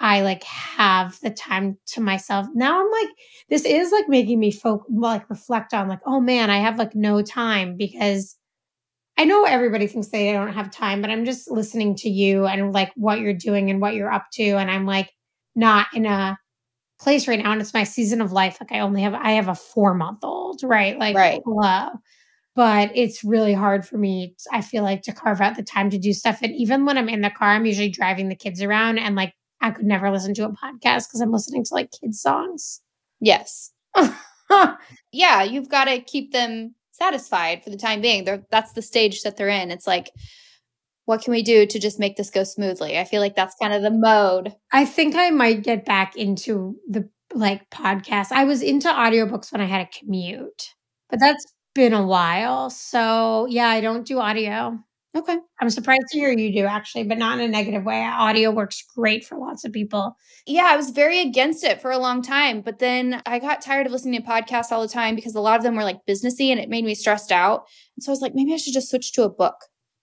I 0.00 0.22
like 0.22 0.42
have 0.42 1.18
the 1.20 1.30
time 1.30 1.78
to 1.92 2.00
myself. 2.00 2.46
Now 2.54 2.80
I'm 2.80 2.90
like, 2.90 3.14
this 3.48 3.64
is 3.64 3.92
like 3.92 4.08
making 4.08 4.40
me 4.40 4.50
folk 4.50 4.84
like 4.90 5.30
reflect 5.30 5.72
on 5.72 5.88
like, 5.88 6.00
oh 6.04 6.20
man, 6.20 6.50
I 6.50 6.58
have 6.58 6.76
like 6.76 6.94
no 6.96 7.22
time 7.22 7.76
because 7.76 8.36
I 9.18 9.24
know 9.24 9.44
everybody 9.44 9.86
thinks 9.86 10.08
they 10.08 10.32
don't 10.32 10.52
have 10.52 10.70
time, 10.70 11.00
but 11.00 11.10
I'm 11.10 11.24
just 11.24 11.50
listening 11.50 11.94
to 11.96 12.08
you 12.08 12.46
and 12.46 12.72
like 12.72 12.92
what 12.96 13.20
you're 13.20 13.34
doing 13.34 13.70
and 13.70 13.80
what 13.80 13.94
you're 13.94 14.12
up 14.12 14.26
to. 14.34 14.42
And 14.42 14.70
I'm 14.70 14.84
like 14.84 15.10
not 15.54 15.86
in 15.94 16.04
a 16.04 16.38
place 17.00 17.26
right 17.26 17.42
now. 17.42 17.52
And 17.52 17.60
it's 17.60 17.74
my 17.74 17.84
season 17.84 18.20
of 18.20 18.32
life. 18.32 18.58
Like 18.60 18.72
I 18.72 18.80
only 18.80 19.02
have, 19.02 19.14
I 19.14 19.32
have 19.32 19.48
a 19.48 19.54
four 19.54 19.94
month 19.94 20.18
old, 20.22 20.62
right? 20.62 20.98
Like, 20.98 21.16
right. 21.16 21.40
hello. 21.44 21.88
But 22.54 22.90
it's 22.94 23.22
really 23.22 23.52
hard 23.52 23.86
for 23.86 23.98
me, 23.98 24.34
I 24.50 24.62
feel 24.62 24.82
like, 24.82 25.02
to 25.02 25.12
carve 25.12 25.40
out 25.40 25.56
the 25.56 25.62
time 25.62 25.90
to 25.90 25.98
do 25.98 26.12
stuff. 26.12 26.38
And 26.42 26.54
even 26.54 26.86
when 26.86 26.96
I'm 26.96 27.08
in 27.08 27.20
the 27.20 27.30
car, 27.30 27.50
I'm 27.50 27.66
usually 27.66 27.90
driving 27.90 28.28
the 28.28 28.34
kids 28.34 28.62
around 28.62 28.98
and 28.98 29.14
like 29.14 29.34
I 29.60 29.70
could 29.70 29.86
never 29.86 30.10
listen 30.10 30.34
to 30.34 30.44
a 30.44 30.50
podcast 30.50 31.08
because 31.08 31.20
I'm 31.22 31.32
listening 31.32 31.64
to 31.64 31.74
like 31.74 31.90
kids' 31.90 32.20
songs. 32.20 32.80
Yes. 33.20 33.72
yeah, 35.12 35.42
you've 35.42 35.68
got 35.68 35.84
to 35.86 36.00
keep 36.00 36.32
them 36.32 36.74
satisfied 36.96 37.62
for 37.62 37.70
the 37.70 37.76
time 37.76 38.00
being. 38.00 38.24
They're, 38.24 38.44
that's 38.50 38.72
the 38.72 38.82
stage 38.82 39.22
that 39.22 39.36
they're 39.36 39.48
in. 39.48 39.70
It's 39.70 39.86
like, 39.86 40.10
what 41.06 41.22
can 41.22 41.30
we 41.32 41.42
do 41.42 41.66
to 41.66 41.78
just 41.78 42.00
make 42.00 42.16
this 42.16 42.30
go 42.30 42.44
smoothly? 42.44 42.98
I 42.98 43.04
feel 43.04 43.20
like 43.20 43.36
that's 43.36 43.54
kind 43.60 43.72
of 43.72 43.82
the 43.82 43.90
mode. 43.90 44.54
I 44.72 44.84
think 44.84 45.14
I 45.14 45.30
might 45.30 45.62
get 45.62 45.84
back 45.84 46.16
into 46.16 46.76
the 46.88 47.08
like 47.32 47.68
podcast. 47.70 48.32
I 48.32 48.44
was 48.44 48.62
into 48.62 48.88
audiobooks 48.88 49.52
when 49.52 49.60
I 49.60 49.66
had 49.66 49.82
a 49.82 49.98
commute, 49.98 50.74
but 51.08 51.20
that's 51.20 51.44
been 51.74 51.92
a 51.92 52.06
while. 52.06 52.70
So 52.70 53.46
yeah, 53.48 53.68
I 53.68 53.80
don't 53.80 54.06
do 54.06 54.18
audio. 54.18 54.78
Okay. 55.16 55.38
I'm 55.60 55.70
surprised 55.70 56.08
to 56.10 56.18
hear 56.18 56.30
you 56.30 56.52
do 56.52 56.66
actually, 56.66 57.04
but 57.04 57.16
not 57.16 57.38
in 57.38 57.44
a 57.46 57.48
negative 57.48 57.84
way. 57.84 58.02
Audio 58.04 58.50
works 58.50 58.84
great 58.94 59.24
for 59.24 59.38
lots 59.38 59.64
of 59.64 59.72
people. 59.72 60.14
Yeah, 60.46 60.66
I 60.66 60.76
was 60.76 60.90
very 60.90 61.20
against 61.20 61.64
it 61.64 61.80
for 61.80 61.90
a 61.90 61.98
long 61.98 62.20
time, 62.20 62.60
but 62.60 62.80
then 62.80 63.22
I 63.24 63.38
got 63.38 63.62
tired 63.62 63.86
of 63.86 63.92
listening 63.92 64.20
to 64.20 64.28
podcasts 64.28 64.70
all 64.70 64.82
the 64.82 64.88
time 64.88 65.14
because 65.14 65.34
a 65.34 65.40
lot 65.40 65.56
of 65.56 65.62
them 65.62 65.74
were 65.74 65.84
like 65.84 66.04
businessy 66.06 66.50
and 66.50 66.60
it 66.60 66.68
made 66.68 66.84
me 66.84 66.94
stressed 66.94 67.32
out. 67.32 67.64
And 67.96 68.04
so 68.04 68.10
I 68.10 68.12
was 68.12 68.20
like, 68.20 68.34
maybe 68.34 68.52
I 68.52 68.58
should 68.58 68.74
just 68.74 68.90
switch 68.90 69.12
to 69.12 69.22
a 69.22 69.30
book. 69.30 69.56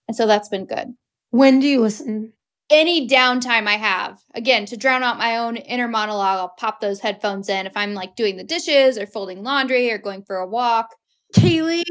And 0.07 0.18
so 0.18 0.26
that's 0.26 0.49
been 0.49 0.66
good. 0.66 0.88
When 1.30 1.59
do 1.59 1.68
you 1.68 1.82
listen? 1.82 2.34
Any 2.72 3.07
downtime 3.07 3.68
I 3.68 3.78
have. 3.78 4.20
Again, 4.34 4.66
to 4.66 4.78
drown 4.78 5.03
out 5.03 5.20
my 5.20 5.38
own 5.38 5.57
inner 5.57 5.88
monologue, 5.88 6.39
I'll 6.39 6.55
pop 6.57 6.82
those 6.82 7.01
headphones 7.01 7.49
in 7.49 7.68
if 7.68 7.78
I'm 7.78 7.93
like 7.93 8.16
doing 8.16 8.38
the 8.38 8.43
dishes 8.43 8.97
or 8.97 9.05
folding 9.05 9.43
laundry 9.43 9.91
or 9.91 9.99
going 9.99 10.24
for 10.24 10.38
a 10.38 10.47
walk. 10.47 10.88
Kaleigh, 11.36 11.84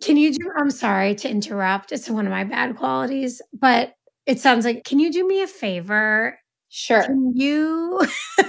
can 0.00 0.16
you 0.16 0.32
do? 0.32 0.50
I'm 0.56 0.70
sorry 0.70 1.14
to 1.16 1.30
interrupt. 1.30 1.92
It's 1.92 2.08
one 2.08 2.26
of 2.26 2.30
my 2.30 2.44
bad 2.44 2.76
qualities, 2.76 3.40
but 3.52 3.94
it 4.26 4.40
sounds 4.40 4.64
like. 4.64 4.84
Can 4.84 4.98
you 4.98 5.12
do 5.12 5.26
me 5.26 5.42
a 5.42 5.46
favor? 5.46 6.38
Sure. 6.68 7.02
Can 7.02 7.32
you? 7.34 8.00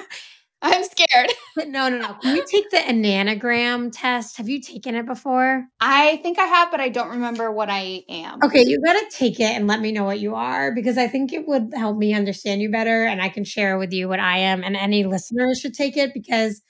I'm 0.62 0.84
scared. 0.84 1.30
no, 1.68 1.89
no, 1.89 2.00
no. 2.00 2.14
Can 2.16 2.36
you 2.36 2.46
take 2.50 2.72
the 2.72 2.78
enneagram 2.78 3.91
test? 3.93 4.38
Have 4.38 4.50
you 4.50 4.60
taken 4.60 4.96
it 4.96 5.06
before? 5.06 5.68
I 5.80 6.18
think 6.24 6.39
I 6.39 6.46
have, 6.46 6.72
but 6.72 6.80
I 6.80 6.89
don't 6.89 7.10
remember 7.10 7.52
what 7.52 7.70
I 7.70 8.04
am. 8.10 8.39
Okay, 8.43 8.64
you 8.66 8.82
got 8.84 8.93
to 8.93 9.06
take 9.16 9.39
it 9.39 9.52
and 9.52 9.68
let 9.68 9.80
me 9.80 9.91
know 9.91 10.06
what 10.06 10.20
you 10.20 10.34
are 10.34 10.74
because 10.74 10.98
I 10.98 11.08
think 11.08 11.34
it 11.34 11.48
would 11.48 11.72
help 11.76 11.98
me 11.98 12.16
understand 12.16 12.62
you 12.62 12.72
better 12.72 13.06
and 13.06 13.22
I 13.22 13.30
can 13.30 13.43
share 13.43 13.78
with 13.78 13.93
you 13.93 14.10
what 14.10 14.20
I 14.20 14.39
am. 14.39 14.64
And 14.64 14.76
any 14.76 15.04
listeners 15.04 15.60
should 15.60 15.76
take 15.76 15.98
it 15.98 16.16
because 16.16 16.64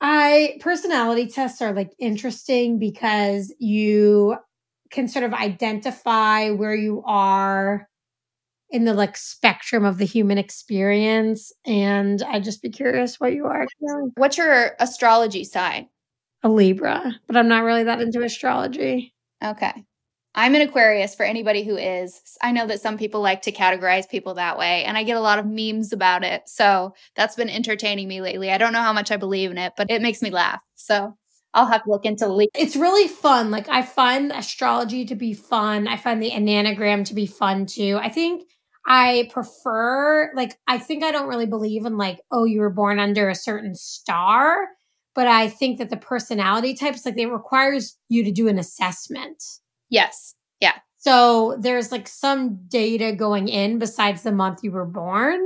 I 0.00 0.58
personality 0.60 1.26
tests 1.26 1.60
are 1.60 1.72
like 1.72 1.92
interesting 1.98 2.78
because 2.78 3.52
you 3.58 4.36
can 4.90 5.08
sort 5.08 5.24
of 5.24 5.34
identify 5.34 6.50
where 6.50 6.74
you 6.74 7.02
are 7.04 7.88
in 8.70 8.84
the 8.84 8.94
like 8.94 9.16
spectrum 9.16 9.84
of 9.84 9.98
the 9.98 10.04
human 10.04 10.38
experience 10.38 11.52
and 11.66 12.22
I'd 12.22 12.44
just 12.44 12.62
be 12.62 12.70
curious 12.70 13.18
what 13.18 13.32
you 13.32 13.46
are. 13.46 13.66
What's 14.16 14.38
your 14.38 14.72
astrology 14.78 15.44
sign? 15.44 15.88
A 16.42 16.48
Libra, 16.48 17.16
but 17.26 17.36
I'm 17.36 17.48
not 17.48 17.64
really 17.64 17.84
that 17.84 18.00
into 18.00 18.22
astrology. 18.22 19.14
Okay. 19.44 19.84
I'm 20.38 20.54
an 20.54 20.62
Aquarius 20.62 21.16
for 21.16 21.24
anybody 21.24 21.64
who 21.64 21.76
is. 21.76 22.22
I 22.40 22.52
know 22.52 22.64
that 22.68 22.80
some 22.80 22.96
people 22.96 23.20
like 23.20 23.42
to 23.42 23.50
categorize 23.50 24.08
people 24.08 24.34
that 24.34 24.56
way, 24.56 24.84
and 24.84 24.96
I 24.96 25.02
get 25.02 25.16
a 25.16 25.20
lot 25.20 25.40
of 25.40 25.46
memes 25.46 25.92
about 25.92 26.22
it. 26.22 26.42
So 26.46 26.94
that's 27.16 27.34
been 27.34 27.50
entertaining 27.50 28.06
me 28.06 28.20
lately. 28.20 28.52
I 28.52 28.56
don't 28.56 28.72
know 28.72 28.80
how 28.80 28.92
much 28.92 29.10
I 29.10 29.16
believe 29.16 29.50
in 29.50 29.58
it, 29.58 29.72
but 29.76 29.90
it 29.90 30.00
makes 30.00 30.22
me 30.22 30.30
laugh. 30.30 30.62
So 30.76 31.16
I'll 31.54 31.66
have 31.66 31.82
to 31.82 31.90
look 31.90 32.04
into 32.04 32.28
le- 32.28 32.46
It's 32.54 32.76
really 32.76 33.08
fun. 33.08 33.50
Like 33.50 33.68
I 33.68 33.82
find 33.82 34.30
astrology 34.30 35.04
to 35.06 35.16
be 35.16 35.34
fun. 35.34 35.88
I 35.88 35.96
find 35.96 36.22
the 36.22 36.30
enneagram 36.30 37.04
to 37.06 37.14
be 37.14 37.26
fun 37.26 37.66
too. 37.66 37.98
I 38.00 38.08
think 38.08 38.44
I 38.86 39.28
prefer 39.32 40.32
like 40.36 40.56
I 40.68 40.78
think 40.78 41.02
I 41.02 41.10
don't 41.10 41.28
really 41.28 41.46
believe 41.46 41.84
in 41.84 41.98
like 41.98 42.20
oh 42.30 42.44
you 42.44 42.60
were 42.60 42.70
born 42.70 43.00
under 43.00 43.28
a 43.28 43.34
certain 43.34 43.74
star, 43.74 44.68
but 45.16 45.26
I 45.26 45.48
think 45.48 45.78
that 45.78 45.90
the 45.90 45.96
personality 45.96 46.74
types 46.74 47.04
like 47.04 47.18
it 47.18 47.26
requires 47.26 47.98
you 48.08 48.22
to 48.22 48.30
do 48.30 48.46
an 48.46 48.60
assessment. 48.60 49.42
Yes. 49.90 50.34
Yeah. 50.60 50.74
So 50.98 51.56
there's 51.60 51.92
like 51.92 52.08
some 52.08 52.58
data 52.68 53.12
going 53.12 53.48
in 53.48 53.78
besides 53.78 54.22
the 54.22 54.32
month 54.32 54.60
you 54.62 54.72
were 54.72 54.84
born, 54.84 55.40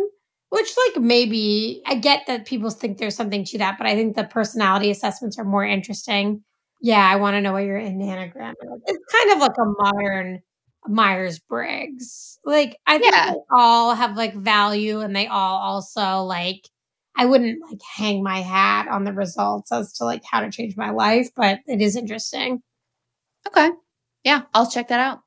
which 0.50 0.70
like 0.88 1.02
maybe 1.02 1.82
I 1.86 1.96
get 1.96 2.26
that 2.26 2.46
people 2.46 2.70
think 2.70 2.98
there's 2.98 3.16
something 3.16 3.44
to 3.44 3.58
that, 3.58 3.76
but 3.78 3.86
I 3.86 3.94
think 3.94 4.16
the 4.16 4.24
personality 4.24 4.90
assessments 4.90 5.38
are 5.38 5.44
more 5.44 5.64
interesting. 5.64 6.42
Yeah, 6.80 7.06
I 7.08 7.16
want 7.16 7.34
to 7.34 7.40
know 7.40 7.52
what 7.52 7.64
your 7.64 7.78
enneagram 7.78 8.52
is. 8.62 8.82
It's 8.86 9.12
kind 9.12 9.32
of 9.32 9.38
like 9.38 9.56
a 9.58 9.64
modern 9.82 10.40
Myers 10.88 11.38
Briggs. 11.38 12.38
Like, 12.44 12.76
I 12.86 12.98
think 12.98 13.14
Yeah. 13.14 13.32
they 13.34 13.38
all 13.52 13.94
have 13.94 14.16
like 14.16 14.34
value 14.34 15.00
and 15.00 15.14
they 15.14 15.28
all 15.28 15.58
also 15.58 16.22
like, 16.24 16.68
I 17.14 17.26
wouldn't 17.26 17.60
like 17.70 17.80
hang 17.96 18.22
my 18.22 18.40
hat 18.40 18.88
on 18.88 19.04
the 19.04 19.12
results 19.12 19.70
as 19.70 19.92
to 19.94 20.04
like 20.04 20.22
how 20.24 20.40
to 20.40 20.50
change 20.50 20.76
my 20.76 20.90
life, 20.90 21.28
but 21.36 21.60
it 21.66 21.80
is 21.80 21.94
interesting. 21.94 22.62
Okay. 23.46 23.70
Yeah, 24.24 24.42
I'll 24.54 24.70
check 24.70 24.88
that 24.88 25.00
out. 25.00 25.20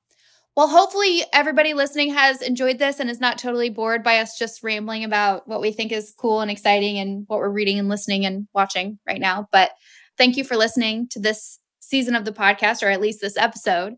Well, 0.55 0.69
hopefully 0.69 1.23
everybody 1.33 1.73
listening 1.73 2.13
has 2.13 2.41
enjoyed 2.41 2.79
this 2.79 3.01
and 3.01 3.09
is 3.09 3.19
not 3.19 3.37
totally 3.37 3.69
bored 3.69 4.03
by 4.03 4.19
us 4.19 4.37
just 4.37 4.63
rambling 4.63 5.03
about 5.03 5.45
what 5.49 5.59
we 5.59 5.73
think 5.73 5.91
is 5.91 6.13
cool 6.17 6.39
and 6.39 6.49
exciting 6.49 6.97
and 6.97 7.25
what 7.27 7.39
we're 7.39 7.49
reading 7.49 7.77
and 7.77 7.89
listening 7.89 8.25
and 8.25 8.47
watching 8.53 8.97
right 9.05 9.19
now. 9.19 9.49
But 9.51 9.71
thank 10.17 10.37
you 10.37 10.45
for 10.45 10.55
listening 10.55 11.09
to 11.09 11.19
this 11.19 11.59
season 11.81 12.15
of 12.15 12.23
the 12.23 12.31
podcast, 12.31 12.83
or 12.83 12.89
at 12.89 13.01
least 13.01 13.19
this 13.19 13.35
episode. 13.35 13.95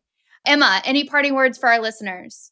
Emma, 0.47 0.81
any 0.83 1.03
parting 1.03 1.35
words 1.35 1.59
for 1.59 1.69
our 1.69 1.79
listeners? 1.79 2.51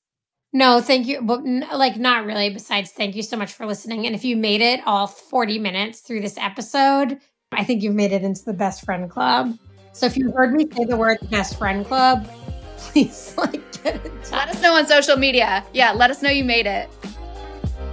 No, 0.53 0.81
thank 0.81 1.07
you. 1.07 1.21
But 1.23 1.43
like, 1.43 1.97
not 1.97 2.25
really. 2.25 2.51
Besides, 2.51 2.91
thank 2.91 3.15
you 3.15 3.23
so 3.23 3.37
much 3.37 3.53
for 3.53 3.65
listening. 3.65 4.05
And 4.05 4.15
if 4.15 4.23
you 4.23 4.37
made 4.37 4.61
it 4.61 4.81
all 4.85 5.07
40 5.07 5.57
minutes 5.57 6.01
through 6.01 6.21
this 6.21 6.37
episode, 6.37 7.19
I 7.51 7.63
think 7.63 7.81
you've 7.81 7.95
made 7.95 8.11
it 8.11 8.23
into 8.23 8.45
the 8.45 8.53
best 8.53 8.85
friend 8.85 9.09
club. 9.09 9.57
So 9.95 10.05
if 10.05 10.17
you 10.17 10.29
heard 10.31 10.53
me 10.53 10.67
say 10.75 10.83
the 10.83 10.97
word 10.97 11.19
best 11.31 11.57
friend 11.57 11.85
club, 11.85 12.27
please 12.77 13.33
like 13.37 13.81
get 13.81 14.03
touch. 14.25 14.31
Let 14.33 14.49
us 14.49 14.61
know 14.61 14.73
on 14.73 14.85
social 14.87 15.15
media. 15.15 15.63
Yeah, 15.71 15.93
let 15.93 16.11
us 16.11 16.21
know 16.21 16.29
you 16.29 16.43
made 16.43 16.67
it. 16.67 16.89